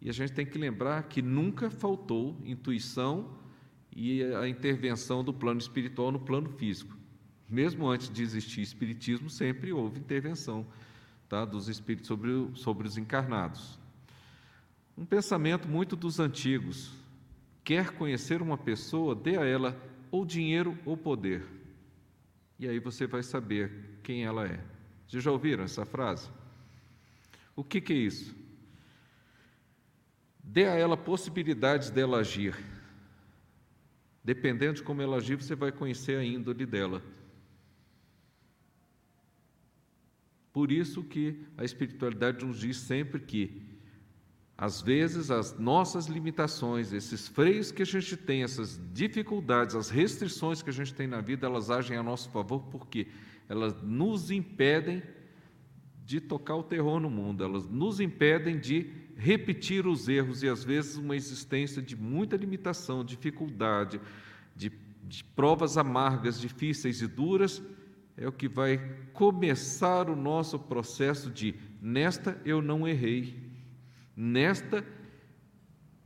e 0.00 0.08
a 0.08 0.12
gente 0.12 0.32
tem 0.32 0.46
que 0.46 0.56
lembrar 0.56 1.02
que 1.02 1.20
nunca 1.20 1.70
faltou 1.70 2.40
intuição 2.46 3.36
e 3.94 4.22
a 4.22 4.48
intervenção 4.48 5.22
do 5.22 5.34
plano 5.34 5.60
espiritual 5.60 6.10
no 6.10 6.18
plano 6.18 6.48
físico. 6.48 6.96
Mesmo 7.46 7.86
antes 7.86 8.08
de 8.08 8.22
existir 8.22 8.62
espiritismo, 8.62 9.28
sempre 9.28 9.70
houve 9.70 10.00
intervenção 10.00 10.66
tá, 11.28 11.44
dos 11.44 11.68
espíritos 11.68 12.08
sobre, 12.08 12.50
sobre 12.54 12.88
os 12.88 12.96
encarnados. 12.96 13.78
um 14.96 15.04
pensamento 15.04 15.68
muito 15.68 15.94
dos 15.94 16.18
antigos. 16.18 16.90
Quer 17.62 17.90
conhecer 17.90 18.40
uma 18.40 18.56
pessoa, 18.56 19.14
dê 19.14 19.36
a 19.36 19.44
ela 19.44 19.78
ou 20.10 20.24
dinheiro 20.24 20.76
ou 20.86 20.96
poder. 20.96 21.61
E 22.62 22.68
aí 22.68 22.78
você 22.78 23.08
vai 23.08 23.24
saber 23.24 23.98
quem 24.04 24.22
ela 24.22 24.46
é. 24.46 24.64
Vocês 25.08 25.20
já 25.20 25.32
ouviram 25.32 25.64
essa 25.64 25.84
frase? 25.84 26.30
O 27.56 27.64
que, 27.64 27.80
que 27.80 27.92
é 27.92 27.96
isso? 27.96 28.32
Dê 30.40 30.66
a 30.66 30.74
ela 30.76 30.96
possibilidades 30.96 31.90
dela 31.90 32.18
agir. 32.18 32.56
Dependendo 34.22 34.74
de 34.74 34.84
como 34.84 35.02
ela 35.02 35.16
agir, 35.16 35.34
você 35.34 35.56
vai 35.56 35.72
conhecer 35.72 36.16
a 36.16 36.24
índole 36.24 36.64
dela. 36.64 37.02
Por 40.52 40.70
isso 40.70 41.02
que 41.02 41.44
a 41.58 41.64
espiritualidade 41.64 42.44
nos 42.44 42.60
diz 42.60 42.76
sempre 42.76 43.18
que, 43.18 43.60
às 44.62 44.80
vezes, 44.80 45.28
as 45.28 45.58
nossas 45.58 46.06
limitações, 46.06 46.92
esses 46.92 47.26
freios 47.26 47.72
que 47.72 47.82
a 47.82 47.84
gente 47.84 48.16
tem, 48.16 48.44
essas 48.44 48.80
dificuldades, 48.94 49.74
as 49.74 49.90
restrições 49.90 50.62
que 50.62 50.70
a 50.70 50.72
gente 50.72 50.94
tem 50.94 51.08
na 51.08 51.20
vida, 51.20 51.48
elas 51.48 51.68
agem 51.68 51.96
a 51.96 52.02
nosso 52.02 52.30
favor 52.30 52.60
porque 52.70 53.08
elas 53.48 53.74
nos 53.82 54.30
impedem 54.30 55.02
de 56.04 56.20
tocar 56.20 56.54
o 56.54 56.62
terror 56.62 57.00
no 57.00 57.10
mundo, 57.10 57.42
elas 57.42 57.68
nos 57.68 57.98
impedem 57.98 58.56
de 58.56 58.88
repetir 59.16 59.84
os 59.84 60.08
erros 60.08 60.44
e, 60.44 60.48
às 60.48 60.62
vezes, 60.62 60.96
uma 60.96 61.16
existência 61.16 61.82
de 61.82 61.96
muita 61.96 62.36
limitação, 62.36 63.04
dificuldade, 63.04 64.00
de, 64.54 64.70
de 65.02 65.24
provas 65.24 65.76
amargas, 65.76 66.40
difíceis 66.40 67.02
e 67.02 67.08
duras, 67.08 67.60
é 68.16 68.28
o 68.28 68.32
que 68.32 68.46
vai 68.46 68.78
começar 69.12 70.08
o 70.08 70.14
nosso 70.14 70.56
processo 70.56 71.32
de 71.32 71.52
nesta 71.80 72.40
eu 72.44 72.62
não 72.62 72.86
errei, 72.86 73.50
nesta 74.16 74.84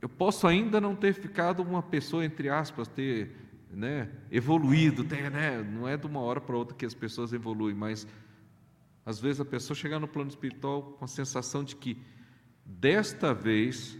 eu 0.01 0.07
posso 0.07 0.45
ainda 0.47 0.79
não 0.79 0.95
ter 0.95 1.13
ficado 1.13 1.61
uma 1.63 1.81
pessoa, 1.81 2.23
entre 2.23 2.49
aspas, 2.49 2.87
ter 2.87 3.35
né, 3.71 4.09
evoluído, 4.31 5.03
ter, 5.03 5.29
né, 5.31 5.61
não 5.63 5.87
é 5.87 5.97
de 5.97 6.05
uma 6.05 6.19
hora 6.19 6.39
para 6.39 6.55
outra 6.55 6.75
que 6.75 6.85
as 6.85 6.93
pessoas 6.93 7.33
evoluem, 7.33 7.75
mas 7.75 8.07
às 9.05 9.19
vezes 9.19 9.41
a 9.41 9.45
pessoa 9.45 9.75
chegar 9.75 9.99
no 9.99 10.07
plano 10.07 10.29
espiritual 10.29 10.83
com 10.83 11.05
a 11.05 11.07
sensação 11.07 11.63
de 11.63 11.75
que 11.75 11.97
desta 12.65 13.33
vez 13.33 13.97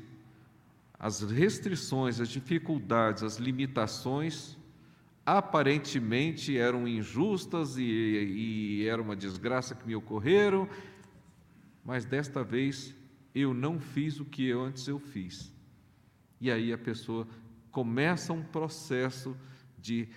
as 0.99 1.22
restrições, 1.22 2.20
as 2.20 2.30
dificuldades, 2.30 3.24
as 3.24 3.38
limitações 3.38 4.58
aparentemente 5.26 6.58
eram 6.58 6.88
injustas 6.88 7.78
e, 7.78 7.84
e 7.84 8.88
era 8.88 9.01
uma 9.01 9.16
desgraça 9.16 9.76
que 9.76 9.86
me 9.86 9.95
ocorreram, 9.95 10.70
mas 11.84 12.05
desta 12.05 12.43
vez 12.43 12.95
eu 13.39 13.53
não 13.53 13.79
fiz 13.79 14.19
o 14.19 14.25
que 14.25 14.51
antes 14.51 14.88
eu 14.88 14.99
fiz. 14.99 15.53
E 16.39 16.51
aí 16.51 16.71
a 16.71 16.77
pessoa 16.77 17.27
começa 17.71 18.33
um 18.33 18.43
processo 18.43 19.35
de 19.77 20.09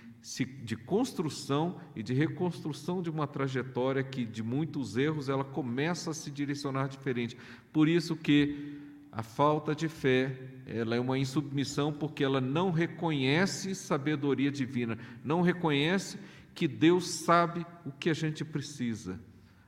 de 0.63 0.75
construção 0.75 1.79
e 1.95 2.03
de 2.03 2.13
reconstrução 2.13 3.01
de 3.01 3.09
uma 3.09 3.25
trajetória 3.25 4.03
que 4.03 4.23
de 4.23 4.43
muitos 4.43 4.95
erros 4.95 5.29
ela 5.29 5.43
começa 5.43 6.11
a 6.11 6.13
se 6.13 6.29
direcionar 6.29 6.87
diferente. 6.87 7.35
Por 7.73 7.87
isso 7.87 8.15
que 8.15 8.79
a 9.11 9.23
falta 9.23 9.73
de 9.73 9.89
fé, 9.89 10.39
ela 10.67 10.95
é 10.95 10.99
uma 10.99 11.17
insubmissão 11.17 11.91
porque 11.91 12.23
ela 12.23 12.39
não 12.39 12.71
reconhece 12.71 13.73
sabedoria 13.73 14.51
divina, 14.51 14.97
não 15.23 15.41
reconhece 15.41 16.19
que 16.53 16.67
Deus 16.67 17.07
sabe 17.07 17.65
o 17.83 17.91
que 17.91 18.09
a 18.09 18.13
gente 18.13 18.45
precisa. 18.45 19.19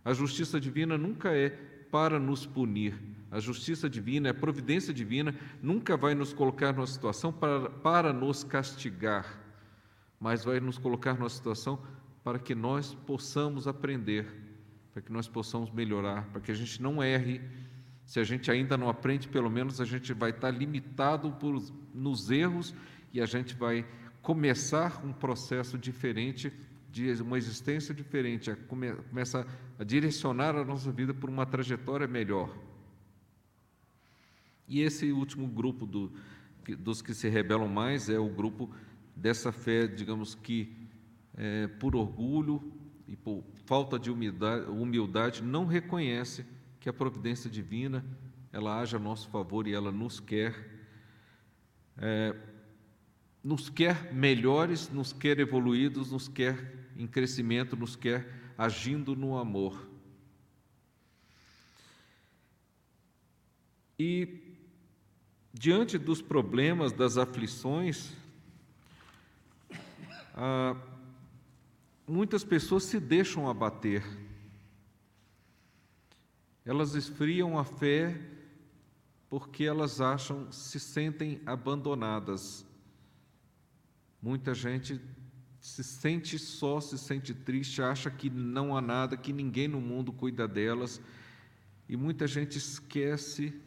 A 0.05 0.13
justiça 0.13 0.59
divina 0.59 0.97
nunca 0.97 1.29
é 1.31 1.49
para 1.89 2.19
nos 2.19 2.45
punir. 2.45 2.93
A 3.33 3.39
justiça 3.39 3.89
divina, 3.89 4.29
a 4.29 4.33
providência 4.33 4.93
divina, 4.93 5.35
nunca 5.61 5.97
vai 5.97 6.15
nos 6.15 6.31
colocar 6.31 6.71
numa 6.71 6.87
situação 6.87 7.33
para, 7.33 7.69
para 7.69 8.13
nos 8.13 8.43
castigar 8.43 9.43
mas 10.23 10.45
vai 10.45 10.61
nos 10.61 10.77
colocar 10.77 11.15
numa 11.15 11.29
situação 11.29 11.77
para 12.23 12.39
que 12.39 12.55
nós 12.55 12.95
possamos 13.05 13.67
aprender, 13.67 14.25
para 14.93 15.01
que 15.01 15.11
nós 15.11 15.27
possamos 15.27 15.69
melhorar, 15.69 16.29
para 16.29 16.39
que 16.39 16.49
a 16.49 16.55
gente 16.55 16.81
não 16.81 17.03
erre. 17.03 17.41
Se 18.05 18.21
a 18.21 18.23
gente 18.23 18.49
ainda 18.49 18.77
não 18.77 18.87
aprende, 18.87 19.27
pelo 19.27 19.49
menos 19.49 19.81
a 19.81 19.85
gente 19.85 20.13
vai 20.13 20.29
estar 20.29 20.49
limitado 20.49 21.29
por, 21.33 21.61
nos 21.93 22.31
erros 22.31 22.73
e 23.11 23.19
a 23.19 23.25
gente 23.25 23.53
vai 23.53 23.85
começar 24.21 25.05
um 25.05 25.11
processo 25.11 25.77
diferente, 25.77 26.53
de 26.89 27.11
uma 27.21 27.37
existência 27.37 27.93
diferente, 27.93 28.49
a 28.49 28.55
come, 28.55 28.93
começa 28.93 29.45
a 29.77 29.83
direcionar 29.83 30.55
a 30.55 30.63
nossa 30.63 30.89
vida 30.89 31.13
por 31.13 31.29
uma 31.29 31.45
trajetória 31.45 32.07
melhor. 32.07 32.49
E 34.73 34.81
esse 34.81 35.11
último 35.11 35.45
grupo 35.45 35.85
do, 35.85 36.11
dos 36.79 36.99
que 36.99 37.13
se 37.13 37.29
rebelam 37.29 37.67
mais 37.67 38.09
é 38.09 38.17
o 38.17 38.27
grupo 38.27 38.73
dessa 39.15 39.51
fé, 39.51 39.85
digamos 39.85 40.33
que 40.33 40.75
é, 41.37 41.67
por 41.67 41.95
orgulho 41.95 42.73
e 43.07 43.15
por 43.15 43.43
falta 43.65 43.99
de 43.99 44.09
humildade, 44.09 44.65
humildade, 44.71 45.43
não 45.43 45.67
reconhece 45.67 46.43
que 46.79 46.89
a 46.89 46.93
providência 46.93 47.51
divina 47.51 48.03
ela 48.51 48.79
age 48.79 48.95
a 48.95 48.99
nosso 48.99 49.29
favor 49.29 49.67
e 49.67 49.73
ela 49.75 49.91
nos 49.91 50.19
quer 50.19 50.55
é, 51.95 52.35
nos 53.43 53.69
quer 53.69 54.11
melhores, 54.11 54.89
nos 54.89 55.13
quer 55.13 55.37
evoluídos, 55.39 56.11
nos 56.11 56.27
quer 56.27 56.89
em 56.97 57.05
crescimento, 57.05 57.77
nos 57.77 57.95
quer 57.95 58.27
agindo 58.57 59.15
no 59.15 59.37
amor. 59.37 59.87
E 63.99 64.42
diante 65.53 65.97
dos 65.97 66.21
problemas, 66.21 66.91
das 66.91 67.17
aflições, 67.17 68.11
ah, 70.33 70.75
muitas 72.07 72.43
pessoas 72.43 72.83
se 72.83 72.99
deixam 72.99 73.47
abater, 73.47 74.03
elas 76.65 76.95
esfriam 76.95 77.59
a 77.59 77.63
fé 77.63 78.19
porque 79.29 79.63
elas 79.63 79.99
acham, 79.99 80.51
se 80.51 80.79
sentem 80.79 81.41
abandonadas. 81.45 82.65
Muita 84.21 84.53
gente 84.53 85.01
se 85.59 85.83
sente 85.83 86.37
só, 86.37 86.79
se 86.79 86.97
sente 86.97 87.33
triste, 87.33 87.81
acha 87.81 88.11
que 88.11 88.29
não 88.29 88.77
há 88.77 88.81
nada, 88.81 89.17
que 89.17 89.33
ninguém 89.33 89.67
no 89.67 89.81
mundo 89.81 90.13
cuida 90.13 90.47
delas, 90.47 91.01
e 91.89 91.97
muita 91.97 92.27
gente 92.27 92.57
esquece. 92.57 93.59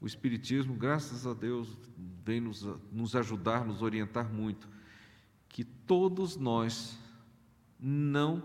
O 0.00 0.06
Espiritismo, 0.06 0.74
graças 0.74 1.26
a 1.26 1.32
Deus, 1.32 1.76
vem 2.24 2.40
nos, 2.40 2.62
nos 2.92 3.16
ajudar, 3.16 3.64
nos 3.64 3.82
orientar 3.82 4.32
muito 4.32 4.68
que 5.48 5.64
todos 5.64 6.36
nós 6.36 6.98
não 7.80 8.42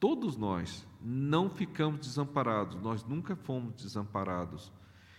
todos 0.00 0.36
nós 0.36 0.84
não 1.00 1.48
ficamos 1.48 2.00
desamparados, 2.00 2.80
nós 2.82 3.04
nunca 3.04 3.36
fomos 3.36 3.74
desamparados. 3.74 4.72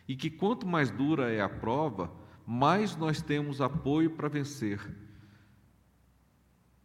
E 0.05 0.17
que 0.17 0.29
quanto 0.29 0.67
mais 0.67 0.91
dura 0.91 1.31
é 1.31 1.39
a 1.39 1.47
prova, 1.47 2.11
mais 2.45 2.97
nós 2.97 3.21
temos 3.21 3.61
apoio 3.61 4.11
para 4.11 4.27
vencer. 4.27 4.81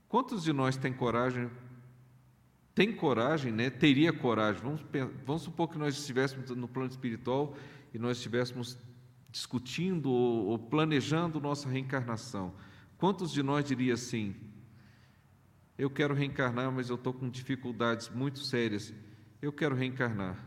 Quantos 0.08 0.44
de 0.44 0.52
nós 0.52 0.76
têm 0.76 0.92
coragem? 0.92 1.50
Tem 2.74 2.94
coragem, 2.94 3.50
né? 3.50 3.70
Teria 3.70 4.12
coragem. 4.12 4.62
Vamos, 4.62 4.84
vamos 5.26 5.42
supor 5.42 5.68
que 5.68 5.78
nós 5.78 5.98
estivéssemos 5.98 6.50
no 6.50 6.68
plano 6.68 6.90
espiritual 6.90 7.56
e 7.92 7.98
nós 7.98 8.16
estivéssemos 8.18 8.78
discutindo 9.30 10.10
ou, 10.10 10.58
planejando 10.58 11.40
nossa 11.40 11.68
reencarnação. 11.68 12.54
Quantos 12.96 13.32
de 13.32 13.42
nós 13.42 13.64
diria 13.64 13.94
assim: 13.94 14.34
eu 15.76 15.88
quero 15.88 16.14
reencarnar, 16.14 16.72
mas 16.72 16.88
eu 16.90 16.96
estou 16.96 17.12
com 17.12 17.28
dificuldades 17.28 18.08
muito 18.08 18.40
sérias, 18.40 18.92
eu 19.40 19.52
quero 19.52 19.74
reencarnar. 19.74 20.44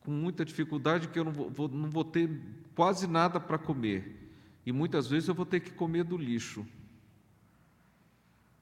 Com 0.00 0.10
muita 0.10 0.44
dificuldade, 0.44 1.08
que 1.08 1.18
eu 1.18 1.24
não 1.24 1.32
vou, 1.32 1.68
não 1.68 1.90
vou 1.90 2.04
ter 2.04 2.30
quase 2.74 3.06
nada 3.06 3.40
para 3.40 3.58
comer. 3.58 4.30
E 4.66 4.72
muitas 4.72 5.08
vezes 5.08 5.28
eu 5.28 5.34
vou 5.34 5.46
ter 5.46 5.60
que 5.60 5.72
comer 5.72 6.04
do 6.04 6.16
lixo. 6.16 6.66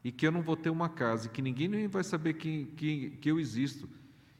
E 0.05 0.11
que 0.11 0.27
eu 0.27 0.33
não 0.33 0.43
vou 0.43 0.57
ter 0.57 0.71
uma 0.71 0.89
casa, 0.89 1.27
e 1.27 1.31
que 1.31 1.43
ninguém 1.43 1.69
nem 1.69 1.87
vai 1.89 2.03
saber 2.03 2.35
que, 2.35 2.67
que, 2.77 3.11
que 3.21 3.31
eu 3.31 3.39
existo. 3.39 3.89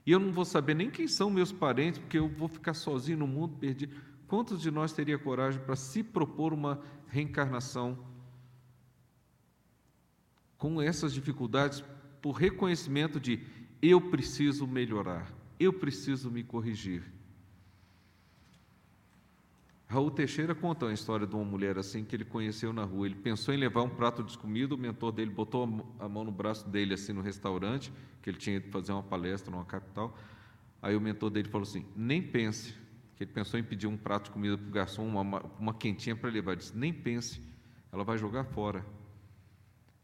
E 0.05 0.11
eu 0.11 0.19
não 0.19 0.33
vou 0.33 0.45
saber 0.45 0.75
nem 0.75 0.91
quem 0.91 1.07
são 1.07 1.31
meus 1.31 1.53
parentes, 1.53 1.99
porque 1.99 2.19
eu 2.19 2.29
vou 2.29 2.49
ficar 2.49 2.75
sozinho 2.75 3.19
no 3.19 3.27
mundo 3.27 3.57
perdido. 3.57 3.95
Quantos 4.27 4.61
de 4.61 4.71
nós 4.71 4.93
teria 4.93 5.19
coragem 5.19 5.61
para 5.61 5.77
se 5.77 6.03
propor 6.03 6.53
uma 6.53 6.83
reencarnação 7.07 7.99
com 10.57 10.81
essas 10.81 11.13
dificuldades 11.13 11.85
por 12.21 12.33
reconhecimento 12.33 13.21
de 13.21 13.41
eu 13.81 14.01
preciso 14.01 14.67
melhorar, 14.67 15.33
eu 15.59 15.73
preciso 15.73 16.31
me 16.31 16.43
corrigir? 16.43 17.03
Raul 19.93 20.11
Teixeira 20.11 20.55
conta 20.55 20.87
uma 20.87 20.95
história 20.95 21.27
de 21.27 21.35
uma 21.35 21.45
mulher 21.45 21.77
assim 21.77 22.03
que 22.03 22.17
ele 22.17 22.25
conheceu 22.25 22.73
na 22.73 22.83
rua. 22.83 23.05
Ele 23.05 23.15
pensou 23.15 23.53
em 23.53 23.59
levar 23.59 23.83
um 23.83 23.91
prato 23.91 24.23
de 24.23 24.39
comida, 24.39 24.75
o 24.75 24.79
mentor 24.79 25.13
dele 25.13 25.31
botou 25.31 25.65
a 26.01 26.09
mão 26.09 26.25
no 26.25 26.33
braço 26.33 26.67
dele 26.67 26.95
assim 26.95 27.13
no 27.13 27.21
restaurante, 27.21 27.93
que 28.23 28.31
ele 28.31 28.39
tinha 28.39 28.57
ido 28.57 28.71
fazer 28.71 28.93
uma 28.93 29.03
palestra 29.03 29.51
numa 29.51 29.67
capital. 29.67 30.17
Aí 30.81 30.97
o 30.97 31.01
mentor 31.01 31.29
dele 31.29 31.51
falou 31.51 31.67
assim: 31.67 31.85
"Nem 31.95 32.23
pense, 32.23 32.73
que 33.17 33.25
ele 33.25 33.33
pensou 33.33 33.61
em 33.61 33.63
pedir 33.63 33.87
um 33.87 33.99
prato 33.99 34.25
de 34.25 34.31
comida 34.31 34.57
para 34.57 34.67
o 34.67 34.71
garçom, 34.71 35.07
uma, 35.07 35.43
uma 35.59 35.75
quentinha 35.75 36.17
para 36.17 36.31
levar. 36.31 36.53
Ele 36.53 36.61
disse: 36.61 36.75
nem 36.75 36.91
pense, 36.91 37.43
ela 37.93 38.03
vai 38.03 38.17
jogar 38.17 38.45
fora. 38.45 38.87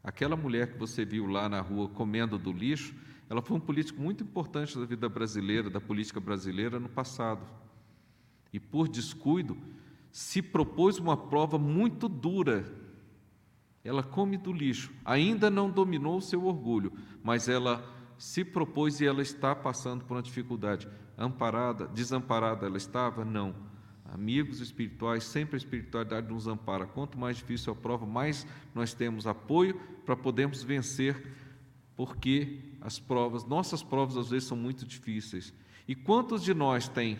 Aquela 0.03 0.35
mulher 0.35 0.71
que 0.71 0.77
você 0.77 1.03
viu 1.03 1.25
lá 1.25 1.49
na 1.49 1.61
rua 1.61 1.89
comendo 1.89 2.37
do 2.37 2.51
lixo, 2.51 2.93
ela 3.27 3.41
foi 3.41 3.57
um 3.57 3.59
político 3.59 3.99
muito 3.99 4.23
importante 4.23 4.77
da 4.77 4.85
vida 4.85 5.09
brasileira, 5.09 5.67
da 5.67 5.81
política 5.81 6.19
brasileira 6.19 6.79
no 6.79 6.89
passado. 6.89 7.43
E 8.53 8.59
por 8.59 8.87
descuido, 8.87 9.57
se 10.11 10.41
propôs 10.41 10.97
uma 10.97 11.15
prova 11.15 11.57
muito 11.57 12.07
dura. 12.07 12.65
Ela 13.83 14.03
come 14.03 14.37
do 14.37 14.51
lixo, 14.51 14.91
ainda 15.05 15.49
não 15.49 15.69
dominou 15.69 16.17
o 16.17 16.21
seu 16.21 16.45
orgulho, 16.45 16.91
mas 17.23 17.47
ela 17.47 17.83
se 18.17 18.43
propôs 18.43 18.99
e 18.99 19.05
ela 19.05 19.21
está 19.21 19.55
passando 19.55 20.03
por 20.03 20.15
uma 20.17 20.21
dificuldade. 20.21 20.87
Amparada, 21.17 21.87
desamparada 21.87 22.65
ela 22.65 22.77
estava? 22.77 23.23
Não. 23.23 23.55
Amigos 24.03 24.59
espirituais, 24.59 25.23
sempre 25.23 25.55
a 25.55 25.57
espiritualidade 25.57 26.27
nos 26.27 26.47
ampara. 26.47 26.85
Quanto 26.85 27.17
mais 27.17 27.37
difícil 27.37 27.71
a 27.71 27.75
prova, 27.75 28.05
mais 28.05 28.45
nós 28.73 28.93
temos 28.93 29.27
apoio 29.27 29.79
para 30.05 30.15
podermos 30.15 30.63
vencer, 30.63 31.31
porque 31.95 32.59
as 32.81 32.97
provas, 32.99 33.45
nossas 33.45 33.83
provas 33.83 34.17
às 34.17 34.29
vezes 34.29 34.47
são 34.47 34.57
muito 34.57 34.85
difíceis. 34.85 35.53
E 35.87 35.95
quantos 35.95 36.43
de 36.43 36.53
nós 36.53 36.89
têm 36.89 37.19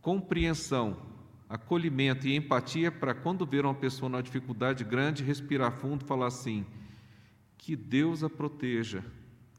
compreensão, 0.00 0.96
acolhimento 1.50 2.26
e 2.26 2.36
empatia 2.36 2.90
para 2.90 3.12
quando 3.12 3.44
ver 3.44 3.66
uma 3.66 3.74
pessoa 3.74 4.08
numa 4.08 4.22
dificuldade 4.22 4.84
grande, 4.84 5.22
respirar 5.24 5.72
fundo 5.72 6.04
falar 6.04 6.28
assim: 6.28 6.64
que 7.58 7.76
Deus 7.76 8.22
a 8.22 8.30
proteja, 8.30 9.04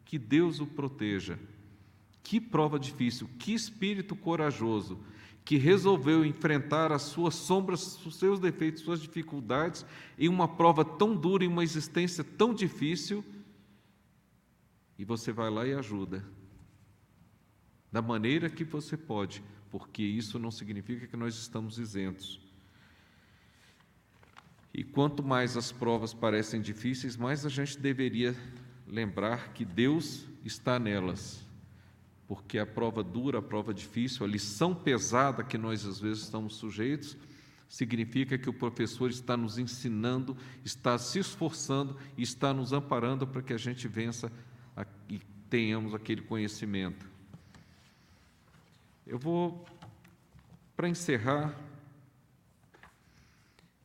que 0.06 0.18
Deus 0.18 0.60
o 0.60 0.66
proteja. 0.66 1.38
Que 2.24 2.40
prova 2.40 2.80
difícil, 2.80 3.28
que 3.38 3.52
espírito 3.52 4.16
corajoso 4.16 5.00
que 5.44 5.58
resolveu 5.58 6.24
enfrentar 6.24 6.92
as 6.92 7.02
suas 7.02 7.36
sombras, 7.36 8.04
os 8.06 8.16
seus 8.16 8.40
defeitos, 8.40 8.84
suas 8.84 9.02
dificuldades 9.02 9.86
em 10.18 10.28
uma 10.30 10.48
prova 10.48 10.86
tão 10.86 11.16
dura, 11.16 11.44
em 11.44 11.48
uma 11.48 11.64
existência 11.64 12.24
tão 12.24 12.54
difícil, 12.54 13.24
e 14.98 15.04
você 15.04 15.32
vai 15.32 15.50
lá 15.50 15.66
e 15.66 15.74
ajuda. 15.74 16.24
Da 17.92 18.02
maneira 18.02 18.50
que 18.50 18.64
você 18.64 18.96
pode, 18.96 19.44
porque 19.72 20.04
isso 20.04 20.38
não 20.38 20.52
significa 20.52 21.08
que 21.08 21.16
nós 21.16 21.36
estamos 21.36 21.80
isentos. 21.80 22.40
E 24.74 24.84
quanto 24.84 25.24
mais 25.24 25.56
as 25.58 25.72
provas 25.72 26.14
parecem 26.14 26.62
difíceis, 26.62 27.18
mais 27.18 27.46
a 27.46 27.50
gente 27.50 27.80
deveria 27.80 28.36
lembrar 28.86 29.54
que 29.54 29.66
Deus 29.66 30.26
está 30.44 30.78
nelas. 30.78 31.46
Porque 32.28 32.58
a 32.58 32.66
prova 32.66 33.04
dura, 33.04 33.40
a 33.40 33.42
prova 33.42 33.74
difícil, 33.74 34.26
a 34.26 34.30
lição 34.30 34.76
pesada 34.76 35.44
que 35.44 35.58
nós 35.58 35.86
às 35.86 36.00
vezes 36.00 36.24
estamos 36.24 36.56
sujeitos, 36.56 37.18
significa 37.68 38.38
que 38.38 38.50
o 38.50 38.54
professor 38.54 39.10
está 39.10 39.36
nos 39.36 39.58
ensinando, 39.58 40.38
está 40.64 40.98
se 40.98 41.20
esforçando 41.20 41.98
e 42.18 42.22
está 42.22 42.54
nos 42.54 42.74
amparando 42.74 43.26
para 43.26 43.42
que 43.42 43.54
a 43.54 43.58
gente 43.58 43.88
vença 43.88 44.32
e 45.10 45.20
tenhamos 45.50 45.94
aquele 45.94 46.22
conhecimento. 46.22 47.11
Eu 49.12 49.20
vou, 49.20 49.66
para 50.74 50.88
encerrar, 50.88 51.54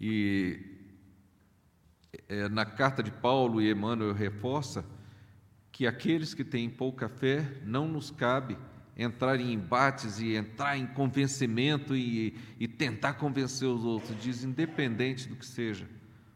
e 0.01 0.87
é, 2.29 2.49
na 2.49 2.65
carta 2.65 3.03
de 3.03 3.11
Paulo 3.11 3.61
e 3.61 3.69
Emmanuel 3.69 4.13
reforça 4.13 4.85
que 5.73 5.85
aqueles 5.85 6.33
que 6.33 6.45
têm 6.45 6.71
pouca 6.71 7.09
fé 7.09 7.61
não 7.65 7.89
nos 7.89 8.09
cabe 8.09 8.57
entrar 8.97 9.41
em 9.41 9.53
embates 9.53 10.21
e 10.21 10.37
entrar 10.37 10.79
em 10.79 10.87
convencimento 10.87 11.97
e, 11.97 12.39
e 12.61 12.69
tentar 12.69 13.15
convencer 13.15 13.67
os 13.67 13.83
outros. 13.83 14.17
Diz, 14.23 14.45
independente 14.45 15.29
do 15.29 15.35
que 15.35 15.45
seja, 15.45 15.89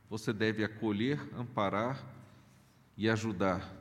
você 0.09 0.33
deve 0.33 0.65
acolher, 0.65 1.21
amparar 1.33 2.05
e 2.97 3.09
ajudar. 3.09 3.73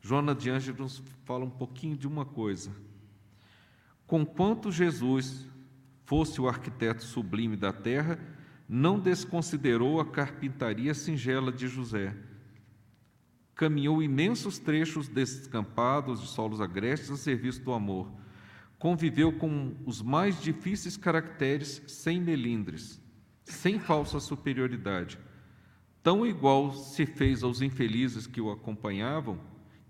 Joana 0.00 0.34
de 0.34 0.50
nos 0.72 1.02
fala 1.26 1.44
um 1.44 1.50
pouquinho 1.50 1.94
de 1.94 2.08
uma 2.08 2.24
coisa. 2.24 2.88
Conquanto 4.10 4.72
Jesus 4.72 5.46
fosse 6.04 6.40
o 6.40 6.48
arquiteto 6.48 7.04
sublime 7.04 7.56
da 7.56 7.72
terra, 7.72 8.18
não 8.68 8.98
desconsiderou 8.98 10.00
a 10.00 10.04
carpintaria 10.04 10.92
singela 10.92 11.52
de 11.52 11.68
José 11.68 12.16
caminhou 13.60 14.02
imensos 14.02 14.58
trechos 14.58 15.06
descampados 15.06 16.22
de 16.22 16.28
solos 16.28 16.62
agrestes 16.62 17.10
a 17.10 17.16
serviço 17.18 17.60
do 17.62 17.74
amor. 17.74 18.10
Conviveu 18.78 19.34
com 19.34 19.76
os 19.84 20.00
mais 20.00 20.40
difíceis 20.40 20.96
caracteres 20.96 21.82
sem 21.86 22.18
melindres, 22.18 22.98
sem 23.44 23.78
falsa 23.78 24.18
superioridade. 24.18 25.18
Tão 26.02 26.24
igual 26.24 26.72
se 26.72 27.04
fez 27.04 27.42
aos 27.42 27.60
infelizes 27.60 28.26
que 28.26 28.40
o 28.40 28.50
acompanhavam, 28.50 29.38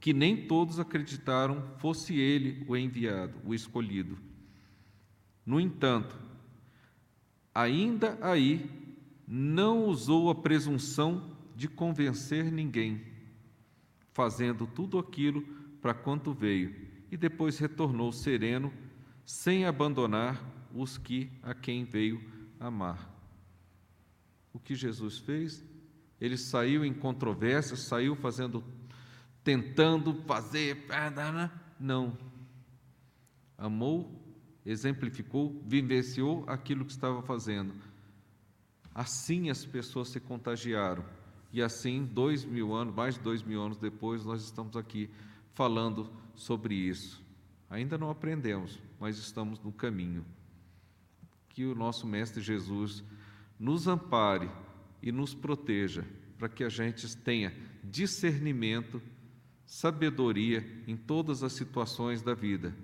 que 0.01 0.13
nem 0.13 0.47
todos 0.47 0.81
acreditaram 0.81 1.63
fosse 1.79 2.19
ele 2.19 2.65
o 2.67 2.77
enviado, 2.77 3.35
o 3.45 3.55
escolhido. 3.55 4.19
No 5.45 5.61
entanto, 5.61 6.19
ainda 7.55 8.19
aí 8.23 8.69
não 9.29 9.85
usou 9.85 10.31
a 10.31 10.35
presunção 10.35 11.37
de 11.55 11.69
convencer 11.69 12.51
ninguém 12.51 13.11
fazendo 14.13 14.67
tudo 14.67 14.99
aquilo 14.99 15.43
para 15.81 15.95
quanto 15.95 16.33
veio, 16.33 16.75
e 17.11 17.17
depois 17.17 17.59
retornou 17.59 18.13
sereno, 18.13 18.73
sem 19.25 19.65
abandonar 19.65 20.45
os 20.75 20.99
que 20.99 21.31
a 21.43 21.55
quem 21.55 21.85
veio 21.85 22.23
amar. 22.59 23.11
O 24.53 24.59
que 24.59 24.75
Jesus 24.75 25.19
fez? 25.19 25.65
Ele 26.21 26.37
saiu 26.37 26.85
em 26.85 26.93
controvérsia, 26.93 27.77
saiu 27.77 28.15
fazendo, 28.15 28.63
tentando 29.51 30.15
fazer, 30.23 30.87
não. 31.79 32.17
Amou, 33.59 34.09
exemplificou, 34.65 35.61
vivenciou 35.67 36.45
aquilo 36.47 36.85
que 36.85 36.93
estava 36.93 37.21
fazendo. 37.23 37.75
Assim 38.95 39.51
as 39.51 39.65
pessoas 39.65 40.11
se 40.11 40.21
contagiaram 40.21 41.05
e 41.53 41.61
assim, 41.61 42.05
dois 42.05 42.45
mil 42.45 42.73
anos, 42.73 42.95
mais 42.95 43.17
de 43.17 43.21
dois 43.23 43.43
mil 43.43 43.61
anos 43.61 43.77
depois, 43.77 44.25
nós 44.25 44.45
estamos 44.45 44.77
aqui 44.77 45.11
falando 45.53 46.09
sobre 46.37 46.75
isso. 46.77 47.21
Ainda 47.69 47.99
não 47.99 48.09
aprendemos, 48.09 48.79
mas 49.01 49.19
estamos 49.19 49.59
no 49.59 49.73
caminho. 49.73 50.25
Que 51.49 51.65
o 51.65 51.75
nosso 51.75 52.07
Mestre 52.07 52.41
Jesus 52.41 53.03
nos 53.59 53.89
ampare 53.89 54.49
e 55.03 55.11
nos 55.11 55.35
proteja, 55.35 56.05
para 56.39 56.49
que 56.49 56.63
a 56.63 56.69
gente 56.69 57.17
tenha 57.17 57.53
discernimento, 57.83 59.03
sabedoria 59.71 60.67
em 60.85 60.97
todas 60.97 61.45
as 61.45 61.53
situações 61.53 62.23
da 62.23 62.35
vida, 62.35 62.75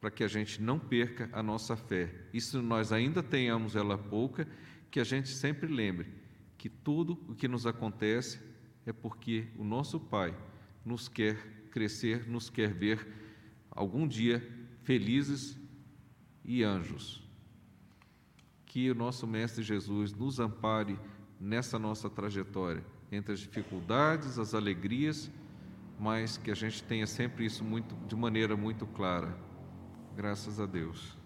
para 0.00 0.08
que 0.08 0.22
a 0.22 0.28
gente 0.28 0.62
não 0.62 0.78
perca 0.78 1.28
a 1.32 1.42
nossa 1.42 1.76
fé. 1.76 2.14
E 2.32 2.40
se 2.40 2.56
nós 2.58 2.92
ainda 2.92 3.24
tenhamos 3.24 3.74
ela 3.74 3.98
pouca, 3.98 4.46
que 4.88 5.00
a 5.00 5.04
gente 5.04 5.28
sempre 5.28 5.66
lembre 5.66 6.06
que 6.56 6.68
tudo 6.68 7.18
o 7.26 7.34
que 7.34 7.48
nos 7.48 7.66
acontece 7.66 8.38
é 8.86 8.92
porque 8.92 9.48
o 9.58 9.64
nosso 9.64 9.98
Pai 9.98 10.32
nos 10.84 11.08
quer 11.08 11.36
crescer, 11.72 12.28
nos 12.28 12.48
quer 12.48 12.72
ver 12.72 13.04
algum 13.68 14.06
dia 14.06 14.48
felizes 14.84 15.58
e 16.44 16.62
anjos. 16.62 17.20
Que 18.64 18.92
o 18.92 18.94
nosso 18.94 19.26
Mestre 19.26 19.64
Jesus 19.64 20.14
nos 20.14 20.38
ampare 20.38 20.96
nessa 21.40 21.80
nossa 21.80 22.08
trajetória, 22.08 22.86
entre 23.10 23.32
as 23.32 23.40
dificuldades, 23.40 24.38
as 24.38 24.54
alegrias, 24.54 25.28
mas 25.98 26.36
que 26.36 26.50
a 26.50 26.54
gente 26.54 26.82
tenha 26.82 27.06
sempre 27.06 27.46
isso 27.46 27.64
muito, 27.64 27.94
de 28.06 28.14
maneira 28.14 28.56
muito 28.56 28.86
clara. 28.86 29.36
Graças 30.14 30.60
a 30.60 30.66
Deus. 30.66 31.16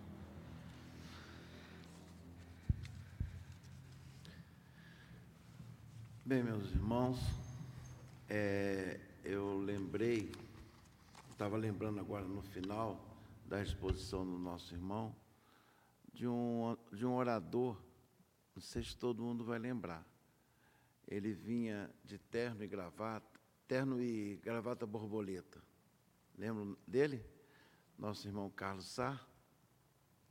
Bem, 6.25 6.45
meus 6.45 6.71
irmãos, 6.71 7.19
é, 8.29 9.01
eu 9.25 9.59
lembrei, 9.59 10.31
estava 11.31 11.57
lembrando 11.57 11.99
agora 11.99 12.25
no 12.25 12.41
final 12.41 13.05
da 13.47 13.61
exposição 13.61 14.25
do 14.25 14.39
nosso 14.39 14.73
irmão, 14.73 15.13
de 16.13 16.29
um, 16.29 16.77
de 16.93 17.05
um 17.05 17.15
orador, 17.15 17.77
não 18.55 18.63
sei 18.63 18.85
se 18.85 18.97
todo 18.97 19.25
mundo 19.25 19.45
vai 19.45 19.59
lembrar. 19.59 20.07
Ele 21.09 21.33
vinha 21.33 21.91
de 22.05 22.17
terno 22.17 22.63
e 22.63 22.69
gravata, 22.69 23.40
terno 23.71 24.03
e 24.03 24.35
gravata 24.43 24.85
borboleta. 24.85 25.63
Lembram 26.37 26.77
dele? 26.85 27.25
Nosso 27.97 28.27
irmão 28.27 28.51
Carlos 28.51 28.87
Sá. 28.87 29.25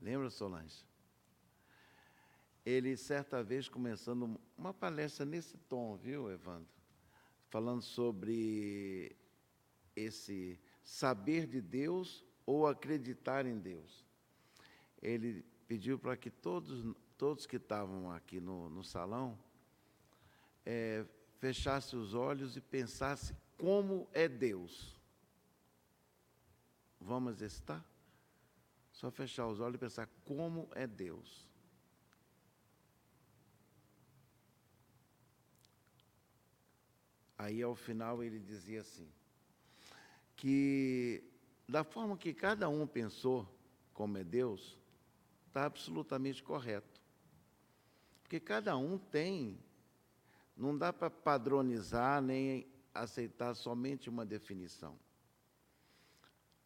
Lembra, 0.02 0.30
Solange? 0.30 0.86
ele 2.66 2.98
certa 2.98 3.42
vez 3.42 3.70
começando 3.70 4.38
uma 4.58 4.74
palestra 4.74 5.26
nesse 5.26 5.58
tom, 5.58 5.96
viu, 5.96 6.30
Evandro? 6.30 6.68
Falando 7.48 7.82
sobre 7.82 9.16
esse 9.96 10.60
saber 10.84 11.48
de 11.48 11.62
Deus 11.62 12.26
ou 12.46 12.68
acreditar 12.68 13.46
em 13.46 13.58
Deus. 13.58 14.06
ele 15.02 15.46
pediu 15.66 15.98
para 15.98 16.18
que 16.18 16.30
todos, 16.30 16.94
todos 17.18 17.46
que 17.46 17.56
estavam 17.56 18.12
aqui 18.12 18.42
no, 18.42 18.70
no 18.70 18.84
salão 18.84 19.40
é, 20.66 21.06
fechasse 21.40 21.96
os 21.96 22.14
olhos 22.14 22.56
e 22.56 22.62
pensasse 22.62 23.36
como 23.58 24.08
é 24.14 24.28
Deus. 24.28 24.96
Vamos 27.00 27.34
exercitar? 27.34 27.84
Só 28.92 29.10
fechar 29.10 29.48
os 29.48 29.60
olhos 29.60 29.76
e 29.76 29.80
pensar 29.80 30.08
como 30.26 30.70
é 30.76 30.86
Deus. 30.86 31.48
Aí 37.38 37.64
ao 37.64 37.74
final 37.74 38.22
ele 38.22 38.40
dizia 38.40 38.82
assim: 38.82 39.10
que 40.36 41.24
da 41.66 41.84
forma 41.84 42.18
que 42.18 42.34
cada 42.34 42.68
um 42.68 42.86
pensou 42.86 43.48
como 43.94 44.18
é 44.18 44.24
Deus, 44.24 44.78
está 45.48 45.66
absolutamente 45.66 46.44
correto. 46.44 47.02
Porque 48.22 48.40
cada 48.40 48.76
um 48.76 48.98
tem, 48.98 49.58
não 50.60 50.78
dá 50.78 50.92
para 50.92 51.10
padronizar 51.10 52.22
nem 52.22 52.68
aceitar 52.94 53.56
somente 53.56 54.10
uma 54.10 54.26
definição. 54.26 55.00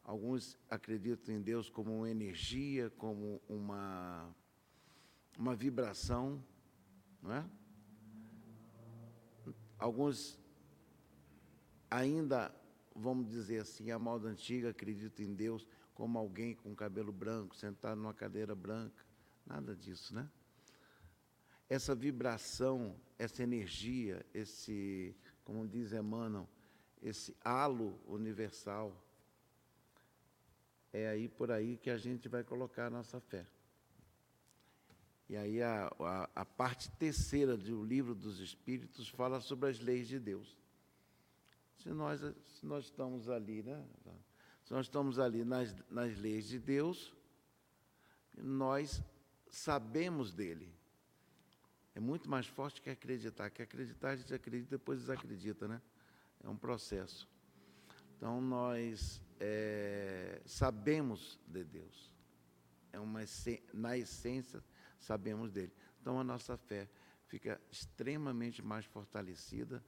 Alguns 0.04 0.58
acreditam 0.68 1.36
em 1.36 1.42
Deus 1.42 1.70
como 1.70 1.96
uma 2.00 2.10
energia, 2.10 2.90
como 2.98 3.40
uma, 3.48 4.36
uma 5.38 5.56
vibração, 5.56 6.44
não 7.22 7.34
é? 7.34 7.46
Alguns 9.78 10.40
ainda, 11.90 12.54
vamos 12.96 13.30
dizer 13.30 13.62
assim, 13.62 13.92
a 13.92 14.00
moda 14.00 14.28
antiga, 14.28 14.72
acreditam 14.72 15.24
em 15.24 15.36
Deus 15.36 15.68
como 15.94 16.18
alguém 16.18 16.56
com 16.56 16.76
cabelo 16.76 17.12
branco, 17.12 17.56
sentado 17.56 18.02
numa 18.02 18.14
cadeira 18.14 18.56
branca. 18.56 19.06
Nada 19.46 19.76
disso, 19.76 20.16
né? 20.16 20.28
Essa 21.74 21.96
vibração, 21.96 22.96
essa 23.18 23.42
energia, 23.42 24.24
esse, 24.32 25.16
como 25.44 25.68
diz 25.68 25.92
Emmanuel, 25.92 26.48
esse 27.02 27.36
halo 27.44 28.00
universal, 28.06 28.96
é 30.92 31.08
aí 31.08 31.28
por 31.28 31.50
aí 31.50 31.76
que 31.78 31.90
a 31.90 31.98
gente 31.98 32.30
vai 32.30 32.44
colocar 32.44 32.86
a 32.86 32.90
nossa 32.92 33.20
fé. 33.20 33.48
E 35.28 35.36
aí 35.36 35.64
a, 35.64 35.92
a, 36.00 36.30
a 36.36 36.46
parte 36.46 36.92
terceira 36.92 37.58
do 37.58 37.84
livro 37.84 38.14
dos 38.14 38.40
Espíritos 38.40 39.10
fala 39.10 39.42
sobre 39.42 39.72
as 39.72 39.80
leis 39.80 40.08
de 40.08 40.20
Deus. 40.20 40.56
Se 41.78 41.90
nós, 41.90 42.20
se 42.20 42.64
nós 42.68 42.86
estamos 42.86 43.28
ali, 43.30 43.64
né? 43.64 43.84
Se 44.64 44.72
nós 44.72 44.86
estamos 44.86 45.18
ali 45.18 45.44
nas, 45.44 45.76
nas 45.90 46.16
leis 46.20 46.46
de 46.46 46.60
Deus, 46.60 47.16
nós 48.38 49.04
sabemos 49.50 50.32
dele. 50.32 50.83
É 51.96 52.00
muito 52.00 52.30
mais 52.30 52.48
forte 52.48 52.82
que 52.82 52.90
acreditar. 52.90 53.50
Que 53.50 53.62
acreditar, 53.62 54.12
a 54.12 54.16
gente 54.16 54.34
acredita, 54.34 54.70
depois 54.72 55.00
desacredita, 55.00 55.68
né? 55.68 55.82
É 56.44 56.50
um 56.50 56.58
processo. 56.58 57.30
Então, 58.18 58.42
nós 58.42 59.22
é, 59.40 60.42
sabemos 60.46 61.40
de 61.48 61.64
Deus. 61.64 62.12
É 62.92 63.00
uma, 63.00 63.22
na 63.74 63.98
essência, 63.98 64.64
sabemos 65.00 65.52
dele. 65.52 65.74
Então, 66.02 66.20
a 66.20 66.24
nossa 66.24 66.58
fé 66.58 66.90
fica 67.28 67.60
extremamente 67.72 68.62
mais 68.62 68.86
fortalecida 68.86 69.84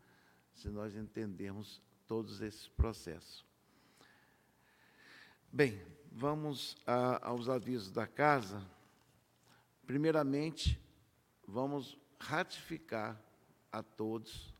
se 0.53 0.69
nós 0.69 0.95
entendermos 0.95 1.81
todos 2.07 2.41
esses 2.41 2.67
processos. 2.67 3.45
Bem, 5.51 5.81
vamos 6.11 6.75
a, 6.85 7.27
aos 7.27 7.47
avisos 7.47 7.91
da 7.91 8.05
casa. 8.05 8.65
Primeiramente, 9.85 10.81
vamos 11.47 11.97
ratificar 12.19 13.21
a 13.71 13.83
todos 13.83 14.53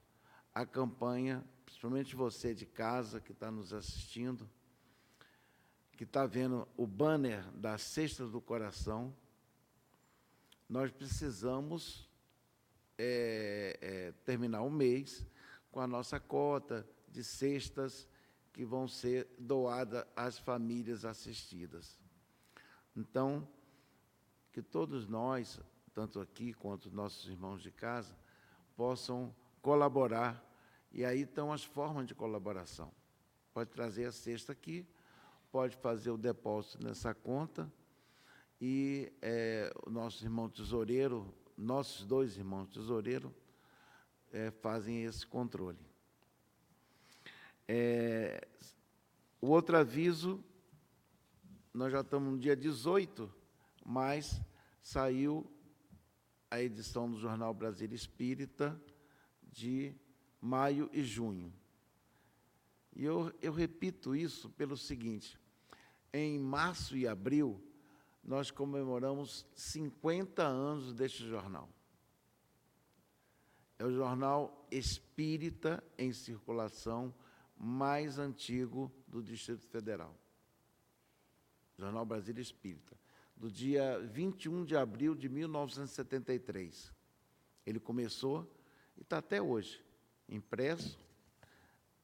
a 0.53 0.65
campanha 0.65 1.43
principalmente 1.65 2.15
você 2.15 2.53
de 2.53 2.65
casa 2.65 3.19
que 3.19 3.31
está 3.31 3.51
nos 3.51 3.73
assistindo, 3.73 4.49
que 5.91 6.03
está 6.03 6.25
vendo 6.25 6.67
o 6.77 6.88
banner 6.88 7.43
da 7.51 7.77
Cesta 7.77 8.25
do 8.25 8.39
Coração, 8.39 9.15
nós 10.69 10.91
precisamos 10.91 12.09
é, 12.97 13.77
é, 13.81 14.11
terminar 14.23 14.61
o 14.61 14.69
mês 14.69 15.25
com 15.71 15.79
a 15.79 15.88
nossa 15.88 16.19
cota 16.19 16.88
de 17.07 17.23
cestas 17.23 18.07
que 18.53 18.63
vão 18.63 18.88
ser 18.88 19.27
doadas 19.38 20.05
às 20.15 20.39
famílias 20.39 21.03
assistidas. 21.03 21.99
Então, 22.95 23.47
que 24.51 24.61
todos 24.61 25.07
nós, 25.07 25.59
tanto 25.95 26.19
aqui 26.19 26.53
quanto 26.53 26.91
nossos 26.91 27.25
irmãos 27.29 27.63
de 27.63 27.71
casa, 27.71 28.13
possam 28.75 29.33
colaborar 29.61 30.43
e 30.91 31.05
aí 31.05 31.21
estão 31.21 31.53
as 31.53 31.63
formas 31.63 32.05
de 32.05 32.13
colaboração. 32.13 32.91
Pode 33.53 33.69
trazer 33.69 34.05
a 34.05 34.11
cesta 34.11 34.51
aqui, 34.51 34.85
pode 35.49 35.77
fazer 35.77 36.11
o 36.11 36.17
depósito 36.17 36.83
nessa 36.83 37.13
conta 37.13 37.71
e 38.59 39.09
é, 39.21 39.73
o 39.85 39.89
nosso 39.89 40.21
irmão 40.25 40.49
tesoureiro, 40.49 41.33
nossos 41.57 42.05
dois 42.05 42.35
irmãos 42.35 42.67
tesoureiros, 42.67 43.31
é, 44.33 44.51
fazem 44.51 45.05
esse 45.05 45.25
controle. 45.25 45.79
É, 47.69 48.45
o 49.39 49.47
outro 49.47 49.77
aviso, 49.77 50.43
nós 51.73 51.89
já 51.89 52.01
estamos 52.01 52.33
no 52.33 52.37
dia 52.37 52.55
18, 52.55 53.33
mas 53.85 54.41
saiu 54.81 55.49
a 56.56 56.62
edição 56.64 57.12
do 57.12 57.20
Jornal 57.20 57.53
Brasil 57.53 57.91
Espírita 57.91 58.82
de 59.43 59.93
maio 60.39 60.89
e 60.93 61.03
junho. 61.03 61.53
E 62.95 63.03
eu, 63.03 63.34
eu 63.41 63.51
repito 63.51 64.16
isso 64.16 64.49
pelo 64.51 64.78
seguinte: 64.78 65.38
em 66.14 66.39
março 66.39 66.95
e 66.95 67.06
abril, 67.06 67.62
nós 68.24 68.51
comemoramos 68.51 69.45
50 69.53 70.43
anos 70.43 70.93
deste 70.93 71.28
jornal. 71.28 71.70
É 73.78 73.84
o 73.84 73.91
jornal 73.91 74.66
espírita 74.72 75.84
em 75.97 76.14
circulação 76.14 77.14
mais 77.58 78.18
antigo 78.18 78.89
do 79.06 79.22
Distrito 79.22 79.68
Federal. 79.68 80.16
Jornal 81.78 82.06
Brasília 82.06 82.41
Espírita, 82.41 82.98
do 83.36 83.52
dia 83.52 83.99
21 83.99 84.64
de 84.64 84.76
abril 84.76 85.16
de 85.16 85.28
1973. 85.28 86.94
Ele 87.66 87.80
começou 87.80 88.49
e 88.98 89.02
está 89.02 89.18
até 89.18 89.41
hoje 89.41 89.84
impresso, 90.28 90.98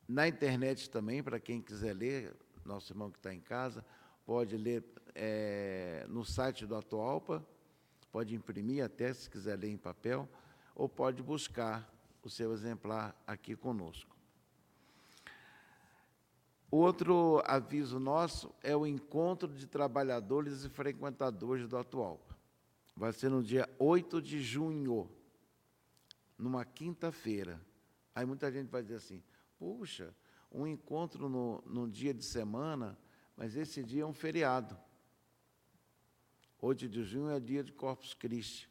na 0.07 0.27
internet 0.27 0.89
também, 0.89 1.23
para 1.23 1.39
quem 1.39 1.61
quiser 1.61 1.93
ler, 1.93 2.35
nosso 2.65 2.91
irmão 2.91 3.09
que 3.09 3.17
está 3.17 3.33
em 3.33 3.39
casa, 3.39 3.85
pode 4.25 4.57
ler 4.57 4.83
é, 5.15 6.05
no 6.09 6.25
site 6.25 6.65
do 6.65 6.75
Atualpa, 6.75 7.45
pode 8.11 8.35
imprimir 8.35 8.83
até 8.83 9.13
se 9.13 9.29
quiser 9.29 9.57
ler 9.57 9.69
em 9.69 9.77
papel, 9.77 10.27
ou 10.75 10.89
pode 10.89 11.23
buscar 11.23 11.89
o 12.21 12.29
seu 12.29 12.51
exemplar 12.51 13.15
aqui 13.25 13.55
conosco. 13.55 14.15
Outro 16.71 17.43
aviso 17.45 17.99
nosso 17.99 18.55
é 18.63 18.75
o 18.75 18.87
encontro 18.87 19.53
de 19.53 19.67
trabalhadores 19.67 20.63
e 20.63 20.69
frequentadores 20.69 21.67
do 21.67 21.77
Atualpa. 21.77 22.35
Vai 22.95 23.11
ser 23.11 23.29
no 23.29 23.43
dia 23.43 23.69
8 23.77 24.21
de 24.21 24.41
junho, 24.41 25.11
numa 26.37 26.63
quinta-feira, 26.63 27.61
Aí 28.13 28.25
muita 28.25 28.51
gente 28.51 28.69
vai 28.69 28.81
dizer 28.81 28.95
assim: 28.95 29.23
puxa, 29.57 30.13
um 30.51 30.67
encontro 30.67 31.29
no, 31.29 31.63
num 31.65 31.89
dia 31.89 32.13
de 32.13 32.23
semana, 32.23 32.97
mas 33.35 33.55
esse 33.55 33.83
dia 33.83 34.03
é 34.03 34.05
um 34.05 34.13
feriado. 34.13 34.77
8 36.59 36.87
de 36.87 37.03
junho 37.03 37.29
é 37.29 37.39
dia 37.39 37.63
de 37.63 37.71
Corpus 37.71 38.13
Christi. 38.13 38.69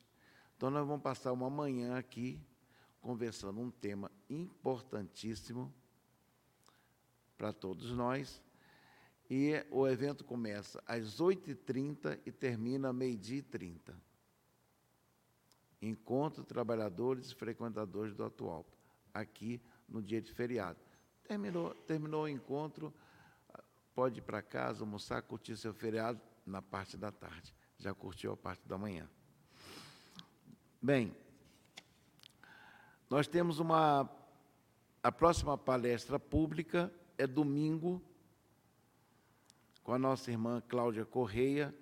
Então 0.56 0.70
nós 0.70 0.86
vamos 0.86 1.02
passar 1.02 1.32
uma 1.32 1.50
manhã 1.50 1.96
aqui 1.96 2.40
conversando 3.00 3.58
um 3.58 3.70
tema 3.70 4.10
importantíssimo 4.28 5.74
para 7.40 7.54
todos 7.54 7.90
nós. 7.92 8.42
E 9.30 9.64
o 9.70 9.88
evento 9.88 10.22
começa 10.24 10.82
às 10.86 11.18
8h30 11.20 12.20
e 12.26 12.30
termina 12.30 12.92
meio-dia 12.92 13.38
e 13.38 13.42
30. 13.42 13.96
Encontro 15.80 16.44
trabalhadores 16.44 17.30
e 17.30 17.34
frequentadores 17.34 18.14
do 18.14 18.24
atual 18.24 18.66
aqui 19.14 19.58
no 19.88 20.02
dia 20.02 20.20
de 20.20 20.30
feriado. 20.30 20.78
Terminou, 21.24 21.74
terminou 21.86 22.24
o 22.24 22.28
encontro, 22.28 22.92
pode 23.94 24.18
ir 24.18 24.22
para 24.22 24.42
casa, 24.42 24.82
almoçar, 24.82 25.22
curtir 25.22 25.56
seu 25.56 25.72
feriado 25.72 26.20
na 26.44 26.60
parte 26.60 26.98
da 26.98 27.10
tarde. 27.10 27.54
Já 27.78 27.94
curtiu 27.94 28.32
a 28.32 28.36
parte 28.36 28.68
da 28.68 28.76
manhã. 28.76 29.08
Bem, 30.82 31.16
nós 33.08 33.26
temos 33.26 33.58
uma. 33.58 34.10
A 35.02 35.10
próxima 35.10 35.56
palestra 35.56 36.18
pública 36.18 36.92
é 37.20 37.26
domingo, 37.26 38.02
com 39.82 39.92
a 39.92 39.98
nossa 39.98 40.30
irmã 40.30 40.62
Cláudia 40.66 41.04
Correia, 41.04 41.74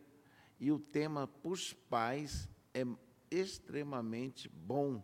E 0.60 0.72
o 0.72 0.78
tema 0.80 1.28
para 1.28 1.52
os 1.52 1.72
pais 1.72 2.48
é 2.74 2.84
extremamente 3.30 4.48
bom. 4.48 5.00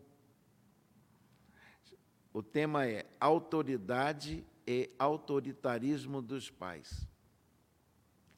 O 2.33 2.43
tema 2.43 2.85
é 2.85 3.07
autoridade 3.21 4.45
e 4.67 4.91
autoritarismo 4.99 6.21
dos 6.21 6.51
pais. 6.51 7.07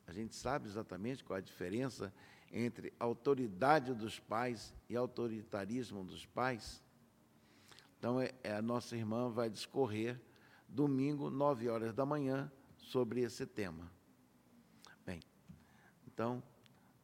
A 0.06 0.12
gente 0.12 0.36
sabe 0.36 0.68
exatamente 0.68 1.24
qual 1.24 1.38
a 1.38 1.40
diferença 1.40 2.12
entre 2.52 2.92
autoridade 3.00 3.94
dos 3.94 4.20
pais 4.20 4.74
e 4.90 4.94
autoritarismo 4.94 6.04
dos 6.04 6.26
pais. 6.26 6.82
Então, 7.98 8.20
é, 8.20 8.34
é, 8.42 8.52
a 8.52 8.60
nossa 8.60 8.94
irmã 8.94 9.30
vai 9.30 9.48
discorrer 9.48 10.20
domingo, 10.76 11.30
nove 11.30 11.70
horas 11.70 11.94
da 11.94 12.04
manhã, 12.04 12.52
sobre 12.76 13.22
esse 13.22 13.46
tema. 13.46 13.90
Bem, 15.06 15.20
então, 16.06 16.42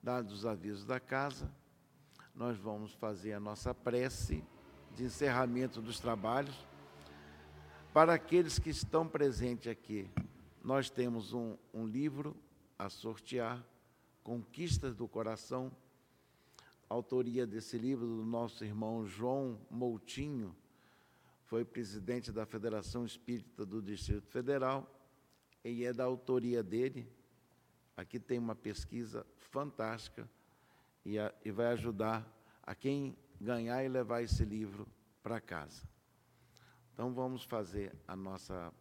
dados 0.03 0.31
os 0.31 0.47
avisos 0.47 0.85
da 0.85 1.01
casa, 1.01 1.51
nós 2.35 2.59
vamos 2.59 2.93
fazer 2.93 3.33
a 3.33 3.41
nossa 3.41 3.75
prece 3.75 4.45
de 4.95 5.05
encerramento 5.05 5.81
dos 5.81 5.99
trabalhos. 5.99 6.55
Para 7.95 8.13
aqueles 8.13 8.59
que 8.59 8.69
estão 8.69 9.09
presentes 9.09 9.73
aqui, 9.73 10.11
nós 10.63 10.91
temos 10.91 11.33
um, 11.33 11.57
um 11.73 11.87
livro 11.87 12.37
a 12.79 12.91
sortear, 12.91 13.65
Conquistas 14.23 14.95
do 14.95 15.09
Coração, 15.09 15.73
autoria 16.91 17.47
desse 17.47 17.79
livro 17.79 18.07
do 18.07 18.25
nosso 18.25 18.65
irmão 18.65 19.07
João 19.07 19.59
Moutinho, 19.71 20.55
foi 21.53 21.67
presidente 21.67 22.33
da 22.33 22.47
Federação 22.47 23.05
Espírita 23.05 23.67
do 23.67 23.83
Distrito 23.83 24.27
Federal, 24.31 24.91
e 25.63 25.85
é 25.85 25.93
da 25.93 26.03
autoria 26.03 26.63
dele. 26.63 27.07
Aqui 27.95 28.19
tem 28.19 28.39
uma 28.39 28.55
pesquisa 28.55 29.27
fantástica 29.37 30.27
e, 31.05 31.19
a, 31.19 31.31
e 31.45 31.51
vai 31.51 31.67
ajudar 31.67 32.27
a 32.63 32.75
quem 32.75 33.15
ganhar 33.39 33.85
e 33.85 33.89
levar 33.91 34.23
esse 34.23 34.47
livro 34.47 34.89
para 35.23 35.43
casa. 35.43 35.87
Então 36.95 37.13
vamos 37.13 37.45
fazer 37.45 37.95
a 38.09 38.17
nossa 38.17 38.73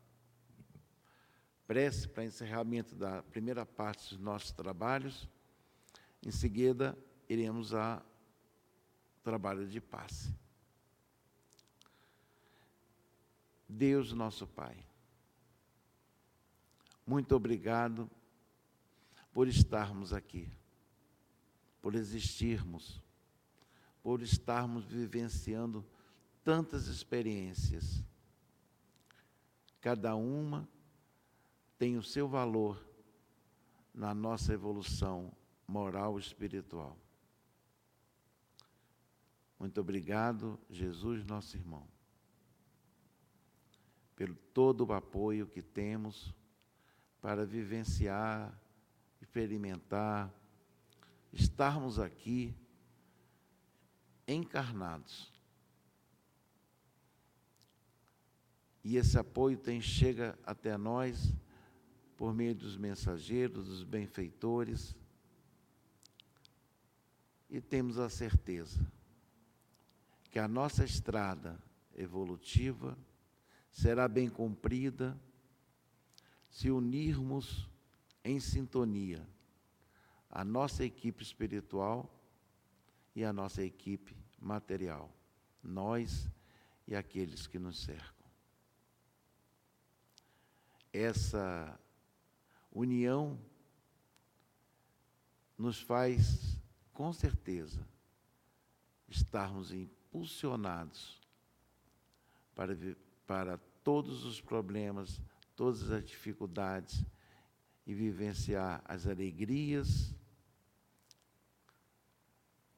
prece 1.68 2.08
para 2.08 2.24
encerramento 2.24 2.96
da 2.96 3.22
primeira 3.22 3.66
parte 3.66 4.16
dos 4.16 4.24
nossos 4.24 4.54
trabalhos. 4.54 5.28
Em 6.26 6.32
seguida, 6.32 6.98
iremos 7.28 7.74
a 7.74 8.02
trabalho 9.22 9.68
de 9.68 9.82
passe. 9.82 10.34
Deus 13.72 14.12
nosso 14.12 14.46
Pai, 14.46 14.86
muito 17.08 17.34
obrigado 17.34 18.12
por 19.32 19.48
estarmos 19.48 20.12
aqui, 20.12 20.52
por 21.82 21.96
existirmos, 21.96 23.02
por 24.04 24.22
estarmos 24.22 24.84
vivenciando 24.84 25.86
tantas 26.44 26.88
experiências. 26.88 28.04
Cada 29.80 30.16
uma 30.16 30.68
tem 31.80 31.98
o 31.98 32.04
seu 32.04 32.28
valor 32.28 32.86
na 33.94 34.14
nossa 34.14 34.52
evolução 34.54 35.32
moral 35.66 36.20
e 36.20 36.22
espiritual. 36.22 36.98
Muito 39.58 39.80
obrigado, 39.80 40.60
Jesus, 40.70 41.24
nosso 41.24 41.56
irmão 41.56 41.88
pelo 44.22 44.36
todo 44.54 44.86
o 44.86 44.94
apoio 44.94 45.48
que 45.48 45.64
temos 45.64 46.32
para 47.20 47.44
vivenciar, 47.44 48.56
experimentar, 49.20 50.32
estarmos 51.34 51.98
aqui 51.98 52.56
encarnados. 54.28 55.34
E 58.84 58.96
esse 58.96 59.18
apoio 59.18 59.58
tem 59.58 59.82
chega 59.82 60.38
até 60.46 60.78
nós 60.78 61.34
por 62.16 62.32
meio 62.32 62.54
dos 62.54 62.78
mensageiros, 62.78 63.66
dos 63.66 63.84
benfeitores. 63.84 64.96
E 67.50 67.60
temos 67.60 67.98
a 67.98 68.08
certeza 68.08 68.86
que 70.30 70.38
a 70.38 70.48
nossa 70.48 70.86
estrada 70.86 71.60
evolutiva 71.96 72.96
será 73.72 74.08
bem 74.08 74.30
cumprida 74.30 75.20
se 76.50 76.70
unirmos 76.70 77.68
em 78.24 78.40
sintonia 78.40 79.26
a 80.30 80.44
nossa 80.44 80.84
equipe 80.84 81.24
espiritual 81.24 82.10
e 83.16 83.24
a 83.24 83.34
nossa 83.34 83.64
equipe 83.64 84.16
material, 84.40 85.12
nós 85.62 86.28
e 86.88 86.96
aqueles 86.96 87.48
que 87.48 87.60
nos 87.60 87.80
cercam. 87.84 88.12
Essa 90.94 91.80
união 92.72 93.40
nos 95.58 95.80
faz, 95.80 96.58
com 96.94 97.14
certeza, 97.14 97.86
estarmos 99.08 99.72
impulsionados 99.72 101.20
para 102.56 102.76
para 103.32 103.58
todos 103.82 104.26
os 104.26 104.42
problemas, 104.42 105.22
todas 105.56 105.90
as 105.90 106.04
dificuldades 106.04 107.06
e 107.88 107.94
vivenciar 107.94 108.84
as 108.84 109.08
alegrias 109.08 110.14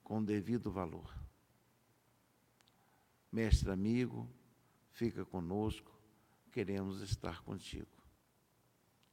com 0.03 0.23
devido 0.23 0.71
valor. 0.71 1.11
Mestre 3.31 3.71
amigo, 3.71 4.29
fica 4.91 5.25
conosco, 5.25 5.91
queremos 6.51 7.01
estar 7.01 7.41
contigo. 7.41 7.89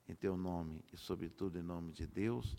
Em 0.06 0.14
teu 0.14 0.36
nome 0.36 0.84
e, 0.92 0.96
sobretudo, 0.98 1.58
em 1.58 1.62
nome 1.62 1.90
de 1.90 2.06
Deus, 2.06 2.54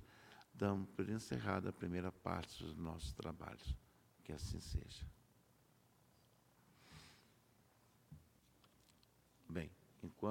damos 0.56 0.90
por 0.90 1.08
encerrada 1.08 1.70
a 1.70 1.74
primeira 1.74 2.12
parte 2.12 2.64
dos 2.64 2.76
nossos 2.76 3.14
trabalhos. 3.14 3.76
Que 4.24 4.34
assim 4.34 4.60
seja. 4.60 5.06
Bem, 9.52 9.70
enquanto 10.02 10.30